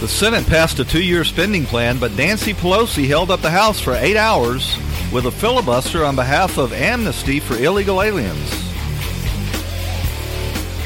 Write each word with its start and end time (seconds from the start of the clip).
The 0.00 0.08
Senate 0.08 0.46
passed 0.46 0.78
a 0.80 0.84
two-year 0.84 1.24
spending 1.24 1.64
plan, 1.64 1.98
but 1.98 2.12
Nancy 2.12 2.52
Pelosi 2.52 3.06
held 3.06 3.30
up 3.30 3.40
the 3.40 3.50
House 3.50 3.80
for 3.80 3.94
eight 3.94 4.16
hours 4.16 4.76
with 5.12 5.26
a 5.26 5.30
filibuster 5.30 6.04
on 6.04 6.16
behalf 6.16 6.58
of 6.58 6.72
amnesty 6.72 7.40
for 7.40 7.56
illegal 7.56 8.02
aliens. 8.02 8.50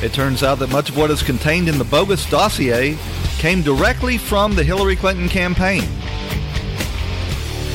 It 0.02 0.12
turns 0.12 0.44
out 0.44 0.60
that 0.60 0.70
much 0.70 0.90
of 0.90 0.96
what 0.96 1.10
is 1.10 1.22
contained 1.22 1.68
in 1.68 1.78
the 1.78 1.84
bogus 1.84 2.28
dossier 2.30 2.96
came 3.38 3.62
directly 3.62 4.18
from 4.18 4.54
the 4.54 4.62
Hillary 4.62 4.94
Clinton 4.94 5.28
campaign. 5.28 5.82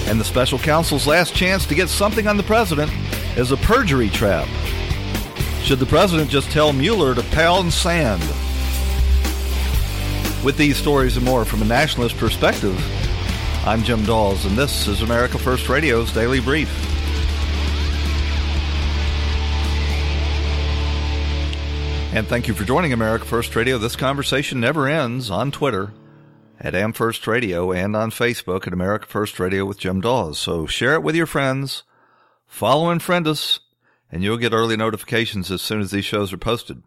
And 0.07 0.19
the 0.19 0.25
special 0.25 0.59
counsel's 0.59 1.07
last 1.07 1.35
chance 1.35 1.65
to 1.65 1.75
get 1.75 1.89
something 1.89 2.27
on 2.27 2.37
the 2.37 2.43
president 2.43 2.91
is 3.35 3.51
a 3.51 3.57
perjury 3.57 4.09
trap. 4.09 4.47
Should 5.63 5.79
the 5.79 5.85
president 5.85 6.29
just 6.29 6.51
tell 6.51 6.71
Mueller 6.71 7.15
to 7.15 7.23
pound 7.23 7.73
sand? 7.73 8.21
With 10.43 10.57
these 10.57 10.75
stories 10.75 11.15
and 11.15 11.25
more 11.25 11.45
from 11.45 11.61
a 11.61 11.65
nationalist 11.65 12.17
perspective, 12.17 12.77
I'm 13.65 13.81
Jim 13.81 14.03
Dawes, 14.03 14.45
and 14.45 14.57
this 14.57 14.89
is 14.89 15.01
America 15.01 15.39
First 15.39 15.69
Radio's 15.69 16.11
Daily 16.11 16.41
Brief. 16.41 16.69
And 22.13 22.27
thank 22.27 22.49
you 22.49 22.53
for 22.53 22.65
joining 22.65 22.91
America 22.91 23.23
First 23.23 23.55
Radio. 23.55 23.77
This 23.77 23.95
conversation 23.95 24.59
never 24.59 24.85
ends 24.85 25.29
on 25.29 25.49
Twitter 25.49 25.93
at 26.59 26.73
AmFirst 26.73 27.25
Radio 27.25 27.71
and 27.71 27.95
on 27.95 28.11
Facebook 28.11 28.67
at 28.67 28.73
America 28.73 29.05
First 29.05 29.39
Radio 29.39 29.63
with 29.63 29.79
Jim 29.79 30.01
Dawes. 30.01 30.37
So 30.37 30.65
share 30.65 30.95
it 30.95 31.03
with 31.03 31.15
your 31.15 31.25
friends, 31.25 31.83
follow 32.47 32.89
and 32.89 33.01
friend 33.01 33.25
us, 33.27 33.61
and 34.11 34.23
you'll 34.23 34.35
get 34.35 34.51
early 34.51 34.75
notifications 34.75 35.49
as 35.49 35.61
soon 35.61 35.79
as 35.79 35.91
these 35.91 36.03
shows 36.03 36.33
are 36.33 36.37
posted. 36.37 36.83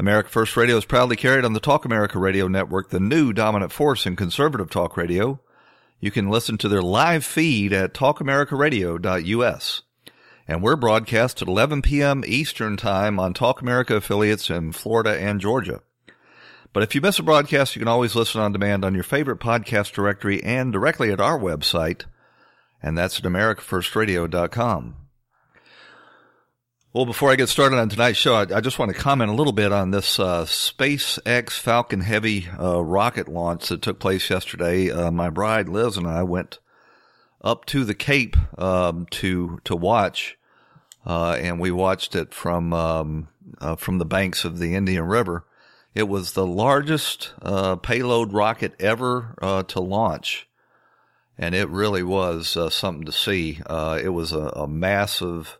America 0.00 0.28
First 0.28 0.56
Radio 0.56 0.76
is 0.76 0.84
proudly 0.84 1.16
carried 1.16 1.44
on 1.44 1.54
the 1.54 1.60
Talk 1.60 1.84
America 1.84 2.20
Radio 2.20 2.46
Network, 2.46 2.90
the 2.90 3.00
new 3.00 3.32
dominant 3.32 3.72
force 3.72 4.06
in 4.06 4.14
conservative 4.14 4.70
talk 4.70 4.96
radio. 4.96 5.40
You 5.98 6.12
can 6.12 6.30
listen 6.30 6.56
to 6.58 6.68
their 6.68 6.82
live 6.82 7.24
feed 7.24 7.72
at 7.72 7.94
talkamericaradio.us. 7.94 9.82
And 10.46 10.62
we're 10.62 10.76
broadcast 10.76 11.42
at 11.42 11.48
11 11.48 11.82
p.m. 11.82 12.22
Eastern 12.24 12.76
Time 12.76 13.18
on 13.18 13.34
Talk 13.34 13.60
America 13.60 13.96
affiliates 13.96 14.48
in 14.50 14.70
Florida 14.70 15.18
and 15.18 15.40
Georgia. 15.40 15.82
But 16.72 16.84
if 16.84 16.94
you 16.94 17.00
miss 17.00 17.18
a 17.18 17.24
broadcast, 17.24 17.74
you 17.74 17.80
can 17.80 17.88
always 17.88 18.14
listen 18.14 18.40
on 18.40 18.52
demand 18.52 18.84
on 18.84 18.94
your 18.94 19.02
favorite 19.02 19.40
podcast 19.40 19.92
directory 19.92 20.40
and 20.44 20.72
directly 20.72 21.10
at 21.10 21.20
our 21.20 21.36
website, 21.36 22.04
and 22.80 22.96
that's 22.96 23.18
at 23.18 23.24
americafirstradio.com. 23.24 25.07
Well, 26.94 27.04
before 27.04 27.30
I 27.30 27.36
get 27.36 27.50
started 27.50 27.78
on 27.78 27.90
tonight's 27.90 28.16
show, 28.16 28.34
I, 28.34 28.46
I 28.56 28.60
just 28.62 28.78
want 28.78 28.90
to 28.90 28.98
comment 28.98 29.30
a 29.30 29.34
little 29.34 29.52
bit 29.52 29.72
on 29.72 29.90
this 29.90 30.18
uh, 30.18 30.46
SpaceX 30.46 31.50
Falcon 31.50 32.00
Heavy 32.00 32.48
uh, 32.58 32.82
rocket 32.82 33.28
launch 33.28 33.68
that 33.68 33.82
took 33.82 33.98
place 33.98 34.30
yesterday. 34.30 34.90
Uh, 34.90 35.10
my 35.10 35.28
bride 35.28 35.68
Liz 35.68 35.98
and 35.98 36.06
I 36.06 36.22
went 36.22 36.60
up 37.42 37.66
to 37.66 37.84
the 37.84 37.94
Cape 37.94 38.38
um, 38.58 39.04
to 39.10 39.60
to 39.64 39.76
watch 39.76 40.38
uh, 41.04 41.32
and 41.38 41.60
we 41.60 41.70
watched 41.70 42.14
it 42.14 42.32
from 42.32 42.72
um, 42.72 43.28
uh, 43.60 43.76
from 43.76 43.98
the 43.98 44.06
banks 44.06 44.46
of 44.46 44.58
the 44.58 44.74
Indian 44.74 45.04
River. 45.04 45.44
It 45.94 46.08
was 46.08 46.32
the 46.32 46.46
largest 46.46 47.34
uh, 47.42 47.76
payload 47.76 48.32
rocket 48.32 48.72
ever 48.80 49.34
to 49.68 49.80
launch, 49.80 50.48
and 51.36 51.54
it 51.54 51.68
really 51.68 52.02
was 52.02 52.56
something 52.72 53.04
to 53.04 53.12
see. 53.12 53.60
It 53.68 54.12
was 54.12 54.32
a, 54.32 54.52
a 54.56 54.66
massive 54.66 55.58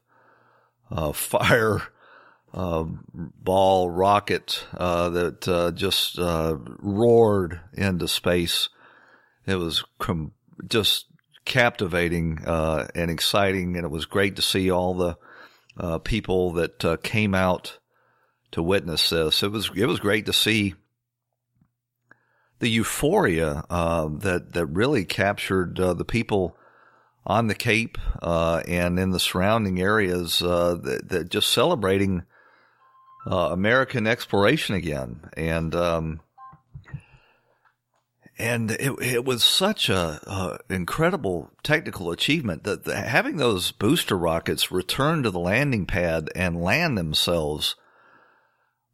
fire 1.12 1.82
ball 2.52 3.90
rocket 3.90 4.66
that 4.72 5.72
just 5.74 6.18
roared 6.18 7.60
into 7.74 8.08
space. 8.08 8.68
It 9.46 9.56
was 9.56 9.84
com- 9.98 10.32
just 10.66 11.06
captivating 11.44 12.40
and 12.46 13.10
exciting, 13.10 13.76
and 13.76 13.84
it 13.84 13.90
was 13.90 14.06
great 14.06 14.36
to 14.36 14.42
see 14.42 14.70
all 14.70 14.94
the 14.94 15.16
uh, 15.78 15.98
people 15.98 16.52
that 16.52 16.84
uh, 16.84 16.96
came 17.02 17.34
out 17.34 17.78
to 18.50 18.62
witness 18.62 19.10
this. 19.10 19.42
It 19.42 19.52
was 19.52 19.70
it 19.76 19.86
was 19.86 20.00
great 20.00 20.26
to 20.26 20.32
see 20.32 20.74
the 22.58 22.68
euphoria 22.68 23.64
uh, 23.70 24.08
that 24.18 24.54
that 24.54 24.66
really 24.66 25.04
captured 25.04 25.78
uh, 25.78 25.94
the 25.94 26.04
people 26.04 26.56
on 27.26 27.46
the 27.46 27.54
Cape 27.54 27.98
uh, 28.22 28.62
and 28.66 28.98
in 28.98 29.10
the 29.10 29.20
surrounding 29.20 29.80
areas 29.80 30.42
uh, 30.42 30.76
that, 30.82 31.08
that, 31.08 31.28
just 31.28 31.50
celebrating 31.50 32.22
American 33.26 34.06
exploration 34.06 34.74
again 34.74 35.28
and. 35.36 35.74
Um, 35.74 36.20
and 38.38 38.70
it, 38.70 38.92
it 39.02 39.24
was 39.24 39.42
such 39.42 39.88
a, 39.88 40.20
a, 40.24 40.58
incredible 40.72 41.50
technical 41.64 42.12
achievement 42.12 42.62
that 42.64 42.84
the, 42.84 42.94
having 42.94 43.36
those 43.36 43.72
booster 43.72 44.16
rockets 44.16 44.70
return 44.70 45.24
to 45.24 45.30
the 45.30 45.40
landing 45.40 45.86
pad 45.86 46.30
and 46.36 46.62
land 46.62 46.96
themselves 46.96 47.74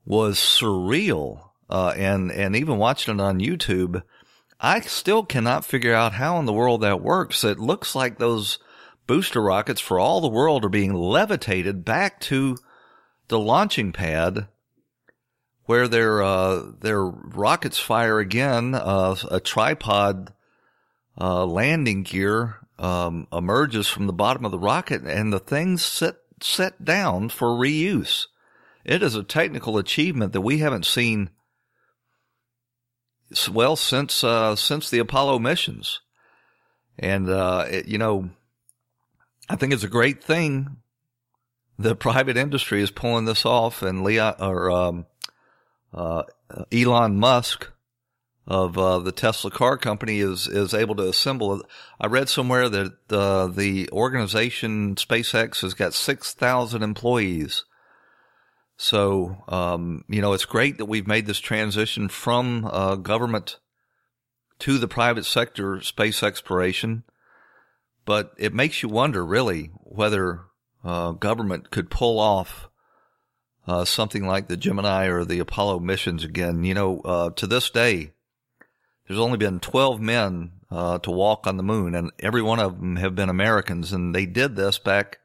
was 0.07 0.39
surreal. 0.39 1.51
Uh, 1.69 1.93
and 1.97 2.31
and 2.31 2.57
even 2.57 2.79
watching 2.79 3.15
it 3.15 3.21
on 3.21 3.39
YouTube, 3.39 4.03
I 4.65 4.81
still 4.81 5.27
cannot 5.27 5.67
figure 5.67 5.93
out 5.93 6.15
how 6.15 6.39
in 6.39 6.47
the 6.47 6.53
world 6.53 6.81
that 6.81 7.03
works. 7.03 7.45
It 7.45 7.59
looks 7.59 7.95
like 7.95 8.17
those 8.17 8.59
booster 9.07 9.43
rockets, 9.43 9.79
for 9.79 9.99
all 9.99 10.23
the 10.23 10.29
world, 10.29 10.65
are 10.65 10.71
being 10.71 10.95
levitated 10.95 11.85
back 11.85 12.19
to 12.21 12.57
the 13.29 13.39
launching 13.39 13.93
pad 13.93 14.49
where 15.67 15.87
their 15.87 16.23
uh, 16.23 16.63
their 16.81 17.05
rockets 17.05 17.79
fire 17.79 18.19
again. 18.19 18.75
Uh, 18.75 19.17
a 19.31 19.39
tripod 19.39 20.33
uh, 21.21 21.45
landing 21.45 22.03
gear 22.03 22.57
um, 22.79 23.27
emerges 23.31 23.87
from 23.87 24.07
the 24.07 24.15
bottom 24.15 24.47
of 24.47 24.51
the 24.51 24.59
rocket, 24.59 25.03
and 25.03 25.31
the 25.31 25.41
things 25.41 25.85
sit 25.85 26.17
set 26.41 26.83
down 26.83 27.29
for 27.29 27.49
reuse. 27.49 28.29
It 28.83 29.03
is 29.03 29.15
a 29.15 29.25
technical 29.25 29.77
achievement 29.77 30.33
that 30.33 30.41
we 30.41 30.61
haven't 30.61 30.87
seen 30.87 31.29
well 33.49 33.77
since 33.77 34.25
uh, 34.25 34.57
since 34.57 34.91
the 34.91 34.99
Apollo 34.99 35.39
missions, 35.39 36.01
and 36.99 37.29
uh, 37.29 37.67
it, 37.69 37.87
you 37.87 37.99
know, 37.99 38.31
I 39.49 39.57
think 39.57 39.73
it's 39.73 39.85
a 39.85 39.89
great 39.89 40.23
thing. 40.23 40.79
The 41.79 41.97
private 41.97 42.37
industry 42.37 42.83
is 42.83 42.91
pulling 42.91 43.25
this 43.25 43.45
off, 43.45 43.83
and 43.83 44.05
Leon 44.05 44.37
or 44.39 44.71
um, 44.71 45.07
uh, 45.93 46.23
Elon 46.73 47.19
Musk 47.19 47.71
of 48.47 48.77
uh, 48.77 48.99
the 48.99 49.13
Tesla 49.13 49.51
car 49.51 49.77
company 49.77 50.21
is 50.21 50.47
is 50.47 50.75
able 50.75 50.95
to 50.97 51.09
assemble. 51.09 51.63
I 52.01 52.07
read 52.07 52.29
somewhere 52.29 52.69
that 52.69 52.93
uh, 53.11 53.47
the 53.47 53.89
organization 53.91 54.97
SpaceX 54.97 55.63
has 55.63 55.75
got 55.75 55.95
six 55.95 56.33
thousand 56.35 56.83
employees. 56.83 57.65
So 58.77 59.45
um, 59.49 60.05
you 60.09 60.21
know 60.21 60.33
it's 60.33 60.45
great 60.45 60.79
that 60.79 60.87
we've 60.87 61.07
made 61.07 61.27
this 61.27 61.39
transition 61.39 62.09
from 62.09 62.65
uh, 62.65 62.97
government 62.97 63.59
to 64.61 64.79
the 64.79 64.89
private 64.89 65.25
sector 65.25 65.81
space 65.81 66.23
exploration, 66.23 67.05
but 68.05 68.33
it 68.39 68.55
makes 68.55 68.83
you 68.83 68.89
wonder 68.89 69.25
really 69.25 69.71
whether 69.83 70.43
uh, 70.85 71.13
government 71.13 71.71
could 71.71 71.91
pull 71.91 72.19
off 72.19 72.69
uh, 73.67 73.85
something 73.85 74.27
like 74.27 74.49
the 74.49 74.57
Gemini 74.57 75.07
or 75.07 75.25
the 75.25 75.39
Apollo 75.39 75.81
missions 75.81 76.25
again. 76.25 76.65
You 76.65 76.75
know, 76.75 77.01
uh, 77.01 77.31
to 77.31 77.47
this 77.47 77.71
day, 77.71 78.13
there's 79.07 79.21
only 79.21 79.39
been 79.39 79.61
12 79.61 80.01
men 80.01 80.53
uh, 80.71 80.99
to 80.99 81.11
walk 81.11 81.47
on 81.47 81.57
the 81.57 81.63
moon, 81.63 81.95
and 81.95 82.11
every 82.19 82.43
one 82.43 82.59
of 82.59 82.79
them 82.79 82.97
have 82.97 83.15
been 83.15 83.29
Americans, 83.29 83.93
and 83.93 84.15
they 84.15 84.27
did 84.27 84.57
this 84.57 84.79
back 84.79 85.19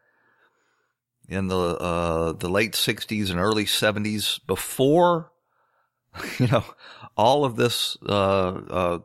in 1.29 1.47
the 1.47 1.55
uh, 1.55 2.33
the 2.33 2.49
late 2.49 2.73
60s 2.73 3.29
and 3.29 3.39
early 3.39 3.65
70s 3.65 4.39
before 4.47 5.31
you 6.39 6.47
know 6.47 6.65
all 7.15 7.45
of 7.45 7.55
this 7.55 7.97
uh, 8.05 8.99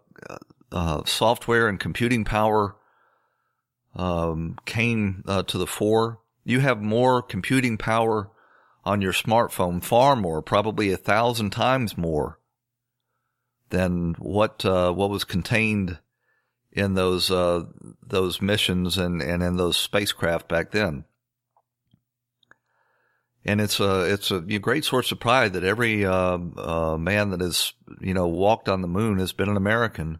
uh, 0.73 1.05
software 1.05 1.69
and 1.69 1.79
computing 1.79 2.25
power 2.25 2.76
um, 3.94 4.56
came 4.65 5.23
to 5.47 5.59
the 5.59 5.67
fore 5.67 6.19
You 6.44 6.61
have 6.61 6.82
more 6.82 7.23
computing 7.23 7.76
power 7.76 8.31
on 8.85 9.00
your 9.00 9.12
smartphone, 9.12 9.82
far 9.82 10.15
more, 10.15 10.43
probably 10.43 10.93
a 10.93 10.97
thousand 10.97 11.50
times 11.50 11.97
more 11.97 12.38
than 13.71 14.15
what 14.19 14.65
uh, 14.65 14.93
what 14.93 15.11
was 15.11 15.25
contained 15.25 15.99
in 16.71 16.94
those 16.94 17.31
uh, 17.31 17.65
those 18.06 18.43
missions 18.43 18.99
and, 18.99 19.23
and 19.23 19.43
in 19.43 19.56
those 19.56 19.76
spacecraft 19.76 20.49
back 20.49 20.71
then. 20.71 21.05
And 23.46 23.61
it's 23.61 23.79
a 23.79 24.12
it's 24.12 24.31
a 24.31 24.41
great 24.41 24.85
source 24.85 25.12
of 25.12 25.20
pride 25.20 25.52
that 25.52 25.64
every 25.64 26.05
uh, 26.05 26.38
uh, 26.56 26.96
man 26.99 27.31
that 27.31 27.41
has 27.41 27.75
you 28.00 28.14
know 28.14 28.26
walked 28.26 28.69
on 28.69 28.81
the 28.81 28.88
moon 28.88 29.19
has 29.19 29.32
been 29.32 29.50
an 29.50 29.56
American. 29.56 30.19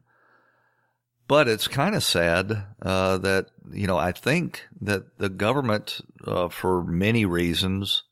But 1.26 1.49
it's 1.49 1.67
kind 1.69 1.94
of 1.94 2.05
sad 2.05 2.67
uh, 2.82 3.17
that 3.19 3.47
you 3.73 3.87
know 3.87 3.97
I 3.97 4.12
think 4.12 4.67
that 4.82 5.19
the 5.19 5.31
government, 5.31 6.03
uh, 6.26 6.50
for 6.50 6.85
many 6.85 7.25
reasons, 7.25 8.03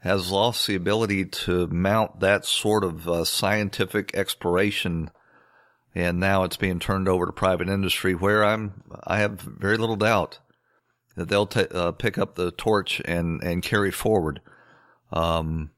has 0.00 0.30
lost 0.30 0.66
the 0.66 0.74
ability 0.74 1.24
to 1.24 1.66
mount 1.68 2.20
that 2.20 2.44
sort 2.44 2.84
of 2.84 3.08
uh, 3.08 3.24
scientific 3.24 4.14
exploration, 4.14 5.10
and 5.94 6.20
now 6.20 6.44
it's 6.44 6.58
being 6.58 6.80
turned 6.80 7.08
over 7.08 7.24
to 7.24 7.32
private 7.32 7.70
industry. 7.70 8.14
Where 8.14 8.44
I'm, 8.44 8.82
I 9.04 9.20
have 9.20 9.40
very 9.40 9.78
little 9.78 9.96
doubt 9.96 10.38
that 11.16 11.28
they'll 11.28 11.46
t- 11.46 11.66
uh, 11.70 11.92
pick 11.92 12.18
up 12.18 12.34
the 12.34 12.50
torch 12.50 13.00
and 13.04 13.42
and 13.42 13.62
carry 13.62 13.90
forward, 13.90 14.40
um, 15.12 15.70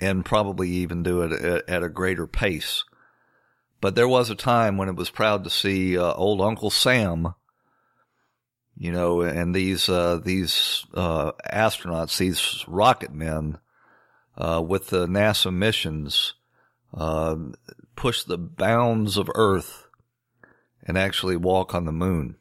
and 0.00 0.24
probably 0.24 0.68
even 0.70 1.02
do 1.02 1.22
it 1.22 1.32
at, 1.32 1.68
at, 1.68 1.82
a 1.82 1.88
greater 1.88 2.26
pace. 2.26 2.84
But 3.80 3.94
there 3.94 4.08
was 4.08 4.30
a 4.30 4.34
time 4.34 4.76
when 4.76 4.88
it 4.88 4.96
was 4.96 5.10
proud 5.10 5.44
to 5.44 5.50
see 5.50 5.98
uh, 5.98 6.12
old 6.14 6.40
Uncle 6.40 6.70
Sam 6.70 7.34
you 8.76 8.90
know, 8.90 9.20
and 9.22 9.54
these 9.54 9.88
uh, 9.88 10.18
these 10.22 10.84
uh, 10.94 11.32
astronauts, 11.52 12.18
these 12.18 12.64
rocket 12.66 13.12
men, 13.12 13.58
uh, 14.36 14.62
with 14.66 14.88
the 14.88 15.06
NASA 15.06 15.54
missions, 15.54 16.34
uh, 16.92 17.36
push 17.94 18.24
the 18.24 18.38
bounds 18.38 19.16
of 19.16 19.30
Earth 19.34 19.86
and 20.86 20.98
actually 20.98 21.36
walk 21.36 21.74
on 21.74 21.84
the 21.84 21.92
moon. 21.92 22.36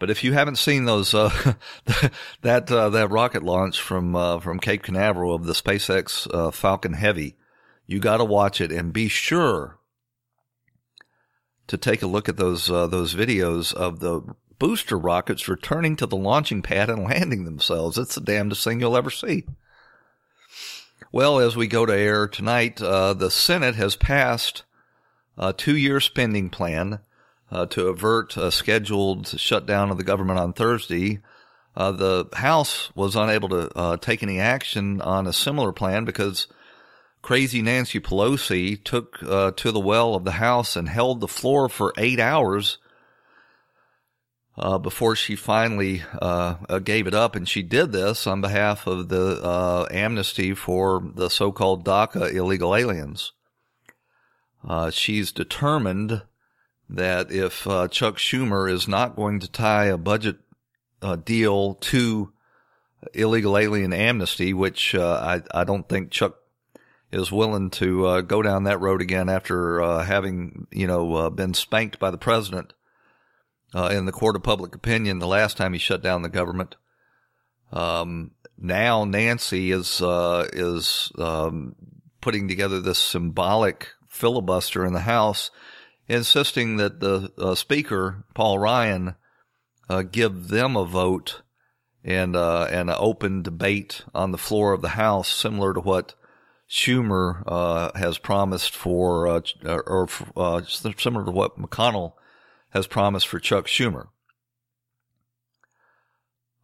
But 0.00 0.10
if 0.10 0.24
you 0.24 0.32
haven't 0.32 0.56
seen 0.56 0.86
those 0.86 1.14
uh, 1.14 1.54
that 2.42 2.70
uh, 2.72 2.90
that 2.90 3.10
rocket 3.10 3.44
launch 3.44 3.80
from 3.80 4.40
from 4.40 4.58
Cape 4.58 4.82
Canaveral 4.82 5.32
of 5.32 5.44
the 5.44 5.52
SpaceX 5.52 6.52
Falcon 6.52 6.94
Heavy, 6.94 7.36
you 7.86 8.00
got 8.00 8.16
to 8.16 8.24
watch 8.24 8.60
it 8.60 8.72
and 8.72 8.92
be 8.92 9.06
sure 9.06 9.78
to 11.68 11.76
take 11.76 12.02
a 12.02 12.08
look 12.08 12.28
at 12.28 12.36
those 12.36 12.66
those 12.66 13.14
videos 13.14 13.72
of 13.72 14.00
the 14.00 14.22
booster 14.60 14.98
rockets 14.98 15.48
returning 15.48 15.96
to 15.96 16.06
the 16.06 16.16
launching 16.16 16.62
pad 16.62 16.88
and 16.88 17.02
landing 17.02 17.44
themselves. 17.44 17.98
It's 17.98 18.14
the 18.14 18.20
damnedest 18.20 18.62
thing 18.62 18.78
you'll 18.78 18.96
ever 18.96 19.10
see. 19.10 19.44
Well, 21.10 21.40
as 21.40 21.56
we 21.56 21.66
go 21.66 21.86
to 21.86 21.96
air 21.96 22.28
tonight, 22.28 22.80
uh, 22.80 23.14
the 23.14 23.30
Senate 23.30 23.74
has 23.74 23.96
passed 23.96 24.62
a 25.36 25.52
two-year 25.52 25.98
spending 25.98 26.50
plan 26.50 27.00
uh, 27.50 27.66
to 27.66 27.88
avert 27.88 28.36
a 28.36 28.50
scheduled 28.50 29.26
shutdown 29.28 29.90
of 29.90 29.96
the 29.96 30.04
government 30.04 30.38
on 30.38 30.52
Thursday. 30.52 31.20
Uh, 31.76 31.92
the 31.92 32.28
House 32.34 32.90
was 32.94 33.16
unable 33.16 33.48
to 33.48 33.70
uh, 33.76 33.96
take 33.96 34.22
any 34.22 34.40
action 34.40 35.00
on 35.00 35.26
a 35.26 35.32
similar 35.32 35.72
plan 35.72 36.04
because 36.04 36.46
crazy 37.22 37.62
Nancy 37.62 38.00
Pelosi 38.00 38.82
took 38.82 39.22
uh, 39.22 39.52
to 39.52 39.72
the 39.72 39.80
well 39.80 40.14
of 40.14 40.24
the 40.24 40.32
House 40.32 40.76
and 40.76 40.88
held 40.88 41.20
the 41.20 41.28
floor 41.28 41.68
for 41.68 41.92
eight 41.96 42.18
hours 42.18 42.78
uh, 44.58 44.78
before 44.78 45.16
she 45.16 45.36
finally 45.36 46.02
uh, 46.20 46.54
gave 46.80 47.06
it 47.06 47.14
up. 47.14 47.34
And 47.34 47.48
she 47.48 47.62
did 47.62 47.92
this 47.92 48.26
on 48.26 48.40
behalf 48.40 48.86
of 48.86 49.08
the 49.08 49.86
amnesty 49.90 50.54
for 50.54 51.02
the 51.14 51.30
so 51.30 51.52
called 51.52 51.84
DACA 51.84 52.32
illegal 52.34 52.74
aliens. 52.74 53.32
She's 54.90 55.32
determined 55.32 56.22
that 56.90 57.30
if 57.30 57.66
uh, 57.66 57.88
Chuck 57.88 58.16
Schumer 58.16 58.70
is 58.70 58.88
not 58.88 59.16
going 59.16 59.40
to 59.40 59.50
tie 59.50 59.86
a 59.86 59.98
budget 59.98 60.38
deal 61.24 61.74
to 61.74 62.32
illegal 63.14 63.56
alien 63.56 63.92
amnesty, 63.92 64.52
which 64.52 64.94
I, 64.94 65.42
I 65.54 65.64
don't 65.64 65.88
think 65.88 66.10
Chuck 66.10 66.36
is 67.10 67.32
willing 67.32 67.70
to 67.70 68.22
go 68.22 68.42
down 68.42 68.64
that 68.64 68.80
road 68.80 69.00
again 69.00 69.28
after 69.28 69.80
having, 70.02 70.66
you 70.70 70.86
know, 70.86 71.30
been 71.30 71.54
spanked 71.54 71.98
by 71.98 72.10
the 72.10 72.18
president 72.18 72.74
uh, 73.74 73.90
in 73.92 74.06
the 74.06 74.12
court 74.12 74.36
of 74.36 74.42
public 74.42 74.74
opinion 74.74 75.18
the 75.18 75.26
last 75.26 75.56
time 75.56 75.72
he 75.72 75.78
shut 75.78 76.02
down 76.02 76.22
the 76.22 76.28
government. 76.28 76.76
Um, 77.72 78.32
now 78.58 79.04
Nancy 79.04 79.70
is 79.70 80.02
uh, 80.02 80.48
is 80.52 81.12
um, 81.18 81.76
putting 82.20 82.48
together 82.48 82.80
this 82.80 82.98
symbolic 82.98 83.88
filibuster 84.08 84.84
in 84.84 84.92
the 84.92 85.00
House, 85.00 85.50
insisting 86.10 86.76
that 86.76 86.98
the 86.98 87.32
uh, 87.38 87.54
Speaker 87.54 88.24
Paul 88.34 88.58
Ryan 88.58 89.14
uh, 89.88 90.02
give 90.02 90.48
them 90.48 90.76
a 90.76 90.84
vote 90.84 91.42
and 92.02 92.34
uh, 92.34 92.64
and 92.64 92.90
an 92.90 92.96
open 92.98 93.42
debate 93.42 94.02
on 94.14 94.32
the 94.32 94.38
floor 94.38 94.72
of 94.72 94.82
the 94.82 94.90
House, 94.90 95.28
similar 95.28 95.72
to 95.72 95.80
what 95.80 96.14
Schumer 96.68 97.42
uh, 97.46 97.96
has 97.96 98.18
promised 98.18 98.74
for, 98.74 99.26
or 99.26 100.08
similar 100.66 101.24
to 101.24 101.30
what 101.30 101.58
McConnell 101.58 102.14
has 102.70 102.86
promised 102.86 103.28
for 103.28 103.38
Chuck 103.38 103.66
Schumer. 103.66 104.08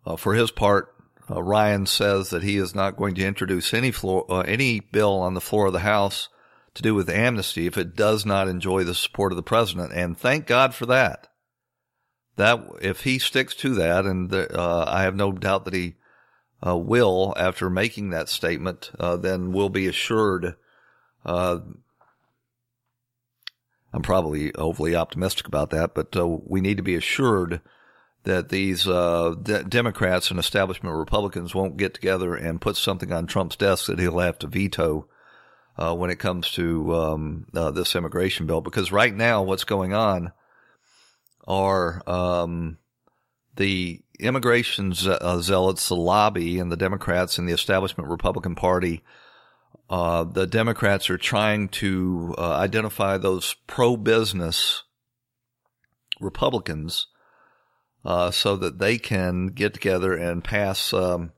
Uh, 0.05 0.17
for 0.17 0.35
his 0.35 0.51
part, 0.51 0.95
uh, 1.31 1.43
Ryan 1.43 1.87
says 1.87 2.31
that 2.31 2.45
he 2.45 2.57
is 2.57 2.75
not 2.75 2.97
going 2.97 3.15
to 3.17 3.27
introduce 3.27 3.75
any 3.75 3.91
floor, 3.91 4.25
uh, 4.29 4.41
any 4.41 4.81
bill 4.81 5.19
on 5.19 5.35
the 5.35 5.41
floor 5.41 5.67
of 5.67 5.73
the 5.73 5.81
House 5.81 6.29
to 6.77 6.83
do 6.83 6.95
with 6.95 7.11
amnesty 7.11 7.67
if 7.67 7.77
it 7.77 7.97
does 7.97 8.25
not 8.25 8.49
enjoy 8.49 8.85
the 8.85 8.95
support 8.95 9.33
of 9.33 9.37
the 9.37 9.43
president. 9.43 9.93
And 9.93 10.17
thank 10.17 10.47
God 10.47 10.75
for 10.75 10.87
that. 10.87 11.29
That 12.37 12.61
if 12.83 13.03
he 13.03 13.19
sticks 13.19 13.55
to 13.57 13.75
that, 13.75 14.05
and 14.05 14.33
uh, 14.33 14.85
I 14.87 15.03
have 15.03 15.17
no 15.17 15.33
doubt 15.33 15.65
that 15.65 15.75
he 15.75 15.97
uh, 16.67 16.77
will 16.77 17.35
after 17.37 17.71
making 17.71 18.11
that 18.11 18.29
statement, 18.29 18.91
uh, 19.01 19.17
then 19.17 19.53
we'll 19.53 19.71
be 19.71 19.87
assured 19.87 20.55
I'm 23.97 24.03
probably 24.03 24.55
overly 24.55 24.95
optimistic 24.95 25.49
about 25.49 25.71
that, 25.71 25.95
but 25.95 26.15
uh, 26.15 26.27
we 26.27 26.61
need 26.61 26.77
to 26.77 26.83
be 26.83 26.97
assured 26.97 27.63
that 28.25 28.51
these 28.51 28.87
uh, 28.87 29.35
de- 29.41 29.65
Democrats 29.65 30.31
and 30.31 30.39
establishment 30.39 30.95
Republicans 30.95 31.55
won't 31.55 31.79
get 31.79 31.95
together 31.95 32.35
and 32.35 32.61
put 32.61 32.77
something 32.77 33.11
on 33.11 33.27
Trump's 33.27 33.57
desk 33.57 33.87
that 33.87 33.99
he'll 33.99 34.19
have 34.19 34.39
to 34.41 34.49
veto 34.49 35.09
uh, 35.79 35.95
when 35.95 36.11
it 36.11 36.19
comes 36.19 36.51
to 36.53 36.95
um, 36.95 37.47
uh, 37.55 37.71
this 37.71 37.95
immigration 37.95 38.47
bill. 38.47 38.61
Because 38.61 38.93
right 38.93 39.15
now, 39.15 39.43
what's 39.43 39.65
going 39.65 39.93
on 39.93 40.33
are 41.47 42.03
um, 42.09 42.79
the 43.57 44.01
immigration 44.19 44.93
uh, 45.07 45.39
zealots, 45.41 45.89
the 45.89 45.97
lobby, 45.97 46.59
and 46.59 46.73
the 46.73 46.77
Democrats 46.77 47.39
and 47.39 47.49
the 47.49 47.53
establishment 47.53 48.11
Republican 48.11 48.55
Party 48.55 49.03
uh, 49.89 50.25
the 50.25 50.47
Democrats 50.47 51.09
are 51.11 51.19
trying 51.19 51.69
to 51.69 52.35
uh, 52.37 52.55
identify 52.55 53.19
those 53.19 53.55
pro-business 53.67 54.83
Republicans 56.21 57.07
uh, 58.05 58.31
so 58.31 58.57
that 58.57 58.79
they 58.79 58.99
can 58.99 59.49
get 59.49 59.75
together 59.75 60.15
and 60.15 60.43
pass, 60.43 60.93
um, 60.93 61.33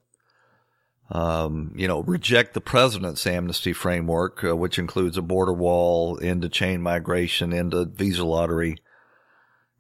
um, 1.10 1.72
you 1.74 1.88
know, 1.88 2.00
reject 2.00 2.54
the 2.54 2.60
president's 2.60 3.26
amnesty 3.26 3.72
framework, 3.72 4.44
uh, 4.44 4.54
which 4.54 4.78
includes 4.78 5.16
a 5.16 5.22
border 5.22 5.52
wall, 5.52 6.16
into 6.16 6.48
chain 6.48 6.82
migration, 6.82 7.52
into 7.52 7.86
visa 7.86 8.24
lottery, 8.24 8.76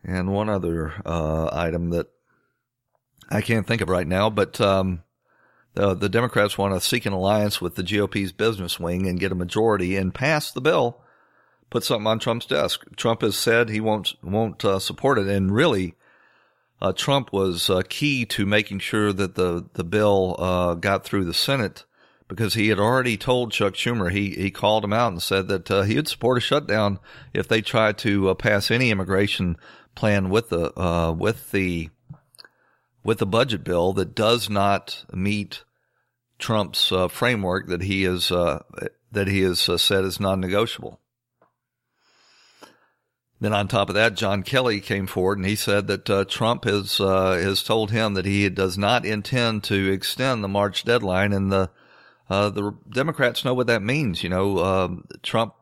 and 0.02 0.32
one 0.32 0.48
other 0.48 0.94
uh, 1.04 1.50
item 1.52 1.90
that 1.90 2.08
I 3.30 3.42
can't 3.42 3.66
think 3.66 3.82
of 3.82 3.90
right 3.90 4.06
now, 4.06 4.30
but 4.30 4.58
um, 4.60 5.02
uh, 5.76 5.94
the 5.94 6.08
Democrats 6.08 6.56
want 6.56 6.74
to 6.74 6.80
seek 6.80 7.04
an 7.04 7.12
alliance 7.12 7.60
with 7.60 7.74
the 7.74 7.82
GOP's 7.82 8.32
business 8.32 8.80
wing 8.80 9.06
and 9.06 9.20
get 9.20 9.32
a 9.32 9.36
majority 9.36 9.96
and 9.96 10.14
pass 10.14 10.50
the 10.50 10.62
bill, 10.62 11.02
put 11.68 11.84
something 11.84 12.06
on 12.06 12.18
Trump's 12.18 12.46
desk. 12.46 12.84
Trump 12.96 13.20
has 13.20 13.36
said 13.36 13.68
he 13.68 13.80
won't 13.80 14.14
won't 14.22 14.64
uh, 14.64 14.78
support 14.78 15.18
it, 15.18 15.26
and 15.26 15.54
really, 15.54 15.94
uh, 16.80 16.92
Trump 16.92 17.32
was 17.32 17.68
uh, 17.70 17.82
key 17.88 18.24
to 18.26 18.46
making 18.46 18.78
sure 18.78 19.12
that 19.12 19.34
the 19.34 19.68
the 19.74 19.84
bill 19.84 20.36
uh, 20.38 20.74
got 20.74 21.04
through 21.04 21.24
the 21.24 21.34
Senate 21.34 21.84
because 22.28 22.54
he 22.54 22.68
had 22.68 22.78
already 22.78 23.16
told 23.16 23.52
Chuck 23.52 23.74
Schumer 23.74 24.10
he 24.10 24.30
he 24.30 24.50
called 24.50 24.84
him 24.84 24.92
out 24.92 25.12
and 25.12 25.22
said 25.22 25.48
that 25.48 25.70
uh, 25.70 25.82
he 25.82 25.96
would 25.96 26.08
support 26.08 26.38
a 26.38 26.40
shutdown 26.40 26.98
if 27.32 27.48
they 27.48 27.62
tried 27.62 27.98
to 27.98 28.34
pass 28.36 28.70
any 28.70 28.90
immigration 28.90 29.56
plan 29.94 30.30
with 30.30 30.50
the 30.50 31.14
with 31.18 31.50
the 31.52 31.90
with 33.02 33.18
the 33.18 33.26
budget 33.26 33.64
bill 33.64 33.92
that 33.94 34.14
does 34.14 34.50
not 34.50 35.04
meet 35.12 35.64
Trump's 36.38 36.92
uh, 36.92 37.08
framework 37.08 37.66
that 37.66 37.82
he 37.82 38.04
is 38.04 38.30
uh, 38.30 38.62
that 39.10 39.28
he 39.28 39.40
has 39.40 39.68
uh, 39.68 39.78
said 39.78 40.04
is 40.04 40.20
non-negotiable. 40.20 41.00
Then 43.40 43.52
on 43.52 43.68
top 43.68 43.88
of 43.88 43.94
that, 43.94 44.16
John 44.16 44.42
Kelly 44.42 44.80
came 44.80 45.06
forward 45.06 45.38
and 45.38 45.46
he 45.46 45.54
said 45.54 45.86
that 45.86 46.10
uh, 46.10 46.24
Trump 46.24 46.64
has 46.64 47.00
uh, 47.00 47.32
has 47.34 47.62
told 47.62 47.92
him 47.92 48.14
that 48.14 48.24
he 48.24 48.48
does 48.48 48.76
not 48.76 49.04
intend 49.04 49.62
to 49.64 49.92
extend 49.92 50.42
the 50.42 50.48
March 50.48 50.84
deadline, 50.84 51.32
and 51.32 51.52
the 51.52 51.70
uh, 52.28 52.50
the 52.50 52.72
Democrats 52.90 53.44
know 53.44 53.54
what 53.54 53.68
that 53.68 53.82
means. 53.82 54.24
You 54.24 54.30
know, 54.30 54.58
um, 54.58 55.04
Trump 55.22 55.54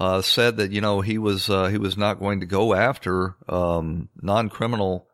uh, 0.00 0.22
said 0.22 0.56
that 0.56 0.72
you 0.72 0.80
know 0.80 1.00
he 1.00 1.18
was 1.18 1.48
uh, 1.48 1.68
he 1.68 1.78
was 1.78 1.96
not 1.96 2.18
going 2.18 2.40
to 2.40 2.46
go 2.46 2.74
after 2.74 3.36
um, 3.48 4.08
non 4.20 4.48
criminal 4.48 5.06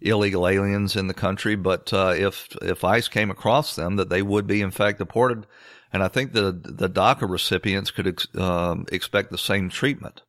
illegal 0.00 0.46
aliens 0.46 0.94
in 0.94 1.08
the 1.08 1.14
country, 1.14 1.56
but 1.56 1.92
uh, 1.92 2.14
if 2.16 2.56
if 2.62 2.84
ICE 2.84 3.08
came 3.08 3.32
across 3.32 3.74
them, 3.74 3.96
that 3.96 4.08
they 4.08 4.22
would 4.22 4.46
be 4.46 4.60
in 4.60 4.70
fact 4.70 4.98
deported. 4.98 5.46
And 5.92 6.00
I 6.00 6.06
think 6.06 6.32
the 6.32 6.52
the 6.52 6.88
DACA 6.88 7.28
recipients 7.28 7.90
could 7.90 8.06
ex- 8.06 8.28
um, 8.36 8.86
expect 8.92 9.32
the 9.32 9.38
same 9.38 9.68
treatment 9.68 10.22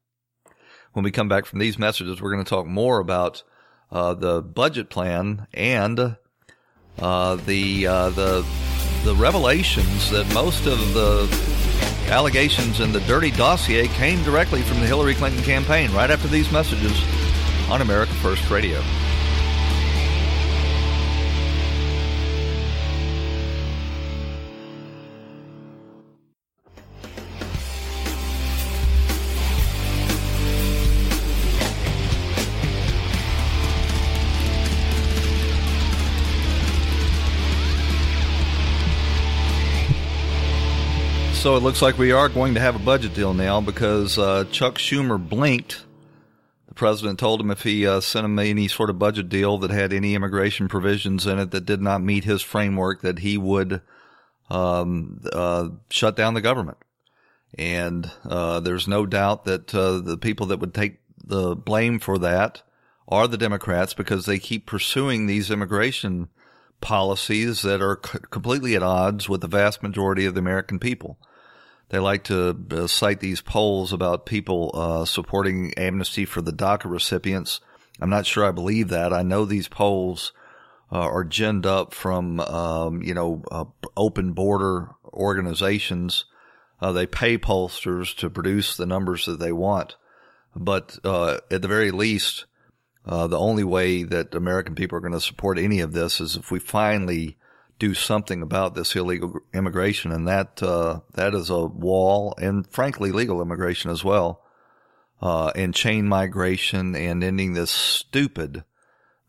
when 0.96 1.04
we 1.04 1.12
come 1.12 1.28
back 1.28 1.46
from 1.46 1.60
these 1.60 1.78
messages, 1.78 2.22
we're 2.22 2.32
going 2.32 2.44
to 2.44 2.50
talk 2.50 2.66
more 2.66 3.00
about 3.00 3.44
uh, 3.92 4.14
the 4.14 4.42
budget 4.42 4.90
plan 4.90 5.46
and 5.54 6.16
uh, 7.00 7.36
the 7.36 7.86
uh, 7.86 8.10
the 8.12 8.46
the 9.04 9.14
revelations 9.16 10.10
that 10.10 10.34
most 10.34 10.66
of 10.66 10.94
the 10.94 11.28
allegations 12.10 12.80
in 12.80 12.94
the 12.94 13.02
dirty 13.02 13.30
dossier 13.32 13.88
came 13.90 14.24
directly 14.24 14.62
from 14.62 14.80
the 14.80 14.88
Hillary 14.88 15.16
Clinton 15.16 15.44
campaign. 15.44 15.92
Right 15.92 16.10
after 16.10 16.30
these 16.30 16.50
messages 16.50 16.98
on 17.70 17.82
America 17.82 18.14
First 18.14 18.50
Radio. 18.50 18.82
So 41.46 41.56
it 41.56 41.62
looks 41.62 41.84
like 41.84 42.00
we 42.00 42.12
are 42.12 42.28
going 42.28 42.56
to 42.56 42.60
have 42.60 42.75
a 42.75 42.80
budget 42.80 43.14
deal 43.14 43.36
now 43.36 43.62
because 43.62 44.18
uh, 44.18 44.46
Chuck 44.46 44.80
Schumer 44.80 45.20
blinked. 45.20 45.86
The 46.68 46.74
president 46.74 47.20
told 47.20 47.40
him 47.40 47.52
if 47.52 47.62
he 47.62 47.86
uh, 47.86 48.00
sent 48.00 48.25
him 48.25 48.40
any 48.40 48.68
sort 48.68 48.90
of 48.90 48.98
budget 48.98 49.30
deal 49.30 49.60
that 49.60 49.70
had 49.70 49.94
any 49.94 50.16
immigration 50.16 50.68
provisions 50.68 51.28
in 51.28 51.38
it 51.38 51.52
that 51.52 51.68
did 51.68 51.84
not 51.84 52.02
meet 52.02 52.24
his 52.24 52.42
framework, 52.42 53.02
that 53.02 53.20
he 53.20 53.38
would 53.38 53.82
um, 54.50 55.22
uh, 55.32 55.70
shut 55.92 56.16
down 56.16 56.34
the 56.34 56.42
government. 56.42 56.80
And 57.56 58.10
uh, 58.28 58.60
there's 58.62 58.88
no 58.88 59.06
doubt 59.06 59.46
that 59.46 59.75
uh, 59.75 60.00
the 60.00 60.18
people 60.18 60.48
that 60.48 60.60
would 60.60 60.74
take 60.74 60.98
the 61.24 61.56
blame 61.56 62.00
for 62.00 62.18
that 62.18 62.64
are 63.08 63.28
the 63.28 63.38
Democrats 63.38 63.94
because 63.94 64.25
they 64.25 64.40
keep 64.40 64.66
pursuing 64.66 65.28
these 65.28 65.52
immigration 65.52 66.30
policies 66.82 67.62
that 67.62 67.84
are 67.84 68.00
c- 68.04 68.18
completely 68.32 68.75
at 68.75 68.82
odds 68.82 69.30
with 69.30 69.42
the 69.42 69.48
vast 69.48 69.84
majority 69.84 70.25
of 70.25 70.34
the 70.34 70.42
American 70.42 70.80
people. 70.80 71.20
They 71.89 72.00
like 72.00 72.24
to 72.25 72.58
uh, 72.72 72.88
cite 72.88 73.20
these 73.20 73.42
polls 73.42 73.94
about 73.94 74.25
people 74.25 74.72
uh, 74.74 75.06
supporting 75.06 75.74
amnesty 75.75 76.25
for 76.25 76.42
the 76.42 76.51
DACA 76.51 76.89
recipients. 76.89 77.60
I'm 78.01 78.10
not 78.10 78.25
sure 78.25 78.46
I 78.46 78.51
believe 78.51 78.89
that. 78.89 79.13
I 79.13 79.22
know 79.22 79.46
these 79.46 79.68
polls 79.68 80.34
uh, 80.92 81.00
are 81.00 81.24
ginned 81.24 81.65
up 81.65 81.94
from, 81.94 82.39
um, 82.39 83.01
you 83.01 83.13
know, 83.13 83.44
uh, 83.51 83.65
open 83.96 84.34
border 84.34 84.89
organizations. 85.13 86.25
Uh, 86.82 86.92
they 86.92 87.06
pay 87.06 87.38
pollsters 87.38 88.15
to 88.18 88.30
produce 88.30 88.75
the 88.75 88.86
numbers 88.86 89.25
that 89.25 89.39
they 89.39 89.51
want. 89.51 89.96
But 90.56 90.98
uh, 91.04 91.39
at 91.51 91.62
the 91.62 91.68
very 91.68 91.92
least, 91.92 92.46
the 93.06 93.38
only 93.38 93.63
way 93.63 94.04
that 94.04 94.34
American 94.34 94.74
people 94.74 94.98
are 94.98 95.01
going 95.01 95.13
to 95.13 95.22
support 95.22 95.60
any 95.60 95.80
of 95.80 95.94
this 95.94 96.20
is 96.20 96.36
if 96.36 96.50
we 96.50 96.60
finally 96.60 97.38
do 97.79 97.94
something 97.94 98.41
about 98.41 98.75
this 98.75 98.96
illegal 98.96 99.39
immigration, 99.53 100.12
and 100.12 100.27
that 100.27 100.62
uh, 100.63 101.01
that 101.13 101.34
is 101.34 101.50
a 101.50 101.65
wall, 101.65 102.34
and 102.38 102.67
frankly, 102.67 103.12
legal 103.12 103.41
immigration 103.41 103.91
as 103.91 104.03
well, 104.03 104.44
uh, 105.22 105.51
and 105.55 105.74
chain 105.74 106.08
migration, 106.08 106.96
and 106.96 107.24
ending 107.24 107.53
this 107.53 107.72
stupid 107.72 108.63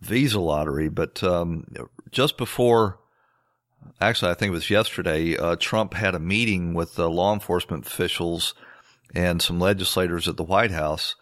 visa 0.01 0.41
lottery. 0.41 0.89
But 0.89 1.23
um, 1.23 1.67
just 2.11 2.37
before, 2.37 3.01
actually, 4.01 4.31
I 4.31 4.35
think 4.35 4.51
it 4.51 4.55
was 4.55 4.71
yesterday, 4.71 5.37
uh, 5.37 5.57
Trump 5.57 5.95
had 5.95 6.15
a 6.15 6.21
meeting 6.21 6.73
with 6.75 6.99
law 6.99 7.33
enforcement 7.35 7.87
officials 7.87 8.55
and 9.15 9.41
some 9.43 9.59
legislators 9.59 10.29
at 10.29 10.37
the 10.37 10.45
White 10.45 10.73
House, 10.73 11.17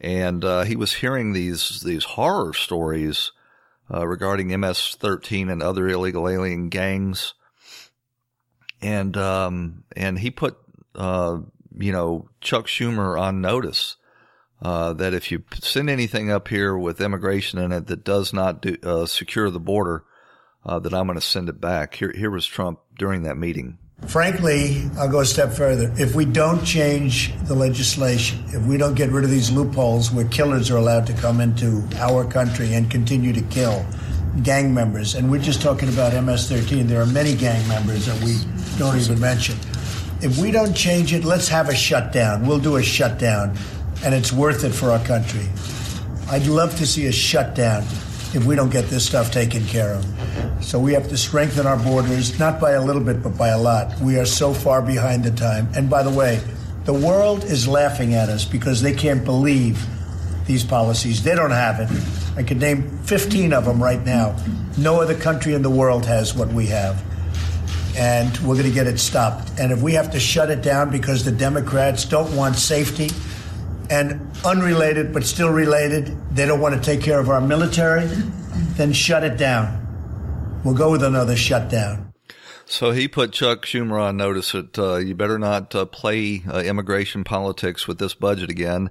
and 0.00 0.44
uh, 0.44 0.62
he 0.64 0.76
was 0.76 0.94
hearing 0.94 1.32
these 1.32 1.80
these 1.80 2.04
horror 2.04 2.52
stories 2.52 3.32
uh, 3.92 4.06
regarding 4.06 4.48
MS-13 4.48 5.50
and 5.50 5.62
other 5.62 5.88
illegal 5.88 6.28
alien 6.28 6.68
gangs. 6.68 7.34
And, 8.80 9.16
um, 9.16 9.84
and 9.96 10.18
he 10.18 10.30
put, 10.30 10.56
uh, 10.94 11.38
you 11.76 11.92
know, 11.92 12.28
Chuck 12.40 12.66
Schumer 12.66 13.20
on 13.20 13.40
notice, 13.40 13.96
uh, 14.62 14.92
that 14.94 15.14
if 15.14 15.30
you 15.30 15.42
send 15.60 15.88
anything 15.88 16.30
up 16.30 16.48
here 16.48 16.76
with 16.76 17.00
immigration 17.00 17.58
in 17.58 17.72
it 17.72 17.86
that 17.86 18.04
does 18.04 18.32
not 18.32 18.62
do, 18.62 18.76
uh, 18.82 19.06
secure 19.06 19.50
the 19.50 19.60
border, 19.60 20.04
uh, 20.64 20.78
that 20.78 20.92
I'm 20.92 21.06
going 21.06 21.18
to 21.18 21.24
send 21.24 21.48
it 21.48 21.60
back. 21.60 21.94
Here, 21.94 22.12
here 22.14 22.30
was 22.30 22.46
Trump 22.46 22.80
during 22.96 23.22
that 23.22 23.36
meeting. 23.36 23.78
Frankly, 24.06 24.88
I'll 24.96 25.10
go 25.10 25.20
a 25.20 25.26
step 25.26 25.52
further. 25.52 25.92
If 25.98 26.14
we 26.14 26.24
don't 26.24 26.64
change 26.64 27.34
the 27.44 27.54
legislation, 27.54 28.42
if 28.48 28.64
we 28.64 28.78
don't 28.78 28.94
get 28.94 29.10
rid 29.10 29.24
of 29.24 29.30
these 29.30 29.50
loopholes 29.50 30.10
where 30.10 30.24
killers 30.26 30.70
are 30.70 30.76
allowed 30.76 31.06
to 31.08 31.12
come 31.12 31.42
into 31.42 31.86
our 31.96 32.24
country 32.24 32.72
and 32.72 32.90
continue 32.90 33.34
to 33.34 33.42
kill 33.42 33.84
gang 34.42 34.72
members, 34.72 35.14
and 35.14 35.30
we're 35.30 35.42
just 35.42 35.60
talking 35.60 35.90
about 35.90 36.14
MS 36.24 36.48
13, 36.48 36.86
there 36.86 37.02
are 37.02 37.06
many 37.06 37.34
gang 37.36 37.66
members 37.68 38.06
that 38.06 38.18
we 38.24 38.38
don't 38.78 38.96
even 38.98 39.20
mention. 39.20 39.56
If 40.22 40.38
we 40.38 40.52
don't 40.52 40.74
change 40.74 41.12
it, 41.12 41.24
let's 41.24 41.48
have 41.48 41.68
a 41.68 41.74
shutdown. 41.74 42.46
We'll 42.46 42.60
do 42.60 42.76
a 42.76 42.82
shutdown, 42.82 43.58
and 44.04 44.14
it's 44.14 44.32
worth 44.32 44.64
it 44.64 44.70
for 44.70 44.90
our 44.90 45.04
country. 45.04 45.46
I'd 46.30 46.46
love 46.46 46.74
to 46.78 46.86
see 46.86 47.06
a 47.08 47.12
shutdown 47.12 47.82
if 48.32 48.46
we 48.46 48.54
don't 48.54 48.70
get 48.70 48.86
this 48.86 49.04
stuff 49.04 49.30
taken 49.30 49.64
care 49.66 49.92
of. 49.92 50.27
So 50.60 50.78
we 50.78 50.92
have 50.92 51.08
to 51.08 51.16
strengthen 51.16 51.66
our 51.66 51.76
borders, 51.76 52.38
not 52.38 52.60
by 52.60 52.72
a 52.72 52.84
little 52.84 53.02
bit, 53.02 53.22
but 53.22 53.36
by 53.38 53.48
a 53.48 53.58
lot. 53.58 53.98
We 54.00 54.18
are 54.18 54.26
so 54.26 54.52
far 54.52 54.82
behind 54.82 55.24
the 55.24 55.30
time. 55.30 55.68
And 55.74 55.88
by 55.88 56.02
the 56.02 56.10
way, 56.10 56.40
the 56.84 56.92
world 56.92 57.44
is 57.44 57.66
laughing 57.68 58.14
at 58.14 58.28
us 58.28 58.44
because 58.44 58.82
they 58.82 58.92
can't 58.92 59.24
believe 59.24 59.84
these 60.46 60.64
policies. 60.64 61.22
They 61.22 61.34
don't 61.34 61.50
have 61.50 61.80
it. 61.80 61.88
I 62.36 62.42
could 62.42 62.58
name 62.58 62.98
15 63.04 63.52
of 63.52 63.64
them 63.64 63.82
right 63.82 64.04
now. 64.04 64.36
No 64.76 65.00
other 65.00 65.14
country 65.14 65.54
in 65.54 65.62
the 65.62 65.70
world 65.70 66.06
has 66.06 66.34
what 66.34 66.48
we 66.48 66.66
have. 66.66 67.02
And 67.96 68.36
we're 68.38 68.54
going 68.54 68.68
to 68.68 68.72
get 68.72 68.86
it 68.86 68.98
stopped. 68.98 69.58
And 69.58 69.72
if 69.72 69.82
we 69.82 69.92
have 69.94 70.10
to 70.12 70.20
shut 70.20 70.50
it 70.50 70.62
down 70.62 70.90
because 70.90 71.24
the 71.24 71.32
Democrats 71.32 72.04
don't 72.04 72.34
want 72.36 72.56
safety, 72.56 73.10
and 73.90 74.30
unrelated 74.44 75.12
but 75.12 75.24
still 75.24 75.50
related, 75.50 76.16
they 76.34 76.46
don't 76.46 76.60
want 76.60 76.74
to 76.74 76.80
take 76.80 77.02
care 77.02 77.18
of 77.18 77.30
our 77.30 77.40
military, 77.40 78.06
then 78.76 78.92
shut 78.92 79.24
it 79.24 79.36
down. 79.36 79.87
We'll 80.68 80.76
go 80.76 80.90
with 80.90 81.02
another 81.02 81.34
shutdown. 81.34 82.12
So 82.66 82.90
he 82.90 83.08
put 83.08 83.32
Chuck 83.32 83.64
Schumer 83.64 84.02
on 84.02 84.18
notice 84.18 84.52
that 84.52 84.78
uh, 84.78 84.96
you 84.96 85.14
better 85.14 85.38
not 85.38 85.74
uh, 85.74 85.86
play 85.86 86.42
uh, 86.46 86.58
immigration 86.58 87.24
politics 87.24 87.88
with 87.88 87.98
this 87.98 88.12
budget 88.12 88.50
again. 88.50 88.90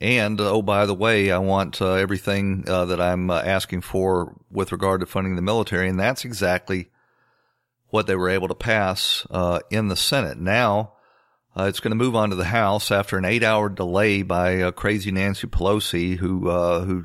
And 0.00 0.40
oh, 0.40 0.62
by 0.62 0.86
the 0.86 0.94
way, 0.94 1.30
I 1.30 1.36
want 1.36 1.82
uh, 1.82 1.92
everything 1.92 2.64
uh, 2.66 2.86
that 2.86 2.98
I'm 2.98 3.28
uh, 3.28 3.42
asking 3.42 3.82
for 3.82 4.40
with 4.50 4.72
regard 4.72 5.00
to 5.00 5.06
funding 5.06 5.36
the 5.36 5.42
military, 5.42 5.90
and 5.90 6.00
that's 6.00 6.24
exactly 6.24 6.88
what 7.88 8.06
they 8.06 8.16
were 8.16 8.30
able 8.30 8.48
to 8.48 8.54
pass 8.54 9.26
in 9.70 9.88
the 9.88 9.96
Senate. 9.96 10.38
Now 10.38 10.94
it's 11.54 11.80
going 11.80 11.90
to 11.90 11.94
move 11.94 12.16
on 12.16 12.30
to 12.30 12.36
the 12.36 12.44
House 12.44 12.90
after 12.90 13.18
an 13.18 13.26
eight-hour 13.26 13.68
delay 13.68 14.22
by 14.22 14.70
crazy 14.70 15.10
Nancy 15.10 15.46
Pelosi, 15.46 16.16
who 16.16 16.48
who 16.48 17.04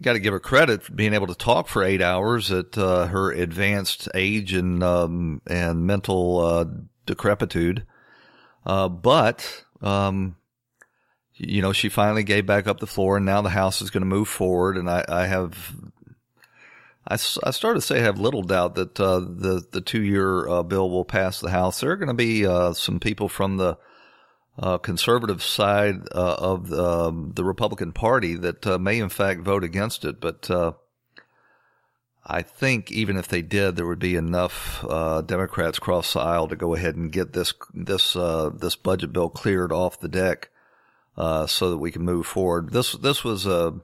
got 0.00 0.14
to 0.14 0.20
give 0.20 0.32
her 0.32 0.40
credit 0.40 0.82
for 0.82 0.92
being 0.92 1.14
able 1.14 1.26
to 1.26 1.34
talk 1.34 1.68
for 1.68 1.82
eight 1.82 2.00
hours 2.00 2.50
at 2.50 2.78
uh, 2.78 3.06
her 3.06 3.30
advanced 3.30 4.08
age 4.14 4.54
and 4.54 4.82
um, 4.82 5.42
and 5.46 5.86
mental 5.86 6.38
uh, 6.38 6.64
decrepitude. 7.04 7.84
Uh, 8.64 8.88
but 8.88 9.64
um, 9.82 10.36
you 11.34 11.60
know, 11.60 11.72
she 11.72 11.88
finally 11.88 12.24
gave 12.24 12.46
back 12.46 12.66
up 12.66 12.80
the 12.80 12.86
floor, 12.86 13.16
and 13.16 13.26
now 13.26 13.42
the 13.42 13.50
House 13.50 13.82
is 13.82 13.90
going 13.90 14.02
to 14.02 14.06
move 14.06 14.28
forward. 14.28 14.76
And 14.76 14.88
I, 14.88 15.04
I 15.08 15.26
have 15.26 15.76
I, 17.06 17.14
I 17.14 17.50
started 17.50 17.80
to 17.80 17.86
say 17.86 17.98
I 17.98 18.04
have 18.04 18.20
little 18.20 18.42
doubt 18.42 18.76
that 18.76 18.98
uh, 19.00 19.20
the 19.20 19.64
the 19.70 19.80
two 19.80 20.02
year 20.02 20.48
uh, 20.48 20.62
bill 20.62 20.90
will 20.90 21.04
pass 21.04 21.40
the 21.40 21.50
House. 21.50 21.80
There 21.80 21.90
are 21.90 21.96
going 21.96 22.08
to 22.08 22.14
be 22.14 22.46
uh, 22.46 22.72
some 22.72 23.00
people 23.00 23.28
from 23.28 23.56
the 23.56 23.76
uh, 24.58 24.78
conservative 24.78 25.42
side 25.42 26.02
uh, 26.14 26.36
of 26.38 26.68
the, 26.68 26.84
um, 26.84 27.32
the, 27.34 27.44
Republican 27.44 27.92
Party 27.92 28.34
that 28.34 28.66
uh, 28.66 28.78
may 28.78 28.98
in 28.98 29.08
fact 29.08 29.40
vote 29.40 29.64
against 29.64 30.04
it, 30.04 30.20
but 30.20 30.50
I 32.24 32.42
think 32.42 32.92
even 32.92 33.16
if 33.16 33.26
they 33.26 33.42
did, 33.42 33.74
there 33.74 33.86
would 33.86 33.98
be 33.98 34.14
enough 34.14 34.84
Democrats 35.26 35.78
cross 35.78 36.12
the 36.12 36.20
aisle 36.20 36.48
to 36.48 36.56
go 36.56 36.74
ahead 36.74 36.94
and 36.94 37.10
get 37.10 37.32
this 37.32 37.52
this 37.74 38.12
this 38.12 38.76
budget 38.76 39.12
bill 39.12 39.28
cleared 39.28 39.72
off 39.72 39.98
the 39.98 40.08
deck 40.08 40.50
uh, 41.16 41.46
so 41.46 41.70
that 41.70 41.78
we 41.78 41.90
can 41.90 42.02
move 42.02 42.26
forward. 42.26 42.70
This 42.70 42.92
this 42.92 43.24
was 43.24 43.46
a 43.46 43.74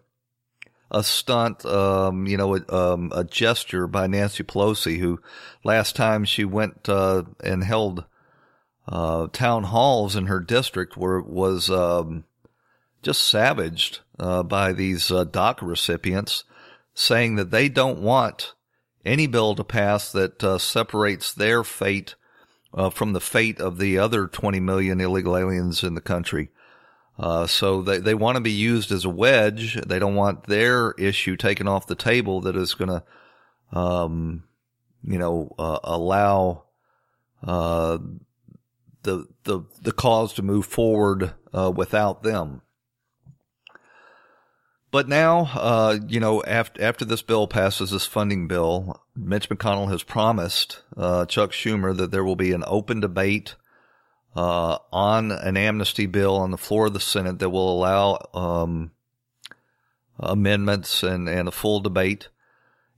a 0.90 1.04
stunt, 1.04 1.66
um, 1.66 2.26
you 2.26 2.38
know, 2.38 2.56
a, 2.56 2.74
um, 2.74 3.12
a, 3.14 3.22
gesture 3.22 3.86
by 3.86 4.06
Nancy 4.06 4.42
Pelosi, 4.42 4.98
who 4.98 5.20
last 5.62 5.94
time 5.94 6.24
she 6.24 6.46
went 6.46 6.88
uh, 6.88 7.24
and 7.44 7.62
held 7.62 8.06
uh, 8.88 9.26
town 9.32 9.64
halls 9.64 10.16
in 10.16 10.26
her 10.26 10.40
district 10.40 10.96
were 10.96 11.20
was 11.20 11.70
um, 11.70 12.24
just 13.02 13.22
savaged 13.22 14.00
uh, 14.18 14.42
by 14.42 14.72
these 14.72 15.10
uh, 15.10 15.24
DACA 15.24 15.62
recipients, 15.62 16.44
saying 16.94 17.36
that 17.36 17.50
they 17.50 17.68
don't 17.68 18.00
want 18.00 18.54
any 19.04 19.26
bill 19.26 19.54
to 19.54 19.62
pass 19.62 20.10
that 20.12 20.42
uh, 20.42 20.58
separates 20.58 21.32
their 21.32 21.62
fate 21.62 22.14
uh, 22.72 22.88
from 22.88 23.12
the 23.12 23.20
fate 23.20 23.60
of 23.60 23.78
the 23.78 23.98
other 23.98 24.26
20 24.26 24.58
million 24.60 25.00
illegal 25.00 25.36
aliens 25.36 25.84
in 25.84 25.94
the 25.94 26.00
country. 26.00 26.48
Uh, 27.18 27.46
so 27.46 27.82
they, 27.82 27.98
they 27.98 28.14
want 28.14 28.36
to 28.36 28.40
be 28.40 28.52
used 28.52 28.90
as 28.90 29.04
a 29.04 29.10
wedge. 29.10 29.74
They 29.86 29.98
don't 29.98 30.14
want 30.14 30.46
their 30.46 30.92
issue 30.92 31.36
taken 31.36 31.68
off 31.68 31.86
the 31.86 31.94
table 31.94 32.40
that 32.42 32.56
is 32.56 32.74
going 32.74 32.88
to, 33.00 33.78
um, 33.78 34.44
you 35.02 35.18
know, 35.18 35.52
allow, 35.58 36.64
uh, 37.42 37.98
the, 39.02 39.26
the, 39.44 39.60
the 39.82 39.92
cause 39.92 40.32
to 40.34 40.42
move 40.42 40.66
forward, 40.66 41.34
uh, 41.52 41.70
without 41.74 42.22
them. 42.22 42.62
But 44.90 45.06
now, 45.06 45.50
uh, 45.54 45.98
you 46.06 46.18
know, 46.18 46.42
after, 46.44 46.82
after 46.82 47.04
this 47.04 47.20
bill 47.20 47.46
passes, 47.46 47.90
this 47.90 48.06
funding 48.06 48.48
bill, 48.48 49.02
Mitch 49.14 49.48
McConnell 49.50 49.90
has 49.90 50.02
promised, 50.02 50.82
uh, 50.96 51.26
Chuck 51.26 51.52
Schumer 51.52 51.94
that 51.96 52.10
there 52.10 52.24
will 52.24 52.36
be 52.36 52.52
an 52.52 52.64
open 52.66 53.00
debate, 53.00 53.54
uh, 54.34 54.78
on 54.92 55.30
an 55.32 55.56
amnesty 55.56 56.06
bill 56.06 56.36
on 56.36 56.50
the 56.50 56.56
floor 56.56 56.86
of 56.86 56.94
the 56.94 57.00
Senate 57.00 57.38
that 57.38 57.50
will 57.50 57.70
allow 57.70 58.18
um, 58.32 58.92
amendments 60.18 61.02
and, 61.02 61.28
and 61.28 61.48
a 61.48 61.52
full 61.52 61.80
debate. 61.80 62.28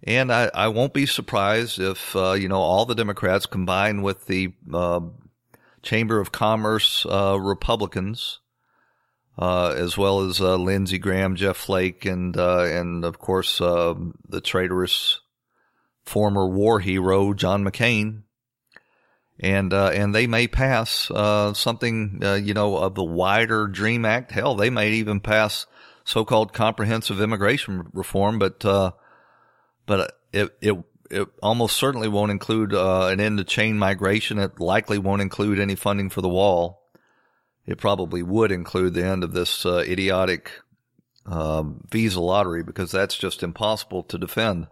And 0.02 0.32
I, 0.32 0.50
I 0.54 0.68
won't 0.68 0.94
be 0.94 1.06
surprised 1.06 1.78
if, 1.78 2.14
uh, 2.14 2.32
you 2.32 2.48
know, 2.48 2.60
all 2.60 2.86
the 2.86 2.94
Democrats 2.94 3.46
combined 3.46 4.02
with 4.02 4.26
the 4.26 4.54
uh, 4.72 5.00
Chamber 5.82 6.20
of 6.20 6.32
Commerce 6.32 7.06
uh, 7.06 7.38
Republicans, 7.40 8.40
uh, 9.38 9.74
as 9.76 9.96
well 9.96 10.20
as 10.20 10.40
uh, 10.40 10.56
Lindsey 10.56 10.98
Graham, 10.98 11.36
Jeff 11.36 11.56
Flake, 11.56 12.04
and, 12.04 12.36
uh, 12.36 12.64
and 12.64 13.04
of 13.04 13.18
course, 13.18 13.58
the 13.58 14.40
traitorous 14.42 15.20
former 16.04 16.46
war 16.48 16.80
hero, 16.80 17.32
John 17.32 17.64
McCain, 17.64 18.22
and 19.38 19.72
uh, 19.72 19.90
and 19.94 20.14
they 20.14 20.26
may 20.26 20.46
pass 20.46 21.10
uh, 21.10 21.54
something 21.54 22.20
you 22.42 22.52
know 22.52 22.76
of 22.76 22.94
the 22.94 23.04
wider 23.04 23.66
Dream 23.66 24.04
Act. 24.04 24.32
Hell, 24.32 24.54
they 24.54 24.68
may 24.68 24.90
even 24.92 25.20
pass 25.20 25.66
so-called 26.04 26.52
comprehensive 26.52 27.20
immigration 27.20 27.88
reform, 27.94 28.38
but 28.38 28.60
but 28.60 30.12
it 30.32 30.50
it 30.60 30.76
it 31.10 31.28
almost 31.42 31.76
certainly 31.76 32.08
won't 32.08 32.30
include 32.30 32.72
uh, 32.72 33.06
an 33.06 33.20
end 33.20 33.38
to 33.38 33.44
chain 33.44 33.78
migration. 33.78 34.38
It 34.38 34.60
likely 34.60 34.98
won't 34.98 35.22
include 35.22 35.58
any 35.58 35.74
funding 35.74 36.10
for 36.10 36.20
the 36.20 36.28
wall. 36.28 36.82
It 37.66 37.78
probably 37.78 38.22
would 38.22 38.52
include 38.52 38.94
the 38.94 39.04
end 39.04 39.24
of 39.24 39.32
this 39.32 39.66
uh, 39.66 39.84
idiotic 39.86 40.50
um, 41.26 41.86
visa 41.90 42.20
lottery 42.20 42.62
because 42.62 42.90
that's 42.90 43.16
just 43.16 43.42
impossible 43.42 44.02
to 44.04 44.18
defend. 44.18 44.68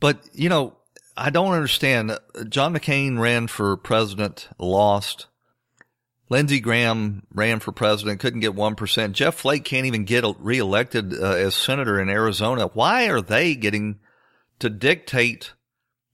But 0.00 0.20
you 0.32 0.48
know, 0.48 0.76
I 1.16 1.30
don't 1.30 1.52
understand. 1.52 2.18
John 2.48 2.74
McCain 2.74 3.18
ran 3.18 3.46
for 3.46 3.76
president, 3.76 4.48
lost. 4.58 5.26
Lindsey 6.28 6.58
Graham 6.58 7.24
ran 7.32 7.60
for 7.60 7.70
president, 7.70 8.18
couldn't 8.18 8.40
get 8.40 8.52
1%. 8.52 9.12
Jeff 9.12 9.36
Flake 9.36 9.64
can't 9.64 9.86
even 9.86 10.04
get 10.04 10.24
reelected 10.40 11.14
uh, 11.14 11.34
as 11.34 11.54
senator 11.54 12.00
in 12.00 12.08
Arizona. 12.08 12.66
Why 12.66 13.08
are 13.08 13.20
they 13.20 13.54
getting 13.54 14.00
to 14.58 14.70
dictate 14.70 15.52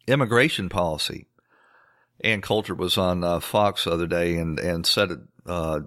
immigration 0.06 0.68
policy? 0.68 1.26
Ann 2.20 2.40
Coulter 2.40 2.74
was 2.74 2.96
on 2.96 3.24
uh, 3.24 3.40
Fox 3.40 3.84
the 3.84 3.90
other 3.90 4.06
day 4.06 4.36
and, 4.36 4.58
and 4.58 4.86
said 4.86 5.10
it, 5.10 5.18
uh, 5.46 5.80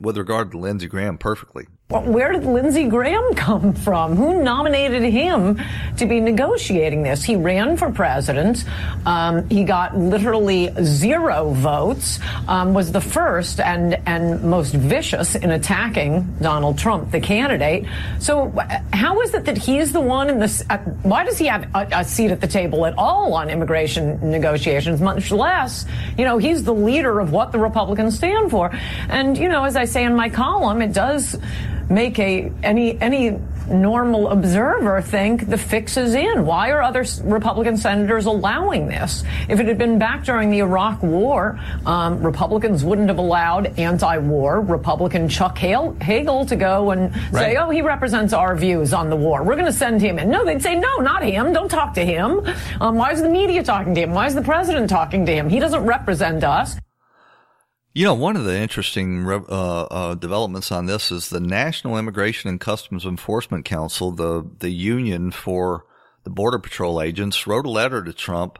with 0.00 0.18
regard 0.18 0.50
to 0.50 0.58
Lindsey 0.58 0.88
Graham 0.88 1.18
perfectly. 1.18 1.66
Where 2.00 2.32
did 2.32 2.44
Lindsey 2.44 2.88
Graham 2.88 3.34
come 3.36 3.74
from? 3.74 4.16
Who 4.16 4.42
nominated 4.42 5.02
him 5.02 5.60
to 5.98 6.06
be 6.06 6.20
negotiating 6.20 7.02
this? 7.02 7.22
He 7.22 7.36
ran 7.36 7.76
for 7.76 7.90
president. 7.90 8.64
Um, 9.04 9.48
he 9.50 9.64
got 9.64 9.96
literally 9.96 10.72
zero 10.82 11.50
votes. 11.50 12.18
Um, 12.48 12.72
was 12.72 12.92
the 12.92 13.00
first 13.00 13.60
and 13.60 13.94
and 14.06 14.42
most 14.42 14.74
vicious 14.74 15.34
in 15.34 15.50
attacking 15.50 16.22
Donald 16.40 16.78
Trump, 16.78 17.10
the 17.10 17.20
candidate. 17.20 17.86
So, 18.18 18.52
how 18.92 19.20
is 19.20 19.34
it 19.34 19.44
that 19.44 19.58
he's 19.58 19.92
the 19.92 20.00
one 20.00 20.30
in 20.30 20.38
this? 20.38 20.62
Uh, 20.70 20.78
why 21.02 21.24
does 21.24 21.38
he 21.38 21.46
have 21.46 21.68
a, 21.74 21.88
a 21.92 22.04
seat 22.04 22.30
at 22.30 22.40
the 22.40 22.46
table 22.46 22.86
at 22.86 22.94
all 22.96 23.34
on 23.34 23.50
immigration 23.50 24.18
negotiations? 24.30 25.00
Much 25.00 25.30
less, 25.30 25.84
you 26.16 26.24
know, 26.24 26.38
he's 26.38 26.64
the 26.64 26.74
leader 26.74 27.20
of 27.20 27.32
what 27.32 27.52
the 27.52 27.58
Republicans 27.58 28.16
stand 28.16 28.50
for. 28.50 28.70
And 29.08 29.36
you 29.36 29.48
know, 29.48 29.64
as 29.64 29.76
I 29.76 29.84
say 29.84 30.04
in 30.04 30.16
my 30.16 30.30
column, 30.30 30.80
it 30.80 30.92
does 30.92 31.36
make 31.90 32.18
a 32.18 32.52
any 32.62 33.00
any 33.00 33.38
normal 33.68 34.28
observer 34.28 35.00
think 35.00 35.48
the 35.48 35.58
fix 35.58 35.96
is 35.96 36.14
in. 36.14 36.44
Why 36.44 36.70
are 36.70 36.82
other 36.82 37.04
Republican 37.22 37.76
senators 37.76 38.26
allowing 38.26 38.88
this? 38.88 39.24
If 39.48 39.60
it 39.60 39.66
had 39.66 39.78
been 39.78 39.98
back 39.98 40.24
during 40.24 40.50
the 40.50 40.58
Iraq 40.58 41.02
War, 41.02 41.58
um, 41.86 42.22
Republicans 42.22 42.84
wouldn't 42.84 43.08
have 43.08 43.18
allowed 43.18 43.78
anti-war 43.78 44.60
Republican 44.60 45.28
Chuck 45.28 45.56
Hagel 45.58 46.46
to 46.46 46.56
go 46.56 46.90
and 46.90 47.14
right. 47.32 47.32
say, 47.32 47.56
"Oh, 47.56 47.70
he 47.70 47.82
represents 47.82 48.32
our 48.32 48.56
views 48.56 48.92
on 48.92 49.10
the 49.10 49.16
war. 49.16 49.42
We're 49.42 49.56
going 49.56 49.66
to 49.66 49.72
send 49.72 50.00
him 50.00 50.18
in." 50.18 50.30
No, 50.30 50.44
they'd 50.44 50.62
say, 50.62 50.74
"No, 50.74 50.96
not 50.96 51.22
him. 51.22 51.52
Don't 51.52 51.70
talk 51.70 51.94
to 51.94 52.04
him. 52.04 52.46
Um, 52.80 52.96
why 52.96 53.12
is 53.12 53.22
the 53.22 53.28
media 53.28 53.62
talking 53.62 53.94
to 53.94 54.00
him? 54.02 54.12
Why 54.12 54.26
is 54.26 54.34
the 54.34 54.42
president 54.42 54.90
talking 54.90 55.26
to 55.26 55.32
him? 55.32 55.48
He 55.48 55.58
doesn't 55.58 55.84
represent 55.84 56.44
us." 56.44 56.76
You 57.94 58.06
know, 58.06 58.14
one 58.14 58.36
of 58.36 58.44
the 58.44 58.56
interesting 58.56 59.28
uh, 59.28 59.36
uh, 59.36 60.14
developments 60.14 60.72
on 60.72 60.86
this 60.86 61.12
is 61.12 61.28
the 61.28 61.40
National 61.40 61.98
Immigration 61.98 62.48
and 62.48 62.58
Customs 62.58 63.04
Enforcement 63.04 63.66
Council, 63.66 64.10
the 64.12 64.48
the 64.60 64.70
union 64.70 65.30
for 65.30 65.84
the 66.24 66.30
Border 66.30 66.58
Patrol 66.58 67.02
agents, 67.02 67.46
wrote 67.46 67.66
a 67.66 67.70
letter 67.70 68.02
to 68.02 68.14
Trump 68.14 68.58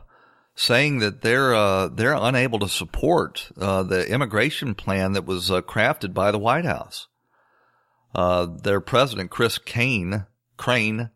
saying 0.53 0.99
that 0.99 1.23
they're 1.23 1.55
uh, 1.55 1.87
they're 1.87 2.13
unable 2.13 2.59
to 2.59 2.69
support 2.69 3.49
uh, 3.57 3.81
the 3.81 4.07
immigration 4.07 4.75
plan 4.75 5.13
that 5.13 5.25
was 5.25 5.49
uh, 5.49 5.61
crafted 5.61 6.13
by 6.13 6.29
the 6.29 6.37
White 6.37 6.65
House. 6.65 7.07
Uh, 8.13 8.45
their 8.45 8.79
president, 8.79 9.31
Chris 9.31 9.57
Kane, 9.57 10.27
Crane, 10.57 11.09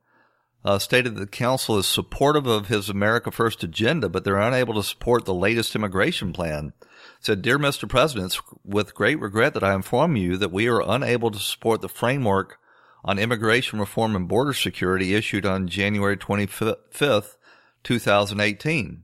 stated 0.79 1.13
that 1.13 1.19
the 1.19 1.27
council 1.27 1.77
is 1.77 1.85
supportive 1.85 2.47
of 2.47 2.67
his 2.67 2.89
America 2.89 3.29
First 3.29 3.63
agenda, 3.63 4.09
but 4.09 4.23
they're 4.23 4.39
unable 4.39 4.73
to 4.73 4.81
support 4.81 5.25
the 5.25 5.35
latest 5.35 5.75
immigration 5.75 6.33
plan 6.33 6.73
said, 7.19 7.41
Dear 7.41 7.57
Mr. 7.57 7.87
President, 7.89 8.37
with 8.63 8.95
great 8.95 9.19
regret 9.19 9.53
that 9.53 9.63
I 9.63 9.73
inform 9.73 10.15
you 10.15 10.37
that 10.37 10.51
we 10.51 10.67
are 10.67 10.81
unable 10.81 11.31
to 11.31 11.39
support 11.39 11.81
the 11.81 11.89
framework 11.89 12.59
on 13.03 13.19
immigration 13.19 13.79
reform 13.79 14.15
and 14.15 14.27
border 14.27 14.53
security 14.53 15.13
issued 15.13 15.45
on 15.45 15.67
January 15.67 16.17
25th, 16.17 17.37
2018. 17.83 19.03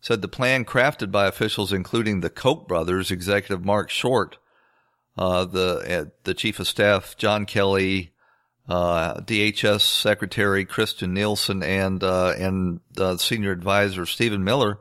Said 0.00 0.22
the 0.22 0.28
plan 0.28 0.64
crafted 0.64 1.10
by 1.10 1.26
officials 1.26 1.72
including 1.72 2.20
the 2.20 2.30
Koch 2.30 2.68
brothers, 2.68 3.10
executive 3.10 3.64
Marc 3.64 3.90
Short, 3.90 4.36
uh, 5.16 5.46
the, 5.46 6.00
uh, 6.00 6.10
the 6.24 6.34
chief 6.34 6.60
of 6.60 6.68
staff, 6.68 7.16
John 7.16 7.46
Kelly, 7.46 8.12
uh, 8.68 9.20
DHS 9.20 9.80
Secretary 9.80 10.66
Kirstjen 10.66 11.10
Nielsen 11.10 11.62
and, 11.62 12.02
uh, 12.04 12.34
and, 12.38 12.80
senior 13.18 13.52
advisor 13.52 14.04
Stephen 14.04 14.44
Miller 14.44 14.78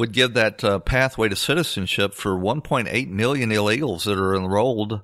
would 0.00 0.12
give 0.12 0.32
that 0.32 0.64
uh, 0.64 0.78
pathway 0.78 1.28
to 1.28 1.36
citizenship 1.36 2.14
for 2.14 2.30
1.8 2.34 3.08
million 3.08 3.50
illegals 3.50 4.04
that 4.04 4.18
are 4.18 4.34
enrolled. 4.34 5.02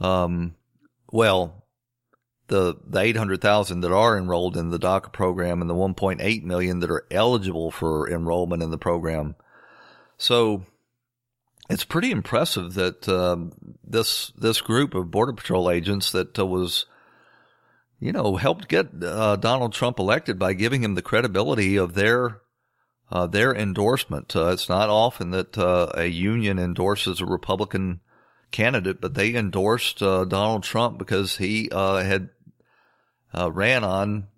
Um, 0.00 0.56
well, 1.12 1.64
the 2.48 2.76
the 2.84 2.98
800,000 2.98 3.82
that 3.82 3.92
are 3.92 4.18
enrolled 4.18 4.56
in 4.56 4.70
the 4.70 4.80
DACA 4.80 5.12
program 5.12 5.60
and 5.60 5.70
the 5.70 5.74
1.8 5.74 6.42
million 6.42 6.80
that 6.80 6.90
are 6.90 7.06
eligible 7.08 7.70
for 7.70 8.10
enrollment 8.10 8.64
in 8.64 8.72
the 8.72 8.78
program. 8.78 9.36
So 10.18 10.64
it's 11.68 11.84
pretty 11.84 12.10
impressive 12.10 12.74
that 12.74 13.08
um, 13.08 13.52
this 13.84 14.32
this 14.36 14.60
group 14.60 14.96
of 14.96 15.12
border 15.12 15.34
patrol 15.34 15.70
agents 15.70 16.10
that 16.10 16.36
uh, 16.36 16.44
was 16.44 16.86
you 18.00 18.10
know 18.10 18.34
helped 18.34 18.66
get 18.66 18.88
uh, 19.04 19.36
Donald 19.36 19.72
Trump 19.72 20.00
elected 20.00 20.36
by 20.36 20.52
giving 20.52 20.82
him 20.82 20.96
the 20.96 21.00
credibility 21.00 21.76
of 21.76 21.94
their 21.94 22.40
uh, 23.10 23.26
their 23.26 23.54
endorsement. 23.54 24.34
Uh, 24.36 24.48
it's 24.48 24.68
not 24.68 24.88
often 24.88 25.30
that 25.30 25.58
uh, 25.58 25.90
a 25.94 26.06
union 26.06 26.58
endorses 26.58 27.20
a 27.20 27.26
Republican 27.26 28.00
candidate, 28.50 29.00
but 29.00 29.14
they 29.14 29.34
endorsed 29.34 30.02
uh, 30.02 30.24
Donald 30.24 30.62
Trump 30.62 30.98
because 30.98 31.36
he 31.38 31.68
uh, 31.70 32.02
had 32.02 32.30
uh, 33.36 33.50
ran 33.50 33.84
on, 33.84 34.28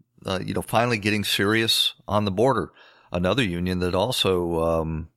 you 0.45 0.55
know, 0.55 0.63
finally 0.63 0.99
getting 0.99 1.25
serious 1.25 1.95
on 2.09 2.25
the 2.25 2.31
border. 2.31 2.73
Another 3.11 3.43
union 3.43 3.81
that 3.81 3.95
also 3.95 4.63
um, 4.63 5.09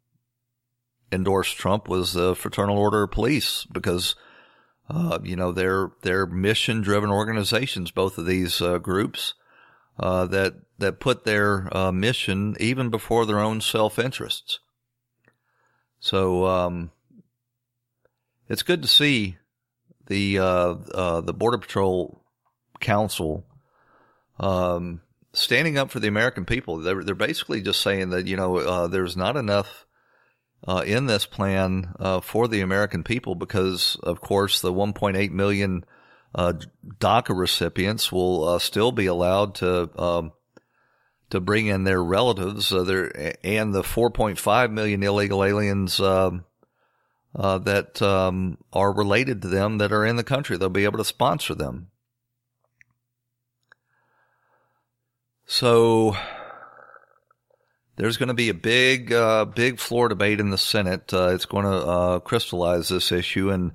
endorsed 1.12 1.58
Trump 1.58 1.88
was 1.88 2.14
the 2.14 2.36
Fraternal 2.36 2.78
Order 2.78 3.04
of 3.04 3.12
Police 3.12 3.66
because 3.72 4.16
you 5.24 5.36
know, 5.36 5.52
they're, 5.52 5.92
they're 6.04 6.26
mission 6.26 6.82
driven 6.82 7.10
organizations, 7.10 7.90
both 7.90 8.18
of 8.18 8.26
these 8.26 8.60
groups, 8.82 9.34
uh, 10.00 10.26
that, 10.28 10.56
that 10.78 11.00
put 11.00 11.24
their 11.24 11.76
uh, 11.76 11.92
mission 11.92 12.56
even 12.60 12.90
before 12.90 13.26
their 13.26 13.40
own 13.40 13.62
self 13.62 13.98
interests. 14.00 14.60
So, 16.00 16.46
um, 16.46 16.92
it's 18.48 18.64
good 18.64 18.82
to 18.84 18.88
see 18.88 19.38
the, 20.08 20.40
uh, 20.40 20.76
uh, 20.94 21.22
the 21.22 21.34
Border 21.34 21.58
Patrol 21.58 22.22
Council, 22.80 23.46
um, 24.40 25.02
standing 25.34 25.78
up 25.78 25.90
for 25.90 26.00
the 26.00 26.08
American 26.08 26.46
people. 26.46 26.78
They're, 26.78 27.04
they're 27.04 27.16
basically 27.16 27.62
just 27.62 27.82
saying 27.82 28.12
that, 28.12 28.28
you 28.28 28.38
know, 28.38 28.88
there's 28.88 29.18
not 29.18 29.36
enough 29.36 29.86
uh, 30.68 30.84
in 30.86 31.06
this 31.06 31.26
plan 31.26 31.94
uh, 32.00 32.20
for 32.20 32.48
the 32.48 32.62
American 32.62 33.04
people 33.04 33.36
because, 33.36 33.98
of 34.04 34.22
course, 34.22 34.62
the 34.62 34.74
1.8 34.74 35.32
million 35.32 35.84
uh, 35.84 35.95
DACA 36.36 37.38
recipients 37.38 38.12
will 38.12 38.44
uh, 38.44 38.60
still 38.60 38.92
be 38.92 39.06
allowed 39.06 39.56
to 39.56 39.90
um, 40.02 40.34
to 41.30 41.40
bring 41.40 41.68
in 41.68 41.84
their 41.84 42.04
relatives, 42.04 42.72
uh, 42.72 42.84
their, 42.84 43.36
and 43.44 43.74
the 43.74 43.82
4.5 43.82 44.72
million 44.72 45.02
illegal 45.02 45.44
aliens 45.44 46.00
um, 46.00 46.46
uh, 47.36 47.58
that 47.60 48.02
um, 48.02 48.58
are 48.72 48.94
related 48.94 49.42
to 49.42 49.48
them 49.48 49.80
that 49.80 49.92
are 49.92 50.06
in 50.06 50.18
the 50.18 50.24
country. 50.24 50.58
They'll 50.58 50.70
be 50.70 50.86
able 50.86 51.00
to 51.00 51.06
sponsor 51.06 51.56
them. 51.56 51.88
So 55.46 56.16
there's 57.98 58.18
going 58.18 58.28
to 58.28 58.34
be 58.34 58.50
a 58.50 58.54
big, 58.54 59.12
uh, 59.14 59.46
big 59.46 59.80
floor 59.80 60.10
debate 60.10 60.40
in 60.40 60.50
the 60.50 60.58
Senate. 60.58 61.14
Uh, 61.14 61.30
it's 61.30 61.46
going 61.46 61.66
to 61.66 61.72
uh, 61.72 62.20
crystallize 62.20 62.90
this 62.90 63.12
issue, 63.12 63.50
and 63.52 63.72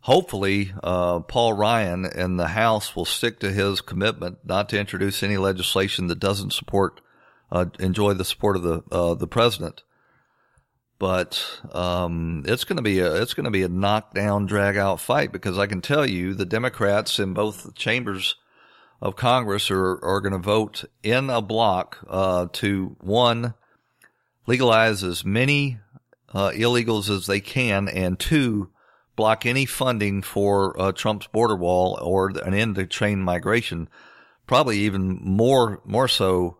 hopefully, 0.00 0.72
uh, 0.82 1.20
Paul 1.20 1.52
Ryan 1.52 2.04
in 2.04 2.36
the 2.36 2.48
House 2.48 2.94
will 2.94 3.04
stick 3.04 3.40
to 3.40 3.52
his 3.52 3.80
commitment 3.80 4.38
not 4.44 4.68
to 4.70 4.78
introduce 4.78 5.22
any 5.22 5.36
legislation 5.36 6.06
that 6.08 6.20
doesn't 6.20 6.52
support, 6.52 7.00
uh, 7.50 7.66
enjoy 7.78 8.14
the 8.14 8.24
support 8.24 8.56
of 8.56 8.62
the 8.62 8.82
uh, 8.90 9.14
the 9.14 9.28
president. 9.28 9.82
But 10.98 11.60
um, 11.72 12.42
it's 12.46 12.64
going 12.64 12.76
to 12.76 12.82
be 12.82 12.98
a 12.98 13.22
it's 13.22 13.34
going 13.34 13.44
to 13.44 13.50
be 13.50 13.62
a 13.62 13.68
knockdown, 13.68 14.46
drag 14.46 14.76
out 14.76 15.00
fight 15.00 15.30
because 15.30 15.56
I 15.56 15.66
can 15.66 15.80
tell 15.80 16.04
you 16.04 16.34
the 16.34 16.46
Democrats 16.46 17.18
in 17.18 17.34
both 17.34 17.74
chambers 17.74 18.34
of 19.00 19.14
Congress 19.14 19.70
are, 19.70 20.04
are 20.04 20.20
going 20.20 20.32
to 20.32 20.38
vote 20.38 20.84
in 21.04 21.30
a 21.30 21.40
block 21.40 21.98
uh, 22.08 22.48
to 22.54 22.96
one 23.00 23.54
legalize 24.46 25.04
as 25.04 25.24
many 25.24 25.78
uh, 26.34 26.50
illegals 26.50 27.08
as 27.08 27.26
they 27.26 27.40
can, 27.40 27.88
and 27.88 28.18
two 28.18 28.70
block 29.18 29.44
any 29.44 29.66
funding 29.66 30.22
for 30.22 30.80
uh, 30.80 30.92
Trump's 30.92 31.26
border 31.26 31.56
wall 31.56 31.98
or 32.00 32.28
an 32.28 32.54
end 32.54 32.76
to 32.76 32.86
chain 32.86 33.20
migration. 33.20 33.88
Probably 34.46 34.78
even 34.78 35.18
more 35.20 35.82
more 35.84 36.08
so 36.08 36.58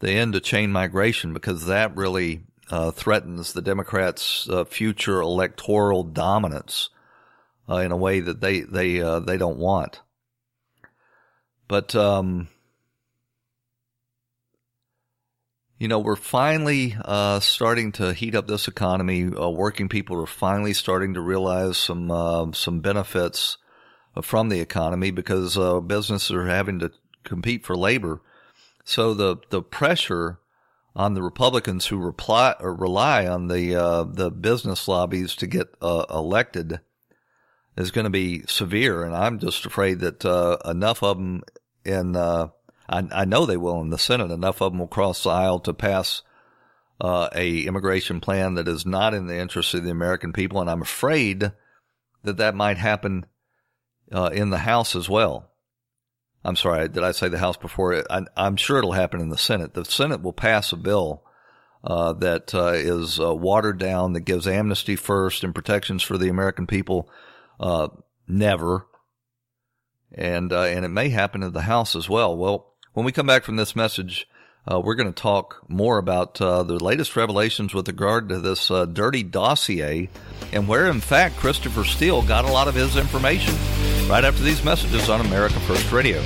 the 0.00 0.10
end 0.10 0.32
to 0.32 0.40
chain 0.40 0.72
migration 0.72 1.32
because 1.32 1.66
that 1.66 1.94
really 1.94 2.42
uh, 2.70 2.90
threatens 2.90 3.52
the 3.52 3.62
Democrats' 3.62 4.48
uh, 4.48 4.64
future 4.64 5.20
electoral 5.20 6.02
dominance 6.02 6.88
uh, 7.68 7.76
in 7.76 7.92
a 7.92 7.96
way 7.96 8.20
that 8.20 8.40
they 8.40 8.62
they 8.62 8.98
they 9.20 9.36
don't 9.36 9.58
want. 9.58 10.00
But, 11.68 11.94
um, 11.94 12.48
you 15.80 15.88
know, 15.88 15.98
we're 15.98 16.14
finally 16.14 16.94
uh, 17.06 17.40
starting 17.40 17.90
to 17.92 18.12
heat 18.12 18.34
up 18.34 18.46
this 18.46 18.68
economy. 18.68 19.24
Uh, 19.24 19.48
working 19.48 19.88
people 19.88 20.20
are 20.20 20.26
finally 20.26 20.74
starting 20.74 21.14
to 21.14 21.22
realize 21.22 21.78
some 21.78 22.10
uh, 22.10 22.52
some 22.52 22.80
benefits 22.80 23.56
from 24.22 24.50
the 24.50 24.60
economy 24.60 25.10
because 25.10 25.56
uh, 25.56 25.80
businesses 25.80 26.32
are 26.32 26.46
having 26.46 26.78
to 26.80 26.92
compete 27.24 27.64
for 27.64 27.74
labor. 27.74 28.20
So 28.84 29.14
the 29.14 29.38
the 29.48 29.62
pressure 29.62 30.40
on 30.94 31.14
the 31.14 31.22
Republicans 31.22 31.86
who 31.86 31.96
reply 31.96 32.56
or 32.60 32.74
rely 32.74 33.26
on 33.26 33.48
the 33.48 33.74
uh, 33.74 34.04
the 34.04 34.30
business 34.30 34.86
lobbies 34.86 35.34
to 35.36 35.46
get 35.46 35.68
uh, 35.80 36.04
elected 36.10 36.80
is 37.78 37.90
going 37.90 38.04
to 38.04 38.10
be 38.10 38.42
severe, 38.46 39.02
and 39.02 39.16
I'm 39.16 39.38
just 39.38 39.64
afraid 39.64 40.00
that 40.00 40.26
enough 40.66 41.02
of 41.02 41.16
them 41.16 41.42
in, 41.86 42.16
I, 42.90 43.06
I, 43.12 43.24
know 43.24 43.46
they 43.46 43.56
will 43.56 43.80
in 43.80 43.90
the 43.90 43.98
Senate. 43.98 44.30
Enough 44.30 44.60
of 44.60 44.72
them 44.72 44.80
will 44.80 44.88
cross 44.88 45.22
the 45.22 45.30
aisle 45.30 45.60
to 45.60 45.72
pass 45.72 46.22
uh, 47.00 47.28
a 47.34 47.60
immigration 47.60 48.20
plan 48.20 48.54
that 48.54 48.68
is 48.68 48.84
not 48.84 49.14
in 49.14 49.26
the 49.26 49.38
interest 49.38 49.72
of 49.74 49.84
the 49.84 49.90
American 49.90 50.32
people, 50.32 50.60
and 50.60 50.68
I'm 50.68 50.82
afraid 50.82 51.52
that 52.24 52.36
that 52.36 52.54
might 52.54 52.78
happen 52.78 53.26
uh, 54.12 54.30
in 54.32 54.50
the 54.50 54.58
House 54.58 54.94
as 54.96 55.08
well. 55.08 55.50
I'm 56.44 56.56
sorry, 56.56 56.88
did 56.88 57.04
I 57.04 57.12
say 57.12 57.28
the 57.28 57.38
House 57.38 57.56
before? 57.56 58.04
I, 58.10 58.24
am 58.36 58.56
sure 58.56 58.78
it'll 58.78 58.92
happen 58.92 59.20
in 59.20 59.28
the 59.28 59.38
Senate. 59.38 59.74
The 59.74 59.84
Senate 59.84 60.22
will 60.22 60.32
pass 60.32 60.72
a 60.72 60.76
bill 60.76 61.22
uh, 61.84 62.12
that 62.14 62.54
uh, 62.54 62.72
is 62.74 63.20
uh, 63.20 63.34
watered 63.34 63.78
down 63.78 64.14
that 64.14 64.20
gives 64.20 64.46
amnesty 64.46 64.96
first 64.96 65.44
and 65.44 65.54
protections 65.54 66.02
for 66.02 66.18
the 66.18 66.28
American 66.28 66.66
people. 66.66 67.08
Uh, 67.58 67.88
never 68.26 68.86
and 70.12 70.52
uh, 70.52 70.62
and 70.62 70.84
it 70.84 70.88
may 70.88 71.08
happen 71.08 71.42
in 71.42 71.52
the 71.52 71.62
House 71.62 71.94
as 71.94 72.08
well. 72.08 72.36
Well, 72.36 72.69
when 72.92 73.06
we 73.06 73.12
come 73.12 73.26
back 73.26 73.44
from 73.44 73.56
this 73.56 73.76
message, 73.76 74.28
uh, 74.70 74.80
we're 74.80 74.94
going 74.94 75.12
to 75.12 75.22
talk 75.22 75.64
more 75.68 75.98
about 75.98 76.40
uh, 76.40 76.62
the 76.62 76.82
latest 76.82 77.16
revelations 77.16 77.72
with 77.72 77.88
regard 77.88 78.28
to 78.28 78.38
this 78.38 78.70
uh, 78.70 78.84
dirty 78.84 79.22
dossier 79.22 80.08
and 80.52 80.68
where, 80.68 80.88
in 80.88 81.00
fact, 81.00 81.36
Christopher 81.36 81.84
Steele 81.84 82.22
got 82.22 82.44
a 82.44 82.52
lot 82.52 82.68
of 82.68 82.74
his 82.74 82.96
information. 82.96 83.54
Right 84.08 84.24
after 84.24 84.42
these 84.42 84.64
messages 84.64 85.08
on 85.08 85.20
America 85.20 85.60
First 85.60 85.92
Radio. 85.92 86.20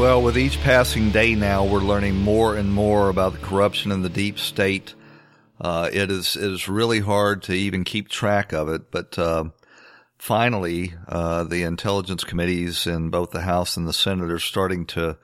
Well, 0.00 0.22
with 0.22 0.38
each 0.38 0.58
passing 0.62 1.10
day 1.10 1.34
now, 1.34 1.66
we're 1.66 1.80
learning 1.80 2.16
more 2.16 2.56
and 2.56 2.72
more 2.72 3.10
about 3.10 3.34
the 3.34 3.38
corruption 3.38 3.92
in 3.92 4.00
the 4.00 4.08
deep 4.08 4.38
state. 4.38 4.94
Uh, 5.60 5.90
it 5.92 6.10
is 6.10 6.36
it 6.36 6.50
is 6.50 6.70
really 6.70 7.00
hard 7.00 7.42
to 7.42 7.52
even 7.52 7.84
keep 7.84 8.08
track 8.08 8.54
of 8.54 8.70
it, 8.70 8.90
but 8.90 9.18
uh, 9.18 9.50
finally, 10.16 10.94
uh, 11.06 11.44
the 11.44 11.64
intelligence 11.64 12.24
committees 12.24 12.86
in 12.86 13.10
both 13.10 13.30
the 13.32 13.42
House 13.42 13.76
and 13.76 13.86
the 13.86 13.92
Senate 13.92 14.30
are 14.30 14.38
starting 14.38 14.86
to 14.86 15.18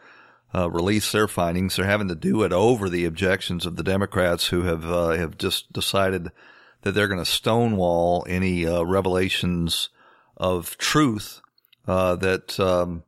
uh, 0.54 0.70
release 0.70 1.10
their 1.10 1.26
findings. 1.26 1.76
They're 1.76 1.86
having 1.86 2.08
to 2.08 2.14
do 2.14 2.42
it 2.42 2.52
over 2.52 2.90
the 2.90 3.06
objections 3.06 3.64
of 3.64 3.76
the 3.76 3.82
Democrats, 3.82 4.48
who 4.48 4.64
have 4.64 4.84
uh, 4.84 5.12
have 5.12 5.38
just 5.38 5.72
decided 5.72 6.30
that 6.82 6.92
they're 6.92 7.08
going 7.08 7.18
to 7.18 7.24
stonewall 7.24 8.26
any 8.28 8.66
uh, 8.66 8.82
revelations 8.82 9.88
of 10.36 10.76
truth 10.76 11.40
that 11.86 12.60
um, 12.60 13.04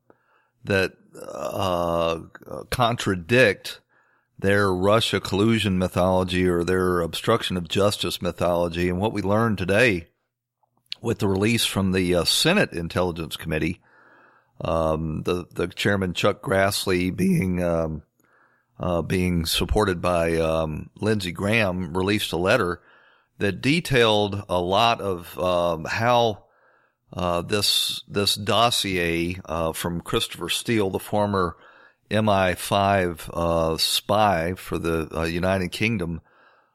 that 0.65 0.95
uh, 1.23 2.21
contradict 2.71 3.81
their 4.39 4.73
Russia 4.73 5.21
collusion 5.21 5.79
mythology 5.79 6.49
or 6.49 6.63
their 6.63 7.01
obstruction 7.01 7.57
of 7.57 7.69
justice 7.69 8.23
mythology. 8.23 8.89
And 8.89 9.01
what 9.01 9.13
we 9.13 9.23
learned 9.23 9.59
today 9.59 10.09
with 11.03 11.19
the 11.19 11.29
release 11.29 11.65
from 11.65 11.93
the 11.93 12.15
uh, 12.15 12.25
Senate 12.25 12.73
Intelligence 12.73 13.37
Committee, 13.37 13.81
um, 14.61 15.23
the 15.23 15.47
the 15.53 15.69
chairman 15.69 16.15
Chuck 16.15 16.43
Grassley 16.43 17.15
being 17.15 17.63
um, 17.63 18.03
uh, 18.79 19.03
being 19.03 19.45
supported 19.45 20.01
by 20.01 20.37
um, 20.37 20.91
Lindsey 20.97 21.33
Graham 21.33 21.97
released 21.97 22.33
a 22.33 22.37
letter 22.37 22.81
that 23.39 23.61
detailed 23.61 24.45
a 24.49 24.61
lot 24.61 25.01
of 25.01 25.39
um, 25.39 25.85
how 25.85 26.45
uh, 27.13 27.41
this 27.43 28.03
this 28.07 28.35
dossier 28.35 29.41
uh, 29.47 29.73
from 29.73 30.01
Christopher 30.01 30.49
Steele, 30.49 30.91
the 30.91 30.99
former 30.99 31.57
MI5 32.11 33.31
uh, 33.33 33.77
spy 33.79 34.55
for 34.55 34.79
the 34.79 35.09
uh, 35.15 35.25
United 35.25 35.73
Kingdom, 35.73 36.21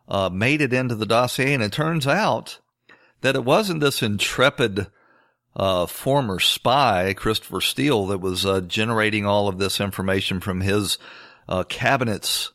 uh, 0.08 0.30
made 0.30 0.62
it 0.62 0.74
into 0.74 0.96
the 0.96 1.06
dossier, 1.06 1.54
and 1.54 1.64
it 1.64 1.72
turns 1.72 2.08
out 2.08 2.60
that 3.22 3.36
it 3.36 3.46
wasn't 3.46 3.80
this 3.80 4.02
intrepid 4.02 4.88
former 5.88 6.40
spy, 6.40 7.14
Christopher 7.14 7.62
Steele, 7.62 8.08
that 8.08 8.20
was 8.20 8.46
generating 8.68 9.26
all 9.26 9.48
of 9.48 9.60
this 9.60 9.80
information 9.80 10.40
from 10.40 10.62
his 10.62 10.98
cabinets 11.70 12.52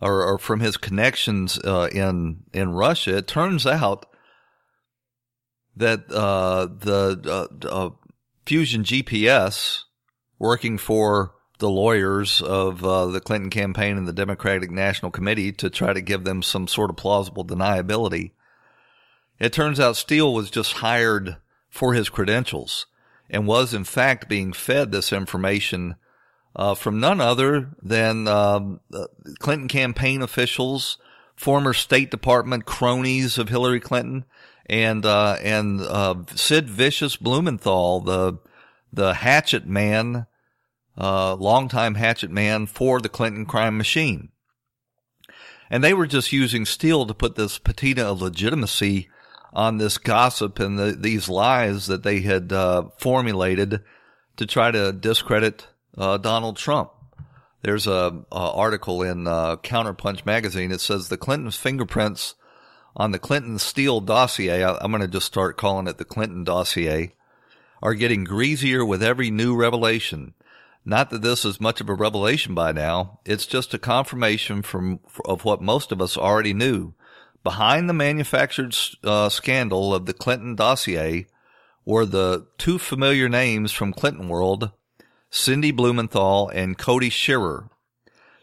or, 0.00 0.22
or, 0.24 0.38
from 0.38 0.60
his 0.60 0.76
connections 0.76 1.58
in 1.58 2.42
in 2.52 2.72
Russia. 2.72 3.16
It 3.16 3.26
turns 3.26 3.66
out 3.66 4.06
that 5.76 6.10
uh, 6.10 6.66
the 6.66 7.48
uh, 7.62 7.66
uh, 7.66 7.90
Fusion 8.46 8.84
GPS 8.84 9.80
working 10.38 10.78
for 10.78 11.34
the 11.58 11.70
lawyers 11.70 12.42
of 12.42 12.84
uh, 12.84 13.06
the 13.06 13.20
Clinton 13.20 13.50
campaign 13.50 13.96
and 13.96 14.06
the 14.06 14.12
Democratic 14.12 14.70
National 14.70 15.10
Committee 15.10 15.52
to 15.52 15.70
try 15.70 15.92
to 15.92 16.00
give 16.00 16.24
them 16.24 16.42
some 16.42 16.66
sort 16.66 16.90
of 16.90 16.96
plausible 16.96 17.44
deniability. 17.44 18.32
It 19.38 19.52
turns 19.52 19.78
out 19.78 19.96
Steele 19.96 20.34
was 20.34 20.50
just 20.50 20.74
hired 20.74 21.36
for 21.70 21.94
his 21.94 22.08
credentials 22.08 22.86
and 23.30 23.46
was 23.46 23.72
in 23.72 23.84
fact 23.84 24.28
being 24.28 24.52
fed 24.52 24.92
this 24.92 25.12
information 25.12 25.94
uh, 26.54 26.74
from 26.74 27.00
none 27.00 27.20
other 27.20 27.70
than 27.80 28.28
um, 28.28 28.80
uh, 28.92 29.06
Clinton 29.38 29.68
campaign 29.68 30.20
officials, 30.20 30.98
former 31.34 31.72
State 31.72 32.10
Department 32.10 32.66
cronies 32.66 33.38
of 33.38 33.48
Hillary 33.48 33.80
Clinton, 33.80 34.24
and 34.66 35.04
uh, 35.04 35.36
and 35.42 35.80
uh, 35.80 36.14
Sid 36.34 36.68
Vicious 36.68 37.16
Blumenthal, 37.16 38.00
the 38.00 38.38
the 38.92 39.14
hatchet 39.14 39.66
man, 39.66 40.26
uh, 40.98 41.34
longtime 41.34 41.94
hatchet 41.94 42.30
man 42.30 42.66
for 42.66 43.00
the 43.00 43.08
Clinton 43.08 43.46
crime 43.46 43.76
machine. 43.76 44.30
And 45.70 45.82
they 45.82 45.94
were 45.94 46.06
just 46.06 46.32
using 46.32 46.66
Steele 46.66 47.06
to 47.06 47.14
put 47.14 47.34
this 47.34 47.58
patina 47.58 48.02
of 48.02 48.20
legitimacy 48.20 49.08
on 49.54 49.78
this 49.78 49.96
gossip 49.98 50.58
and 50.58 50.78
the, 50.78 50.92
these 50.92 51.28
lies 51.28 51.86
that 51.86 52.02
they 52.02 52.20
had 52.20 52.52
uh, 52.52 52.84
formulated 52.98 53.82
to 54.36 54.46
try 54.46 54.70
to 54.70 54.92
discredit 54.92 55.66
uh, 55.96 56.18
Donald 56.18 56.56
Trump. 56.56 56.90
There's 57.62 57.86
a, 57.86 58.24
a 58.32 58.50
article 58.50 59.02
in 59.02 59.26
uh, 59.26 59.56
Counterpunch 59.56 60.26
magazine. 60.26 60.72
It 60.72 60.80
says 60.80 61.08
the 61.08 61.16
Clinton's 61.16 61.56
fingerprints 61.56 62.34
on 62.96 63.12
the 63.12 63.18
Clinton 63.18 63.58
Steele 63.58 64.00
dossier. 64.00 64.64
I, 64.64 64.76
I'm 64.76 64.90
going 64.90 65.02
to 65.02 65.08
just 65.08 65.26
start 65.26 65.56
calling 65.56 65.86
it 65.86 65.98
the 65.98 66.04
Clinton 66.04 66.44
dossier. 66.44 67.14
Are 67.82 67.94
getting 67.94 68.22
greasier 68.22 68.84
with 68.84 69.02
every 69.02 69.30
new 69.30 69.56
revelation. 69.56 70.34
Not 70.84 71.10
that 71.10 71.22
this 71.22 71.44
is 71.44 71.60
much 71.60 71.80
of 71.80 71.88
a 71.88 71.94
revelation 71.94 72.54
by 72.54 72.72
now. 72.72 73.18
It's 73.24 73.46
just 73.46 73.74
a 73.74 73.78
confirmation 73.78 74.62
from 74.62 75.00
of 75.24 75.44
what 75.44 75.60
most 75.60 75.90
of 75.90 76.00
us 76.00 76.16
already 76.16 76.54
knew. 76.54 76.94
Behind 77.42 77.88
the 77.88 77.94
manufactured 77.94 78.76
uh, 79.02 79.28
scandal 79.28 79.94
of 79.94 80.06
the 80.06 80.12
Clinton 80.12 80.54
dossier 80.54 81.26
were 81.84 82.06
the 82.06 82.46
two 82.58 82.78
familiar 82.78 83.28
names 83.28 83.72
from 83.72 83.92
Clinton 83.92 84.28
world, 84.28 84.70
Sidney 85.30 85.72
Blumenthal 85.72 86.48
and 86.50 86.78
Cody 86.78 87.10
Shearer. 87.10 87.68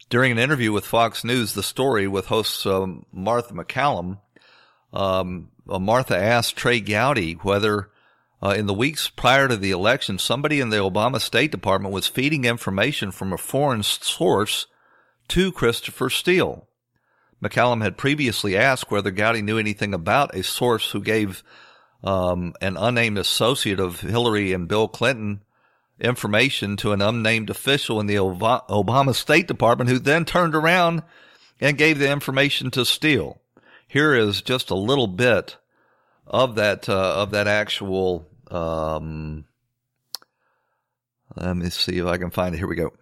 During 0.10 0.32
an 0.32 0.40
interview 0.40 0.72
with 0.72 0.86
Fox 0.86 1.24
News, 1.24 1.54
the 1.54 1.64
story 1.64 2.08
with 2.08 2.26
host 2.26 2.66
um, 2.66 3.06
Martha 3.12 3.54
MacCallum, 3.54 4.20
um, 4.94 5.50
uh, 5.70 5.80
Martha 5.80 6.18
asked 6.18 6.56
Trey 6.56 6.80
Gowdy 6.80 7.34
whether 7.34 7.90
uh, 8.42 8.56
in 8.58 8.68
the 8.68 8.74
weeks 8.74 9.10
prior 9.10 9.48
to 9.48 9.58
the 9.58 9.72
election, 9.72 10.18
somebody 10.18 10.62
in 10.62 10.70
the 10.70 10.78
Obama 10.78 11.20
State 11.20 11.52
Department 11.52 11.94
was 11.94 12.08
feeding 12.08 12.46
information 12.46 13.12
from 13.12 13.34
a 13.34 13.38
foreign 13.38 13.84
source 13.84 14.68
to 15.28 15.52
Christopher 15.52 16.10
Steele. 16.10 16.68
MacCallum 17.44 17.82
had 17.82 17.98
previously 17.98 18.58
asked 18.58 18.92
whether 18.92 19.12
Gowdy 19.12 19.42
knew 19.42 19.58
anything 19.58 19.94
about 19.94 20.36
a 20.36 20.44
source 20.44 20.92
who 20.92 21.02
gave 21.02 21.44
um, 22.04 22.54
an 22.62 22.78
unnamed 22.78 23.18
associate 23.18 23.80
of 23.80 24.02
Hillary 24.02 24.54
and 24.54 24.68
Bill 24.68 24.88
Clinton 24.88 25.42
information 26.00 26.78
to 26.78 26.94
an 26.94 27.02
unnamed 27.02 27.50
official 27.50 28.00
in 28.00 28.08
the 28.08 28.16
Obama 28.16 29.14
State 29.14 29.48
Department 29.48 29.90
who 29.90 30.00
then 30.00 30.24
turned 30.26 30.56
around 30.56 31.04
and 31.60 31.78
gave 31.78 32.00
the 32.00 32.10
information 32.10 32.72
to 32.72 32.86
Steele. 32.86 33.42
Here 33.90 34.14
is 34.14 34.44
just 34.44 34.70
a 34.70 34.76
little 34.76 35.08
bit 35.08 35.58
of 36.28 36.56
that 36.56 36.88
uh, 36.88 37.24
of 37.24 37.32
that 37.32 37.48
actual. 37.48 38.30
Um, 38.52 39.46
let 41.36 41.58
me 41.58 41.72
see 41.72 41.98
if 41.98 42.06
I 42.06 42.18
can 42.18 42.30
find 42.30 42.54
it. 42.54 42.60
Here 42.60 42.68
we 42.68 42.76
go. 42.76 42.94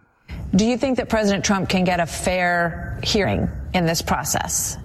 Do 0.55 0.65
you 0.65 0.77
think 0.77 0.95
that 0.97 1.09
President 1.09 1.43
Trump 1.43 1.67
can 1.67 1.83
get 1.83 1.99
a 1.99 2.05
fair 2.05 3.01
hearing 3.03 3.49
in 3.73 3.85
this 3.85 4.01
process? 4.01 4.77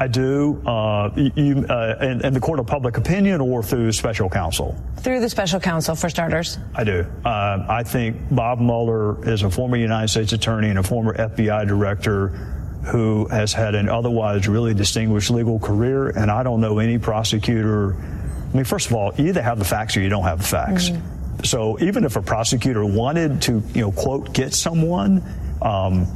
I 0.00 0.08
do. 0.08 0.60
Uh, 0.66 1.10
you, 1.14 1.64
uh, 1.70 1.96
in, 2.00 2.24
in, 2.24 2.34
the 2.34 2.40
court 2.40 2.58
of 2.58 2.66
public 2.66 2.96
opinion 2.98 3.40
or 3.40 3.62
through 3.62 3.92
special 3.92 4.28
counsel? 4.28 4.76
Through 4.98 5.20
the 5.20 5.30
special 5.30 5.60
counsel, 5.60 5.94
for 5.94 6.10
starters. 6.10 6.58
I 6.74 6.84
do. 6.84 7.06
Uh, 7.24 7.64
I 7.68 7.82
think 7.82 8.16
Bob 8.34 8.60
Mueller 8.60 9.26
is 9.26 9.42
a 9.42 9.50
former 9.50 9.76
United 9.76 10.08
States 10.08 10.32
attorney 10.32 10.68
and 10.68 10.78
a 10.78 10.82
former 10.82 11.14
FBI 11.14 11.66
director 11.66 12.55
who 12.86 13.26
has 13.26 13.52
had 13.52 13.74
an 13.74 13.88
otherwise 13.88 14.46
really 14.48 14.74
distinguished 14.74 15.30
legal 15.30 15.58
career, 15.58 16.08
and 16.08 16.30
I 16.30 16.42
don't 16.42 16.60
know 16.60 16.78
any 16.78 16.98
prosecutor. 16.98 17.94
I 17.94 18.54
mean, 18.54 18.64
first 18.64 18.86
of 18.86 18.94
all, 18.94 19.12
you 19.16 19.28
either 19.28 19.42
have 19.42 19.58
the 19.58 19.64
facts 19.64 19.96
or 19.96 20.00
you 20.00 20.08
don't 20.08 20.24
have 20.24 20.38
the 20.38 20.44
facts. 20.44 20.90
Mm-hmm. 20.90 21.44
So 21.44 21.78
even 21.80 22.04
if 22.04 22.16
a 22.16 22.22
prosecutor 22.22 22.84
wanted 22.84 23.42
to, 23.42 23.62
you 23.74 23.82
know, 23.82 23.92
quote, 23.92 24.32
get 24.32 24.54
someone, 24.54 25.22
um, 25.60 26.06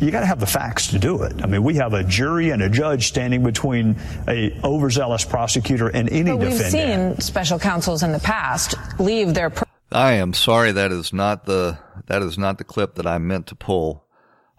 you 0.00 0.10
got 0.10 0.20
to 0.20 0.26
have 0.26 0.40
the 0.40 0.46
facts 0.46 0.88
to 0.88 0.98
do 0.98 1.22
it. 1.22 1.42
I 1.42 1.46
mean, 1.46 1.62
we 1.62 1.76
have 1.76 1.94
a 1.94 2.02
jury 2.02 2.50
and 2.50 2.60
a 2.60 2.68
judge 2.68 3.06
standing 3.06 3.44
between 3.44 3.96
a 4.26 4.58
overzealous 4.64 5.24
prosecutor 5.24 5.88
and 5.88 6.10
any 6.10 6.30
but 6.30 6.40
we've 6.40 6.50
defendant. 6.50 7.16
seen 7.16 7.20
special 7.20 7.58
counsels 7.58 8.02
in 8.02 8.12
the 8.12 8.18
past 8.18 8.74
leave 8.98 9.32
their. 9.32 9.50
Per- 9.50 9.64
I 9.92 10.14
am 10.14 10.34
sorry 10.34 10.72
that 10.72 10.90
is 10.90 11.12
not 11.12 11.46
the 11.46 11.78
that 12.08 12.20
is 12.22 12.36
not 12.36 12.58
the 12.58 12.64
clip 12.64 12.96
that 12.96 13.06
I 13.06 13.18
meant 13.18 13.46
to 13.48 13.54
pull. 13.54 14.05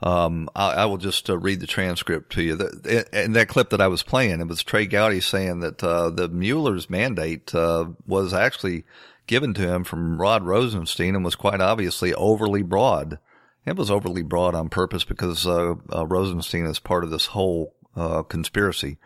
Um, 0.02 0.48
I, 0.56 0.74
I, 0.74 0.86
will 0.86 0.98
just 0.98 1.28
uh, 1.28 1.38
read 1.40 1.60
the 1.60 1.66
transcript 1.66 2.32
to 2.34 2.44
you. 2.44 2.56
The, 2.56 3.08
in 3.12 3.34
that 3.34 3.48
clip 3.48 3.72
that 3.72 3.82
I 3.82 3.88
was 3.88 4.04
playing, 4.04 4.40
it 4.40 4.48
was 4.48 4.62
Trey 4.62 4.86
Gowdy 4.86 5.22
saying 5.22 5.62
that 5.62 5.84
uh, 5.84 6.12
the 6.12 6.30
Mueller's 6.30 6.88
mandate 6.88 7.54
uh, 7.56 7.86
was 8.06 8.32
actually 8.32 8.84
given 9.26 9.56
to 9.56 9.68
him 9.68 9.84
from 9.84 10.22
Rod 10.22 10.44
Rosenstein 10.44 11.16
and 11.16 11.26
was 11.26 11.36
quite 11.36 11.62
obviously 11.62 12.14
overly 12.14 12.62
broad. 12.62 13.18
It 13.66 13.76
was 13.76 13.90
overly 13.90 14.22
broad 14.22 14.54
on 14.54 14.70
purpose 14.70 15.04
because 15.04 15.48
uh, 15.48 15.76
uh, 15.94 16.06
Rosenstein 16.06 16.66
is 16.66 16.80
part 16.80 17.04
of 17.04 17.10
this 17.10 17.28
whole 17.28 17.74
uh, 17.96 18.22
conspiracy. 18.22 18.98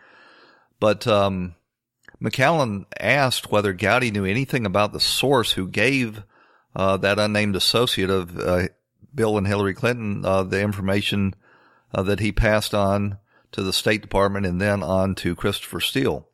But 0.78 1.06
um, 1.06 1.54
MacCallum 2.22 2.84
asked 3.00 3.50
whether 3.50 3.72
Gowdy 3.72 4.10
knew 4.10 4.26
anything 4.26 4.66
about 4.66 4.92
the 4.92 5.00
source 5.00 5.52
who 5.52 5.66
gave 5.66 6.22
uh, 6.76 6.98
that 6.98 7.18
unnamed 7.18 7.56
associate 7.56 8.10
of 8.10 8.38
Bill 9.14 9.38
and 9.38 9.46
Hillary 9.46 9.74
Clinton 9.74 10.24
uh, 10.24 10.42
the 10.42 10.60
information 10.60 11.34
that 11.92 12.20
he 12.20 12.32
passed 12.32 12.74
on 12.74 13.18
to 13.52 13.62
the 13.62 13.72
State 13.72 14.02
Department 14.02 14.46
and 14.46 14.60
then 14.60 14.82
on 14.82 15.14
to 15.16 15.36
Christopher 15.36 15.80
Steele. 15.80 16.26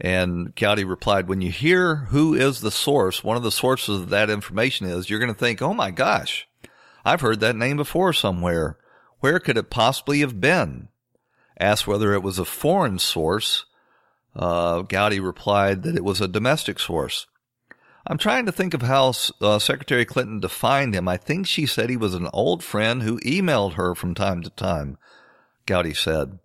And 0.00 0.54
Gowdy 0.54 0.84
replied, 0.84 1.28
when 1.28 1.42
you 1.42 1.50
hear 1.50 1.96
who 1.96 2.34
is 2.34 2.60
the 2.60 2.70
source, 2.70 3.22
one 3.22 3.36
of 3.36 3.42
the 3.42 3.50
sources 3.50 4.00
of 4.00 4.08
that 4.10 4.30
information 4.30 4.86
is, 4.86 5.10
you're 5.10 5.18
going 5.18 5.32
to 5.32 5.38
think, 5.38 5.60
oh 5.60 5.74
my 5.74 5.90
gosh, 5.90 6.48
I've 7.04 7.20
heard 7.20 7.40
that 7.40 7.56
name 7.56 7.76
before 7.76 8.12
somewhere. 8.12 8.78
Where 9.20 9.38
could 9.38 9.58
it 9.58 9.68
possibly 9.68 10.20
have 10.20 10.40
been? 10.40 10.88
Asked 11.58 11.86
whether 11.86 12.14
it 12.14 12.22
was 12.22 12.38
a 12.38 12.46
foreign 12.46 12.98
source, 12.98 13.66
uh, 14.34 14.82
Gowdy 14.82 15.20
replied 15.20 15.82
that 15.82 15.96
it 15.96 16.04
was 16.04 16.22
a 16.22 16.28
domestic 16.28 16.78
source. 16.78 17.26
I'm 18.06 18.18
trying 18.18 18.46
to 18.46 18.52
think 18.52 18.72
of 18.72 18.82
how 18.82 19.12
uh, 19.40 19.58
Secretary 19.58 20.04
Clinton 20.04 20.40
defined 20.40 20.94
him. 20.94 21.06
I 21.06 21.16
think 21.16 21.46
she 21.46 21.66
said 21.66 21.90
he 21.90 21.96
was 21.96 22.14
an 22.14 22.28
old 22.32 22.64
friend 22.64 23.02
who 23.02 23.20
emailed 23.20 23.74
her 23.74 23.94
from 23.94 24.14
time 24.14 24.42
to 24.42 24.50
time, 24.50 24.96
Gowdy 25.66 25.94
said. 25.94 26.38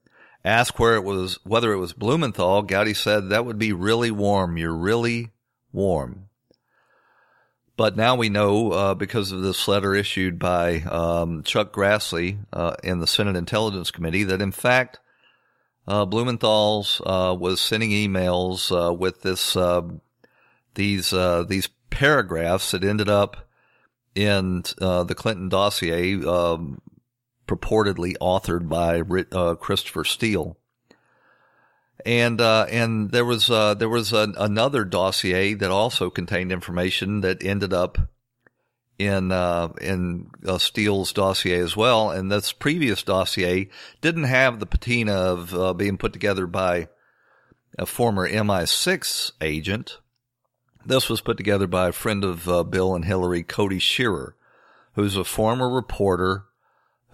Asked 0.43 0.77
where 0.77 0.95
it 0.95 1.03
was, 1.03 1.39
whether 1.43 1.71
it 1.73 1.79
was 1.79 1.93
Blumenthal, 1.93 2.61
Gowdy 2.61 2.93
said, 2.93 3.29
that 3.29 3.45
would 3.45 3.57
be 3.57 3.73
really 3.73 4.11
warm. 4.11 4.57
You're 4.57 4.75
really 4.75 5.31
warm. 5.71 6.29
But 7.77 7.97
now 7.97 8.15
we 8.15 8.29
know, 8.29 8.71
uh, 8.71 8.93
because 8.93 9.31
of 9.31 9.41
this 9.41 9.67
letter 9.67 9.95
issued 9.95 10.37
by 10.37 10.81
um, 10.81 11.43
Chuck 11.43 11.73
Grassley 11.73 12.37
uh, 12.53 12.75
in 12.83 12.99
the 12.99 13.07
Senate 13.07 13.35
Intelligence 13.35 13.91
Committee, 13.91 14.23
that 14.23 14.41
in 14.41 14.51
fact, 14.51 14.99
uh, 15.87 16.05
Blumenthal's 16.05 17.01
uh, 17.05 17.35
was 17.37 17.59
sending 17.59 17.89
emails 17.91 18.71
uh, 18.71 18.93
with 18.93 19.23
this 19.23 19.57
uh, 20.75 21.43
these 21.45 21.47
these 21.47 21.69
paragraphs 21.89 22.71
that 22.71 22.83
ended 22.83 23.09
up 23.09 23.47
in 24.13 24.63
the 24.77 25.15
Clinton 25.15 25.49
dossier 25.49 26.15
um, 26.25 26.81
purportedly 27.47 28.15
authored 28.21 28.67
by 28.67 29.01
uh, 29.37 29.55
Christopher 29.55 30.03
Steele. 30.03 30.57
And 32.05 32.39
uh, 32.39 32.67
and 32.69 33.11
there 33.11 33.25
was 33.25 33.49
uh, 33.49 33.73
there 33.73 33.89
was 33.89 34.13
an, 34.13 34.35
another 34.37 34.83
dossier 34.83 35.53
that 35.55 35.71
also 35.71 36.09
contained 36.09 36.51
information 36.51 37.21
that 37.21 37.43
ended 37.43 37.73
up 37.73 37.97
in 38.99 39.31
uh, 39.31 39.69
in 39.81 40.29
uh, 40.45 40.57
Steele's 40.57 41.13
dossier 41.13 41.57
as 41.59 41.75
well. 41.75 42.11
And 42.11 42.31
this 42.31 42.51
previous 42.51 43.01
dossier 43.01 43.69
didn't 44.01 44.25
have 44.25 44.59
the 44.59 44.67
patina 44.67 45.13
of 45.13 45.55
uh, 45.55 45.73
being 45.73 45.97
put 45.97 46.13
together 46.13 46.45
by 46.45 46.89
a 47.79 47.85
former 47.85 48.29
MI6 48.29 49.31
agent. 49.41 49.99
This 50.85 51.09
was 51.09 51.21
put 51.21 51.37
together 51.37 51.67
by 51.67 51.89
a 51.89 51.93
friend 51.93 52.23
of 52.23 52.69
Bill 52.69 52.95
and 52.95 53.05
Hillary, 53.05 53.43
Cody 53.43 53.79
Shearer, 53.79 54.35
who's 54.93 55.15
a 55.15 55.23
former 55.23 55.69
reporter 55.69 56.45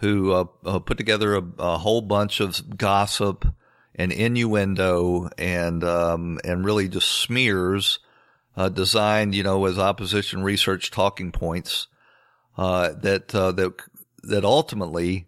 who 0.02 0.32
uh, 0.32 0.46
uh, 0.66 0.80
put 0.80 0.98
together 0.98 1.36
a, 1.36 1.44
a, 1.60 1.78
whole 1.78 2.02
bunch 2.02 2.40
of 2.40 2.76
gossip 2.76 3.46
and 3.94 4.12
innuendo 4.12 5.30
and 5.38 5.84
um, 5.84 6.40
and 6.44 6.66
really 6.66 6.90
just 6.90 7.08
smears 7.08 8.00
uh, 8.58 8.68
designed, 8.70 9.36
you 9.36 9.44
know, 9.44 9.64
as 9.66 9.78
opposition 9.78 10.44
research 10.44 10.90
talking 10.90 11.32
points 11.32 11.88
uh, 12.58 12.94
that 13.02 13.34
uh, 13.34 13.52
that 13.52 13.74
that 14.24 14.44
ultimately 14.44 15.28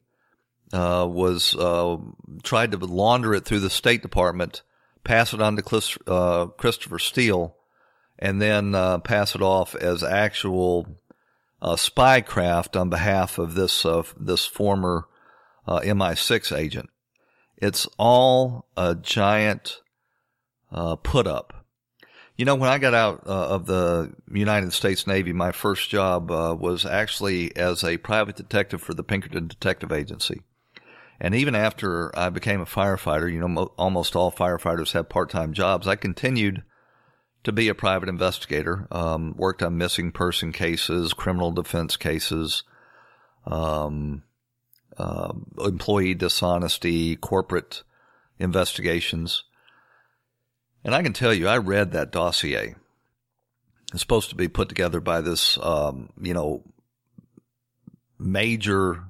uh, 0.74 1.08
was 1.10 1.56
uh, 1.56 1.98
tried 2.42 2.72
to 2.72 2.78
launder 2.78 3.36
it 3.36 3.46
through 3.46 3.60
the 3.60 3.70
State 3.70 4.02
Department, 4.02 4.64
pass 5.04 5.34
it 5.34 5.42
on 5.42 5.56
to 5.56 6.00
uh, 6.08 6.48
Christopher 6.48 6.98
Steele, 6.98 7.56
and 8.20 8.42
then 8.42 8.76
uh, 8.76 9.00
pass 9.00 9.36
it 9.36 9.42
off 9.42 9.76
as 9.76 10.04
actual 10.04 11.00
uh, 11.62 11.76
spycraft 11.76 12.80
on 12.80 12.90
behalf 12.90 13.38
of 13.38 13.56
this 13.56 13.86
this 14.18 14.46
former 14.46 15.08
MI6 15.68 16.58
agent. 16.58 16.90
It's 17.58 17.88
all 17.98 18.68
a 18.76 18.96
giant 18.96 19.82
put 21.04 21.28
up. 21.28 21.64
You 22.36 22.46
know, 22.46 22.56
when 22.56 22.70
I 22.70 22.80
got 22.80 22.96
out 22.96 23.28
uh, 23.28 23.48
of 23.50 23.68
the 23.68 24.12
United 24.32 24.74
States 24.74 25.06
Navy, 25.06 25.34
my 25.34 25.52
first 25.52 25.90
job 25.90 26.32
uh, 26.32 26.56
was 26.60 26.84
actually 26.84 27.56
as 27.56 27.84
a 27.84 27.98
private 27.98 28.36
detective 28.36 28.82
for 28.82 28.96
the 28.96 29.04
Pinkerton 29.04 29.48
Detective 29.48 29.92
Agency. 29.92 30.42
And 31.20 31.36
even 31.36 31.54
after 31.54 32.18
I 32.18 32.30
became 32.30 32.60
a 32.60 32.66
firefighter, 32.66 33.32
you 33.32 33.40
know, 33.40 33.48
mo- 33.48 33.74
almost 33.78 34.16
all 34.16 34.32
firefighters 34.32 34.94
have 34.94 35.10
part-time 35.10 35.54
jobs. 35.54 35.88
I 35.88 35.96
continued 35.96 36.64
to 37.44 37.52
be 37.52 37.68
a 37.68 37.76
private 37.76 38.10
investigator. 38.10 38.88
Um, 38.92 39.36
worked 39.38 39.62
on 39.62 39.78
missing 39.78 40.12
person 40.12 40.52
cases, 40.52 41.14
criminal 41.14 41.52
defense 41.52 41.98
cases, 41.98 42.64
um, 43.46 44.24
uh, 44.98 45.34
employee 45.60 46.14
dishonesty, 46.14 47.16
corporate 47.16 47.84
investigations. 48.40 49.44
And 50.84 50.94
I 50.94 51.02
can 51.02 51.14
tell 51.14 51.34
you, 51.34 51.48
I 51.48 51.58
read 51.58 51.92
that 51.92 52.12
dossier. 52.12 52.76
It's 53.92 54.02
supposed 54.02 54.30
to 54.30 54.36
be 54.36 54.48
put 54.48 54.70
together 54.70 55.00
by 55.00 55.22
this, 55.22 55.58
um, 55.62 56.10
you 56.20 56.34
know, 56.34 56.64
major 58.18 59.04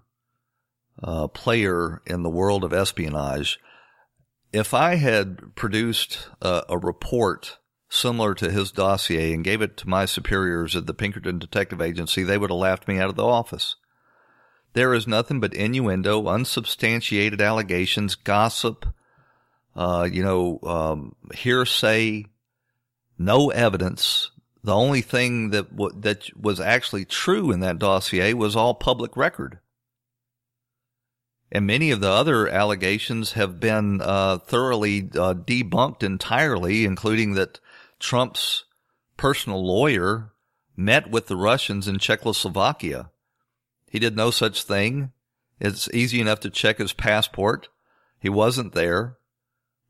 uh, 1.02 1.28
player 1.28 2.02
in 2.06 2.24
the 2.24 2.30
world 2.30 2.64
of 2.64 2.74
espionage. 2.74 3.60
If 4.52 4.74
I 4.74 4.96
had 4.96 5.56
produced 5.56 6.28
a, 6.42 6.64
a 6.70 6.78
report 6.78 7.58
similar 7.94 8.34
to 8.34 8.52
his 8.52 8.72
dossier 8.72 9.34
and 9.34 9.44
gave 9.44 9.62
it 9.62 9.78
to 9.78 9.88
my 9.88 10.06
superiors 10.06 10.76
at 10.76 10.88
the 10.88 10.94
Pinkerton 10.94 11.38
Detective 11.38 11.80
Agency, 11.80 12.24
they 12.24 12.38
would 12.38 12.50
have 12.50 12.58
laughed 12.58 12.88
me 12.88 12.98
out 12.98 13.10
of 13.10 13.16
the 13.16 13.26
office. 13.26 13.76
There 14.74 14.94
is 14.94 15.08
nothing 15.08 15.40
but 15.40 15.54
innuendo, 15.54 16.28
unsubstantiated 16.28 17.40
allegations, 17.40 18.16
gossip, 18.16 18.88
uh, 19.76 20.10
you 20.12 20.24
know, 20.24 20.60
um, 20.64 21.16
hearsay, 21.36 22.26
no 23.20 23.52
evidence. 23.52 24.32
The 24.64 24.74
only 24.74 25.02
thing 25.02 25.52
that 25.52 25.76
w- 25.76 26.02
that 26.02 26.30
was 26.36 26.60
actually 26.60 27.06
true 27.06 27.52
in 27.52 27.60
that 27.60 27.80
dossier 27.80 28.34
was 28.34 28.56
all 28.56 28.74
public 28.74 29.16
record. 29.16 29.60
And 31.52 31.68
many 31.68 31.92
of 31.92 32.02
the 32.02 32.10
other 32.10 32.48
allegations 32.48 33.34
have 33.34 33.60
been 33.60 34.02
uh, 34.02 34.40
thoroughly 34.40 35.02
uh, 35.14 35.36
debunked 35.36 36.02
entirely, 36.02 36.86
including 36.86 37.36
that 37.36 37.60
Trump's 38.04 38.66
personal 39.16 39.66
lawyer 39.66 40.34
met 40.76 41.10
with 41.10 41.28
the 41.28 41.38
Russians 41.38 41.88
in 41.88 42.00
Czechoslovakia. 42.00 43.10
He 43.90 43.98
did 43.98 44.18
no 44.18 44.30
such 44.30 44.64
thing. 44.64 45.14
It's 45.58 45.90
easy 45.94 46.20
enough 46.20 46.42
to 46.42 46.50
check 46.50 46.80
his 46.80 46.92
passport. 46.92 47.70
He 48.20 48.28
wasn't 48.28 48.74
there. 48.74 49.18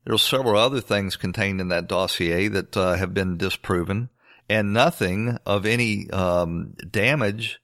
There 0.04 0.14
are 0.14 0.18
several 0.18 0.56
other 0.56 0.80
things 0.80 1.16
contained 1.16 1.60
in 1.60 1.68
that 1.68 1.88
dossier 1.88 2.46
that 2.48 2.76
uh, 2.76 2.94
have 2.94 3.14
been 3.14 3.36
disproven, 3.36 4.10
and 4.48 4.72
nothing 4.72 5.38
of 5.44 5.66
any 5.66 6.08
um, 6.10 6.74
damage 6.88 7.58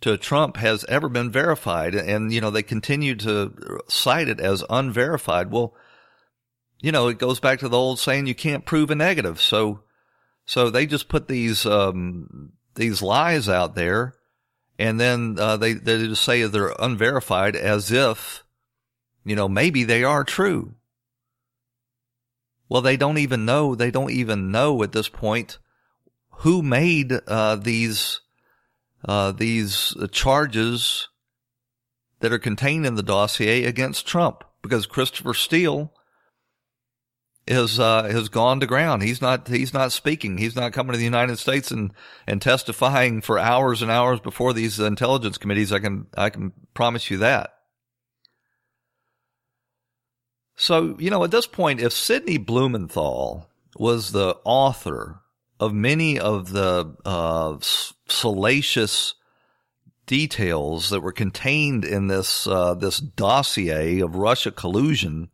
to 0.00 0.16
Trump 0.16 0.56
has 0.56 0.86
ever 0.86 1.10
been 1.10 1.30
verified. 1.30 1.94
And, 1.94 2.32
you 2.32 2.40
know, 2.40 2.50
they 2.50 2.62
continue 2.62 3.14
to 3.16 3.82
cite 3.88 4.28
it 4.28 4.40
as 4.40 4.64
unverified. 4.70 5.50
Well, 5.50 5.74
you 6.80 6.92
know, 6.92 7.08
it 7.08 7.18
goes 7.18 7.40
back 7.40 7.60
to 7.60 7.68
the 7.68 7.76
old 7.76 7.98
saying, 7.98 8.26
you 8.26 8.34
can't 8.34 8.66
prove 8.66 8.90
a 8.90 8.94
negative. 8.94 9.40
So, 9.40 9.82
so 10.44 10.70
they 10.70 10.86
just 10.86 11.08
put 11.08 11.28
these, 11.28 11.66
um, 11.66 12.52
these 12.74 13.02
lies 13.02 13.48
out 13.48 13.74
there 13.74 14.14
and 14.78 15.00
then, 15.00 15.36
uh, 15.38 15.56
they, 15.56 15.72
they 15.72 16.06
just 16.06 16.24
say 16.24 16.42
they're 16.44 16.74
unverified 16.78 17.56
as 17.56 17.90
if, 17.90 18.44
you 19.24 19.34
know, 19.34 19.48
maybe 19.48 19.84
they 19.84 20.04
are 20.04 20.24
true. 20.24 20.74
Well, 22.68 22.82
they 22.82 22.96
don't 22.96 23.18
even 23.18 23.44
know. 23.44 23.74
They 23.74 23.90
don't 23.90 24.10
even 24.10 24.50
know 24.50 24.82
at 24.82 24.92
this 24.92 25.08
point 25.08 25.58
who 26.38 26.62
made 26.62 27.12
uh, 27.26 27.56
these 27.56 28.20
uh, 29.04 29.30
these 29.32 29.94
charges 30.10 31.08
that 32.20 32.32
are 32.32 32.38
contained 32.38 32.86
in 32.86 32.96
the 32.96 33.02
dossier 33.02 33.64
against 33.64 34.06
Trump 34.06 34.42
because 34.62 34.86
Christopher 34.86 35.34
Steele 35.34 35.92
is 37.46 37.78
uh, 37.78 38.04
has 38.04 38.28
gone 38.28 38.60
to 38.60 38.66
ground. 38.66 39.02
He's 39.02 39.20
not 39.20 39.48
he's 39.48 39.72
not 39.72 39.92
speaking. 39.92 40.38
He's 40.38 40.56
not 40.56 40.72
coming 40.72 40.92
to 40.92 40.98
the 40.98 41.04
United 41.04 41.38
States 41.38 41.70
and 41.70 41.92
and 42.26 42.42
testifying 42.42 43.20
for 43.20 43.38
hours 43.38 43.82
and 43.82 43.90
hours 43.90 44.20
before 44.20 44.52
these 44.52 44.80
intelligence 44.80 45.38
committees. 45.38 45.72
I 45.72 45.78
can 45.78 46.06
I 46.16 46.30
can 46.30 46.52
promise 46.74 47.10
you 47.10 47.18
that. 47.18 47.52
So, 50.56 50.96
you 50.98 51.10
know, 51.10 51.22
at 51.22 51.30
this 51.30 51.46
point, 51.46 51.82
if 51.82 51.92
Sidney 51.92 52.38
Blumenthal 52.38 53.48
was 53.76 54.12
the 54.12 54.38
author 54.44 55.20
of 55.60 55.74
many 55.74 56.18
of 56.18 56.50
the 56.50 56.96
uh, 57.04 57.58
salacious 58.08 59.14
details 60.06 60.90
that 60.90 61.00
were 61.00 61.12
contained 61.12 61.84
in 61.84 62.08
this 62.08 62.46
uh, 62.46 62.74
this 62.74 62.98
dossier 62.98 64.00
of 64.00 64.16
Russia 64.16 64.50
collusion, 64.50 65.28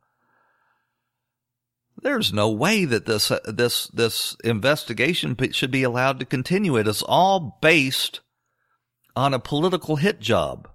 there's 2.03 2.33
no 2.33 2.51
way 2.51 2.85
that 2.85 3.07
this 3.07 3.31
uh, 3.31 3.39
this 3.45 3.87
this 3.89 4.37
investigation 4.45 5.37
should 5.53 5.71
be 5.71 5.83
allowed 5.83 6.19
to 6.21 6.27
continue. 6.27 6.77
It 6.77 6.89
is 6.89 7.03
all 7.03 7.59
based 7.63 8.21
on 9.15 9.33
a 9.33 9.39
political 9.39 9.97
hit 9.97 10.21
job. 10.21 10.69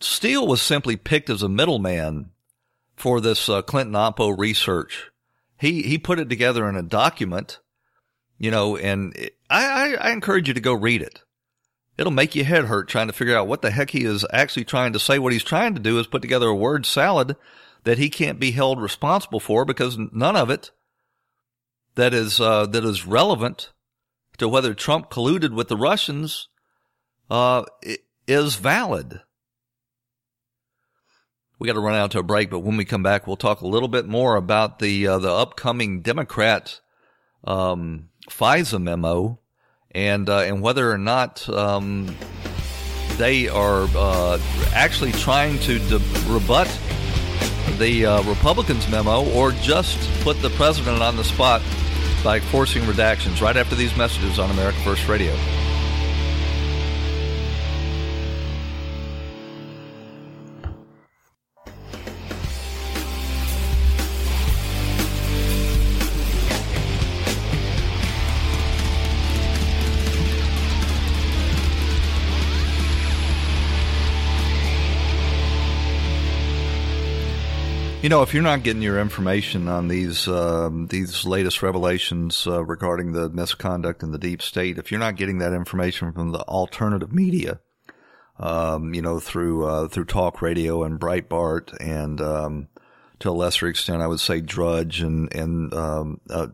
Steele 0.00 0.46
was 0.46 0.62
simply 0.62 0.96
picked 0.96 1.28
as 1.28 1.42
a 1.42 1.48
middleman 1.48 2.30
for 2.96 3.20
this 3.20 3.48
uh, 3.48 3.62
Clinton 3.62 3.94
Oppo 3.94 4.36
research. 4.36 5.10
He 5.58 5.82
he 5.82 5.98
put 5.98 6.18
it 6.18 6.30
together 6.30 6.68
in 6.68 6.76
a 6.76 6.82
document, 6.82 7.60
you 8.38 8.50
know, 8.50 8.76
and 8.78 9.14
it, 9.14 9.36
I, 9.50 9.66
I, 9.66 10.08
I 10.08 10.10
encourage 10.12 10.48
you 10.48 10.54
to 10.54 10.60
go 10.60 10.72
read 10.72 11.02
it. 11.02 11.22
It'll 11.98 12.12
make 12.12 12.34
your 12.34 12.46
head 12.46 12.64
hurt 12.64 12.88
trying 12.88 13.08
to 13.08 13.12
figure 13.12 13.36
out 13.36 13.46
what 13.46 13.60
the 13.60 13.70
heck 13.70 13.90
he 13.90 14.04
is 14.04 14.24
actually 14.32 14.64
trying 14.64 14.94
to 14.94 14.98
say. 14.98 15.18
What 15.18 15.34
he's 15.34 15.44
trying 15.44 15.74
to 15.74 15.80
do 15.80 15.98
is 15.98 16.06
put 16.06 16.22
together 16.22 16.48
a 16.48 16.54
word 16.54 16.86
salad 16.86 17.36
that 17.84 17.98
he 17.98 18.10
can't 18.10 18.38
be 18.38 18.50
held 18.50 18.80
responsible 18.80 19.40
for 19.40 19.64
because 19.64 19.98
none 20.12 20.36
of 20.36 20.50
it 20.50 20.70
that 21.94 22.14
is 22.14 22.40
uh, 22.40 22.66
that 22.66 22.84
is 22.84 23.06
relevant 23.06 23.72
to 24.38 24.48
whether 24.48 24.74
Trump 24.74 25.10
colluded 25.10 25.54
with 25.54 25.68
the 25.68 25.76
Russians 25.76 26.48
uh, 27.30 27.64
is 28.26 28.56
valid. 28.56 29.20
We 31.58 31.66
got 31.66 31.74
to 31.74 31.80
run 31.80 31.94
out 31.94 32.12
to 32.12 32.20
a 32.20 32.22
break, 32.22 32.48
but 32.48 32.60
when 32.60 32.78
we 32.78 32.86
come 32.86 33.02
back, 33.02 33.26
we'll 33.26 33.36
talk 33.36 33.60
a 33.60 33.66
little 33.66 33.88
bit 33.88 34.06
more 34.06 34.36
about 34.36 34.78
the 34.78 35.06
uh, 35.06 35.18
the 35.18 35.32
upcoming 35.32 36.00
Democrat 36.00 36.80
um, 37.44 38.08
FISA 38.28 38.80
memo 38.82 39.40
and 39.90 40.28
uh, 40.28 40.38
and 40.38 40.62
whether 40.62 40.90
or 40.90 40.98
not 40.98 41.46
um, 41.48 42.14
they 43.18 43.48
are 43.48 43.86
uh, 43.94 44.38
actually 44.72 45.12
trying 45.12 45.58
to 45.60 45.78
de- 45.78 45.98
rebut 46.28 46.68
the 47.80 48.04
uh, 48.04 48.22
Republicans' 48.24 48.86
memo 48.88 49.24
or 49.32 49.52
just 49.52 49.98
put 50.20 50.40
the 50.42 50.50
president 50.50 51.00
on 51.02 51.16
the 51.16 51.24
spot 51.24 51.62
by 52.22 52.38
forcing 52.38 52.82
redactions. 52.82 53.40
Right 53.40 53.56
after 53.56 53.74
these 53.74 53.96
messages 53.96 54.38
on 54.38 54.50
America 54.50 54.78
First 54.80 55.08
Radio. 55.08 55.34
You 78.02 78.08
know, 78.08 78.22
if 78.22 78.32
you're 78.32 78.42
not 78.42 78.62
getting 78.62 78.80
your 78.80 78.98
information 78.98 79.68
on 79.68 79.88
these 79.88 80.26
um, 80.26 80.86
these 80.86 81.26
latest 81.26 81.62
revelations 81.62 82.46
uh, 82.46 82.64
regarding 82.64 83.12
the 83.12 83.28
misconduct 83.28 84.02
in 84.02 84.10
the 84.10 84.18
deep 84.18 84.40
state, 84.40 84.78
if 84.78 84.90
you're 84.90 84.98
not 84.98 85.16
getting 85.16 85.36
that 85.40 85.52
information 85.52 86.10
from 86.12 86.32
the 86.32 86.40
alternative 86.40 87.12
media, 87.12 87.60
um, 88.38 88.94
you 88.94 89.02
know, 89.02 89.20
through 89.20 89.66
uh, 89.66 89.88
through 89.88 90.06
talk 90.06 90.40
radio 90.40 90.82
and 90.82 90.98
Breitbart, 90.98 91.76
and 91.78 92.22
um, 92.22 92.68
to 93.18 93.28
a 93.28 93.32
lesser 93.32 93.68
extent, 93.68 94.00
I 94.00 94.06
would 94.06 94.20
say 94.20 94.40
Drudge 94.40 95.02
and 95.02 95.30
and 95.34 95.74
um, 95.74 96.22
a 96.30 96.52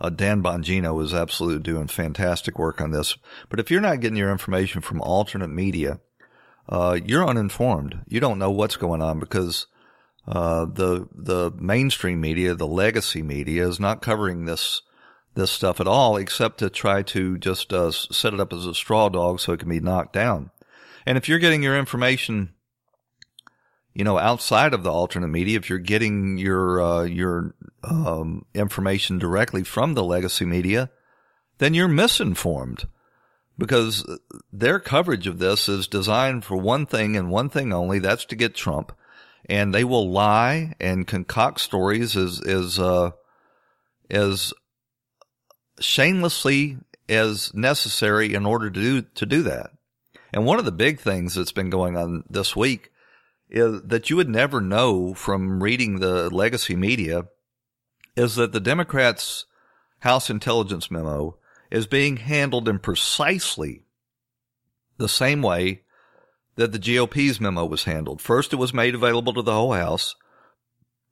uh, 0.00 0.10
Dan 0.10 0.42
Bongino 0.42 1.00
is 1.04 1.14
absolutely 1.14 1.62
doing 1.62 1.86
fantastic 1.86 2.58
work 2.58 2.80
on 2.80 2.90
this. 2.90 3.16
But 3.48 3.60
if 3.60 3.70
you're 3.70 3.80
not 3.80 4.00
getting 4.00 4.18
your 4.18 4.32
information 4.32 4.80
from 4.80 5.00
alternate 5.02 5.50
media, 5.50 6.00
uh, 6.68 6.98
you're 7.04 7.24
uninformed. 7.24 8.00
You 8.08 8.18
don't 8.18 8.40
know 8.40 8.50
what's 8.50 8.76
going 8.76 9.02
on 9.02 9.20
because 9.20 9.68
uh, 10.26 10.64
the 10.64 11.06
the 11.14 11.52
mainstream 11.58 12.20
media, 12.20 12.54
the 12.54 12.66
legacy 12.66 13.22
media, 13.22 13.68
is 13.68 13.78
not 13.78 14.02
covering 14.02 14.46
this 14.46 14.82
this 15.34 15.50
stuff 15.50 15.80
at 15.80 15.88
all, 15.88 16.16
except 16.16 16.58
to 16.58 16.70
try 16.70 17.02
to 17.02 17.36
just 17.38 17.72
uh, 17.72 17.90
set 17.90 18.32
it 18.32 18.40
up 18.40 18.52
as 18.52 18.66
a 18.66 18.74
straw 18.74 19.08
dog 19.08 19.40
so 19.40 19.52
it 19.52 19.60
can 19.60 19.68
be 19.68 19.80
knocked 19.80 20.12
down. 20.12 20.50
And 21.04 21.18
if 21.18 21.28
you're 21.28 21.38
getting 21.38 21.62
your 21.62 21.76
information, 21.76 22.54
you 23.92 24.04
know, 24.04 24.18
outside 24.18 24.72
of 24.72 24.82
the 24.82 24.92
alternate 24.92 25.28
media, 25.28 25.58
if 25.58 25.68
you're 25.68 25.78
getting 25.78 26.38
your 26.38 26.80
uh, 26.80 27.02
your 27.02 27.54
um, 27.82 28.46
information 28.54 29.18
directly 29.18 29.62
from 29.62 29.92
the 29.92 30.04
legacy 30.04 30.46
media, 30.46 30.90
then 31.58 31.74
you're 31.74 31.88
misinformed 31.88 32.86
because 33.58 34.08
their 34.50 34.80
coverage 34.80 35.26
of 35.26 35.38
this 35.38 35.68
is 35.68 35.86
designed 35.86 36.44
for 36.44 36.56
one 36.56 36.86
thing 36.86 37.14
and 37.14 37.30
one 37.30 37.50
thing 37.50 37.74
only. 37.74 37.98
That's 37.98 38.24
to 38.26 38.36
get 38.36 38.54
Trump 38.54 38.92
and 39.46 39.74
they 39.74 39.84
will 39.84 40.10
lie 40.10 40.74
and 40.80 41.06
concoct 41.06 41.60
stories 41.60 42.16
as 42.16 42.40
as 42.40 42.78
uh, 42.78 43.10
as 44.10 44.52
shamelessly 45.80 46.78
as 47.08 47.52
necessary 47.54 48.34
in 48.34 48.46
order 48.46 48.70
to 48.70 48.80
do 48.80 49.02
to 49.02 49.26
do 49.26 49.42
that. 49.42 49.70
And 50.32 50.44
one 50.44 50.58
of 50.58 50.64
the 50.64 50.72
big 50.72 51.00
things 51.00 51.34
that's 51.34 51.52
been 51.52 51.70
going 51.70 51.96
on 51.96 52.24
this 52.28 52.56
week 52.56 52.90
is 53.48 53.82
that 53.82 54.10
you 54.10 54.16
would 54.16 54.28
never 54.28 54.60
know 54.60 55.14
from 55.14 55.62
reading 55.62 56.00
the 56.00 56.28
legacy 56.34 56.74
media 56.74 57.26
is 58.16 58.36
that 58.36 58.52
the 58.52 58.60
Democrats' 58.60 59.46
House 60.00 60.30
intelligence 60.30 60.90
memo 60.90 61.38
is 61.70 61.86
being 61.86 62.16
handled 62.16 62.68
in 62.68 62.78
precisely 62.78 63.84
the 64.96 65.08
same 65.08 65.42
way 65.42 65.83
that 66.56 66.72
the 66.72 66.78
GOP's 66.78 67.40
memo 67.40 67.64
was 67.64 67.84
handled. 67.84 68.20
First, 68.20 68.52
it 68.52 68.56
was 68.56 68.74
made 68.74 68.94
available 68.94 69.32
to 69.34 69.42
the 69.42 69.52
whole 69.52 69.72
House. 69.72 70.14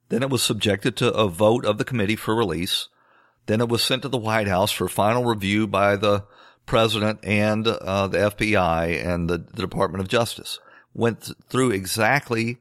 Then 0.09 0.23
it 0.23 0.29
was 0.29 0.43
subjected 0.43 0.95
to 0.97 1.13
a 1.13 1.27
vote 1.27 1.65
of 1.65 1.77
the 1.77 1.85
committee 1.85 2.15
for 2.15 2.35
release. 2.35 2.87
Then 3.45 3.61
it 3.61 3.69
was 3.69 3.83
sent 3.83 4.03
to 4.03 4.09
the 4.09 4.17
White 4.17 4.47
House 4.47 4.71
for 4.71 4.87
final 4.87 5.25
review 5.25 5.67
by 5.67 5.95
the 5.95 6.25
president 6.65 7.19
and 7.23 7.67
uh, 7.67 8.07
the 8.07 8.17
FBI 8.17 9.05
and 9.05 9.29
the, 9.29 9.37
the 9.37 9.61
Department 9.61 10.01
of 10.01 10.07
Justice. 10.07 10.59
Went 10.93 11.23
th- 11.23 11.37
through 11.49 11.71
exactly 11.71 12.59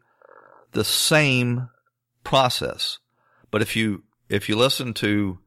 the 0.72 0.84
same 0.84 1.68
process. 2.24 2.98
But 3.50 3.62
if 3.62 3.76
you 3.76 4.02
if 4.28 4.48
you 4.48 4.56
listen 4.56 4.94
to 4.94 5.38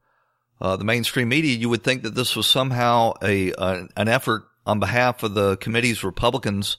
uh, 0.62 0.78
the 0.78 0.86
mainstream 0.86 1.30
media, 1.30 1.58
you 1.58 1.70
would 1.70 1.84
think 1.84 2.04
that 2.04 2.16
this 2.16 2.36
was 2.36 2.48
somehow 2.48 3.14
a, 3.22 3.52
a 3.58 3.88
an 3.98 4.08
effort 4.08 4.44
on 4.66 4.80
behalf 4.80 5.24
of 5.24 5.34
the 5.34 5.58
committee's 5.58 6.04
Republicans 6.04 6.78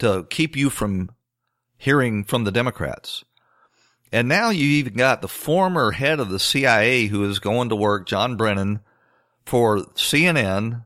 to 0.00 0.26
keep 0.28 0.56
you 0.56 0.70
from 0.70 1.10
hearing 1.76 2.24
from 2.24 2.44
the 2.44 2.52
Democrats. 2.52 3.24
And 4.12 4.28
now 4.28 4.50
you 4.50 4.66
even 4.66 4.94
got 4.94 5.22
the 5.22 5.28
former 5.28 5.92
head 5.92 6.18
of 6.18 6.30
the 6.30 6.40
CIA 6.40 7.06
who 7.06 7.24
is 7.24 7.38
going 7.38 7.68
to 7.68 7.76
work, 7.76 8.06
John 8.06 8.36
Brennan, 8.36 8.80
for 9.46 9.78
CNN. 9.94 10.84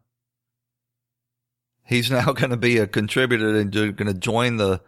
He's 1.85 2.11
now 2.11 2.33
going 2.33 2.51
to 2.51 2.57
be 2.57 2.79
a 2.79 2.87
contributor 2.87 3.59
and 3.59 3.73
going 3.73 3.97
to 3.97 4.15
join 4.15 4.57
the 4.57 4.81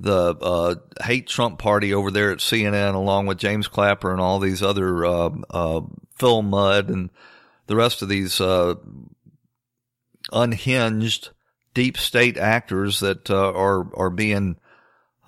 the 0.00 0.34
uh, 0.42 0.74
hate 1.04 1.28
Trump 1.28 1.60
party 1.60 1.94
over 1.94 2.10
there 2.10 2.32
at 2.32 2.38
CNN, 2.38 2.94
along 2.94 3.26
with 3.26 3.38
James 3.38 3.68
Clapper 3.68 4.10
and 4.10 4.20
all 4.20 4.40
these 4.40 4.60
other 4.60 5.06
uh, 5.06 5.30
uh, 5.50 5.80
Phil 6.18 6.42
Mudd 6.42 6.88
and 6.88 7.10
the 7.68 7.76
rest 7.76 8.02
of 8.02 8.08
these 8.08 8.40
uh, 8.40 8.74
unhinged 10.32 11.30
deep 11.74 11.96
state 11.96 12.36
actors 12.36 13.00
that 13.00 13.30
uh, 13.30 13.52
are 13.52 13.86
are 13.94 14.10
being, 14.10 14.56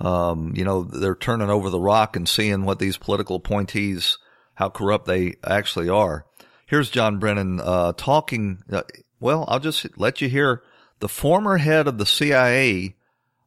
um, 0.01 0.53
you 0.57 0.65
know, 0.65 0.83
they're 0.83 1.15
turning 1.15 1.51
over 1.51 1.71
the 1.71 1.81
rock 1.81 2.17
and 2.17 2.29
seeing 2.29 2.65
what 2.65 2.79
these 2.79 2.97
political 2.97 3.37
appointees, 3.37 4.19
how 4.55 4.69
corrupt 4.69 5.07
they 5.07 5.35
actually 5.45 5.89
are. 5.89 6.27
Here's 6.67 6.91
John 6.91 7.19
Brennan 7.19 7.61
uh, 7.61 7.93
talking. 7.97 8.63
Uh, 8.71 8.83
well, 9.21 9.45
I'll 9.49 9.61
just 9.61 9.87
let 9.99 10.21
you 10.21 10.29
hear 10.29 10.63
the 11.01 11.09
former 11.09 11.59
head 11.59 11.87
of 11.87 11.99
the 11.99 12.07
CIA 12.07 12.97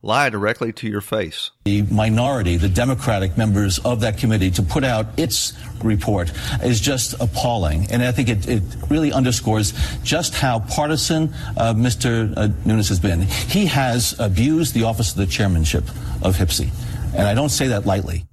lie 0.01 0.29
directly 0.29 0.71
to 0.71 0.87
your 0.87 1.01
face. 1.01 1.51
The 1.65 1.81
minority, 1.83 2.57
the 2.57 2.69
Democratic 2.69 3.37
members 3.37 3.79
of 3.79 4.01
that 4.01 4.17
committee 4.17 4.51
to 4.51 4.61
put 4.61 4.83
out 4.83 5.07
its 5.17 5.53
report 5.83 6.31
is 6.63 6.79
just 6.79 7.15
appalling. 7.19 7.87
And 7.91 8.03
I 8.03 8.11
think 8.11 8.29
it, 8.29 8.47
it 8.47 8.63
really 8.89 9.11
underscores 9.11 9.73
just 10.03 10.35
how 10.35 10.59
partisan 10.59 11.33
uh, 11.57 11.73
Mr. 11.73 12.33
Uh, 12.37 12.49
Nunes 12.65 12.89
has 12.89 12.99
been. 12.99 13.21
He 13.21 13.65
has 13.65 14.17
abused 14.19 14.73
the 14.73 14.83
office 14.83 15.11
of 15.11 15.17
the 15.17 15.25
chairmanship 15.25 15.83
of 16.21 16.37
HPSCI. 16.37 16.86
And 17.17 17.27
I 17.27 17.33
don't 17.33 17.49
say 17.49 17.67
that 17.67 17.85
lightly. 17.85 18.25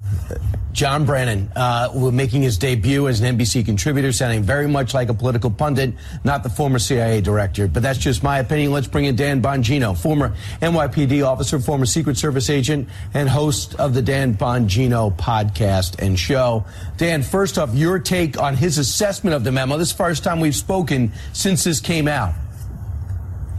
John 0.75 1.07
Brennan 1.07 1.53
uh, 1.55 2.11
making 2.13 2.43
his 2.43 2.59
debut 2.59 3.07
as 3.07 3.21
an 3.21 3.39
NBC 3.39 3.65
contributor, 3.65 4.13
sounding 4.13 4.43
very 4.43 4.67
much 4.67 4.93
like 4.93 5.09
a 5.09 5.15
political 5.15 5.49
pundit, 5.49 5.95
not 6.25 6.43
the 6.43 6.51
former 6.51 6.81
CIA 6.81 7.21
director. 7.21 7.69
But 7.69 7.85
that's 7.85 7.99
just 7.99 8.25
my 8.25 8.41
opinion. 8.41 8.73
Let's 8.73 8.89
bring 8.89 9.05
in 9.05 9.15
Dan 9.15 9.41
Bongino, 9.41 9.97
former 9.97 10.35
NYPD 10.61 11.25
officer, 11.25 11.61
former 11.61 11.87
Secret 11.87 12.19
Service 12.19 12.51
agent, 12.51 12.89
and 13.15 13.29
host 13.29 13.77
of 13.77 13.95
the 13.95 14.03
Dan 14.03 14.35
Bongino 14.35 15.17
podcast 15.17 16.03
and 16.03 16.19
show. 16.19 16.65
Dan, 16.97 17.23
first 17.23 17.57
off, 17.57 17.73
your 17.73 18.01
take 18.01 18.39
on 18.43 18.57
his 18.57 18.77
assessment 18.77 19.37
of 19.37 19.45
the 19.45 19.53
memo. 19.53 19.79
This 19.79 19.89
is 19.91 19.95
the 19.95 19.99
first 19.99 20.25
time 20.25 20.41
we've 20.41 20.57
spoken 20.57 21.13
since 21.33 21.63
this 21.63 21.81
came 21.81 22.09
out. 22.09 22.35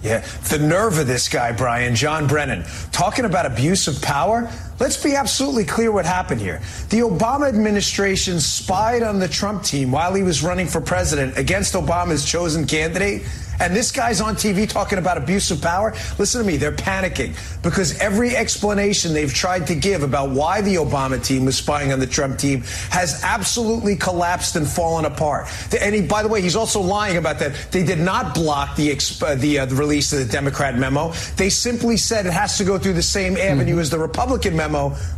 Yeah, 0.05 0.19
the 0.49 0.59
nerve 0.59 0.99
of 0.99 1.07
this 1.07 1.27
guy, 1.27 1.51
Brian, 1.51 1.95
John 1.95 2.27
Brennan, 2.27 2.63
talking 2.91 3.25
about 3.25 3.47
abuse 3.47 3.87
of 3.87 3.99
power. 4.03 4.51
Let's 4.77 5.01
be 5.01 5.15
absolutely 5.15 5.63
clear 5.63 5.89
what 5.89 6.05
happened 6.05 6.41
here. 6.41 6.61
The 6.89 6.99
Obama 6.99 7.47
administration 7.47 8.41
spied 8.41 9.03
on 9.03 9.19
the 9.19 9.27
Trump 9.27 9.63
team 9.63 9.89
while 9.89 10.13
he 10.13 10.21
was 10.21 10.43
running 10.43 10.67
for 10.67 10.81
president 10.81 11.37
against 11.37 11.75
Obama's 11.75 12.25
chosen 12.25 12.67
candidate 12.67 13.23
and 13.59 13.75
this 13.75 13.91
guy's 13.91 14.21
on 14.21 14.35
TV 14.35 14.67
talking 14.67 14.97
about 14.97 15.17
abuse 15.17 15.51
of 15.51 15.61
power. 15.61 15.93
Listen 16.17 16.41
to 16.41 16.47
me, 16.47 16.57
they're 16.57 16.71
panicking 16.71 17.35
because 17.61 17.97
every 17.99 18.35
explanation 18.35 19.13
they've 19.13 19.33
tried 19.33 19.67
to 19.67 19.75
give 19.75 20.03
about 20.03 20.29
why 20.31 20.61
the 20.61 20.75
Obama 20.75 21.23
team 21.23 21.45
was 21.45 21.57
spying 21.57 21.91
on 21.91 21.99
the 21.99 22.07
Trump 22.07 22.37
team 22.37 22.61
has 22.89 23.23
absolutely 23.23 23.95
collapsed 23.95 24.55
and 24.55 24.67
fallen 24.67 25.05
apart. 25.05 25.47
And 25.79 25.95
he, 25.95 26.01
by 26.01 26.21
the 26.21 26.29
way, 26.29 26.41
he's 26.41 26.55
also 26.55 26.81
lying 26.81 27.17
about 27.17 27.39
that. 27.39 27.53
They 27.71 27.83
did 27.83 27.99
not 27.99 28.33
block 28.33 28.75
the 28.75 28.91
uh, 28.95 29.35
the, 29.35 29.59
uh, 29.59 29.65
the, 29.65 29.75
release 29.75 30.13
of 30.13 30.19
the 30.19 30.31
Democrat 30.31 30.77
memo. 30.77 31.11
They 31.35 31.49
simply 31.49 31.97
said 31.97 32.25
it 32.25 32.33
has 32.33 32.57
to 32.57 32.63
go 32.63 32.77
through 32.77 32.93
the 32.93 33.01
same 33.01 33.35
avenue 33.37 33.73
mm-hmm. 33.73 33.79
as 33.81 33.89
the 33.89 33.99
Republican 33.99 34.55
memo, 34.55 34.64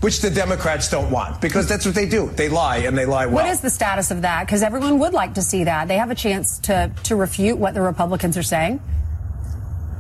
which 0.02 0.22
the 0.22 0.30
Democrats 0.30 0.90
don't 0.90 1.12
want 1.12 1.40
because 1.42 1.68
that's 1.68 1.86
what 1.86 1.96
they 1.96 2.08
do. 2.08 2.30
They 2.36 2.50
lie 2.50 2.78
and 2.78 2.98
they 2.98 3.06
lie 3.06 3.26
well. 3.26 3.36
What 3.36 3.48
is 3.48 3.62
the 3.62 3.70
status 3.70 4.12
of 4.12 4.22
that? 4.24 4.46
Because 4.46 4.64
everyone 4.64 5.00
would 5.00 5.14
like 5.14 5.36
to 5.36 5.42
see 5.42 5.64
that. 5.64 5.88
They 5.88 5.98
have 5.98 6.12
a 6.12 6.16
chance 6.16 6.60
to 6.60 6.92
to 7.04 7.16
refute 7.16 7.58
what 7.58 7.74
the 7.74 7.82
Republicans 7.82 8.18
Republicans 8.18 8.38
are 8.38 8.44
saying? 8.44 8.82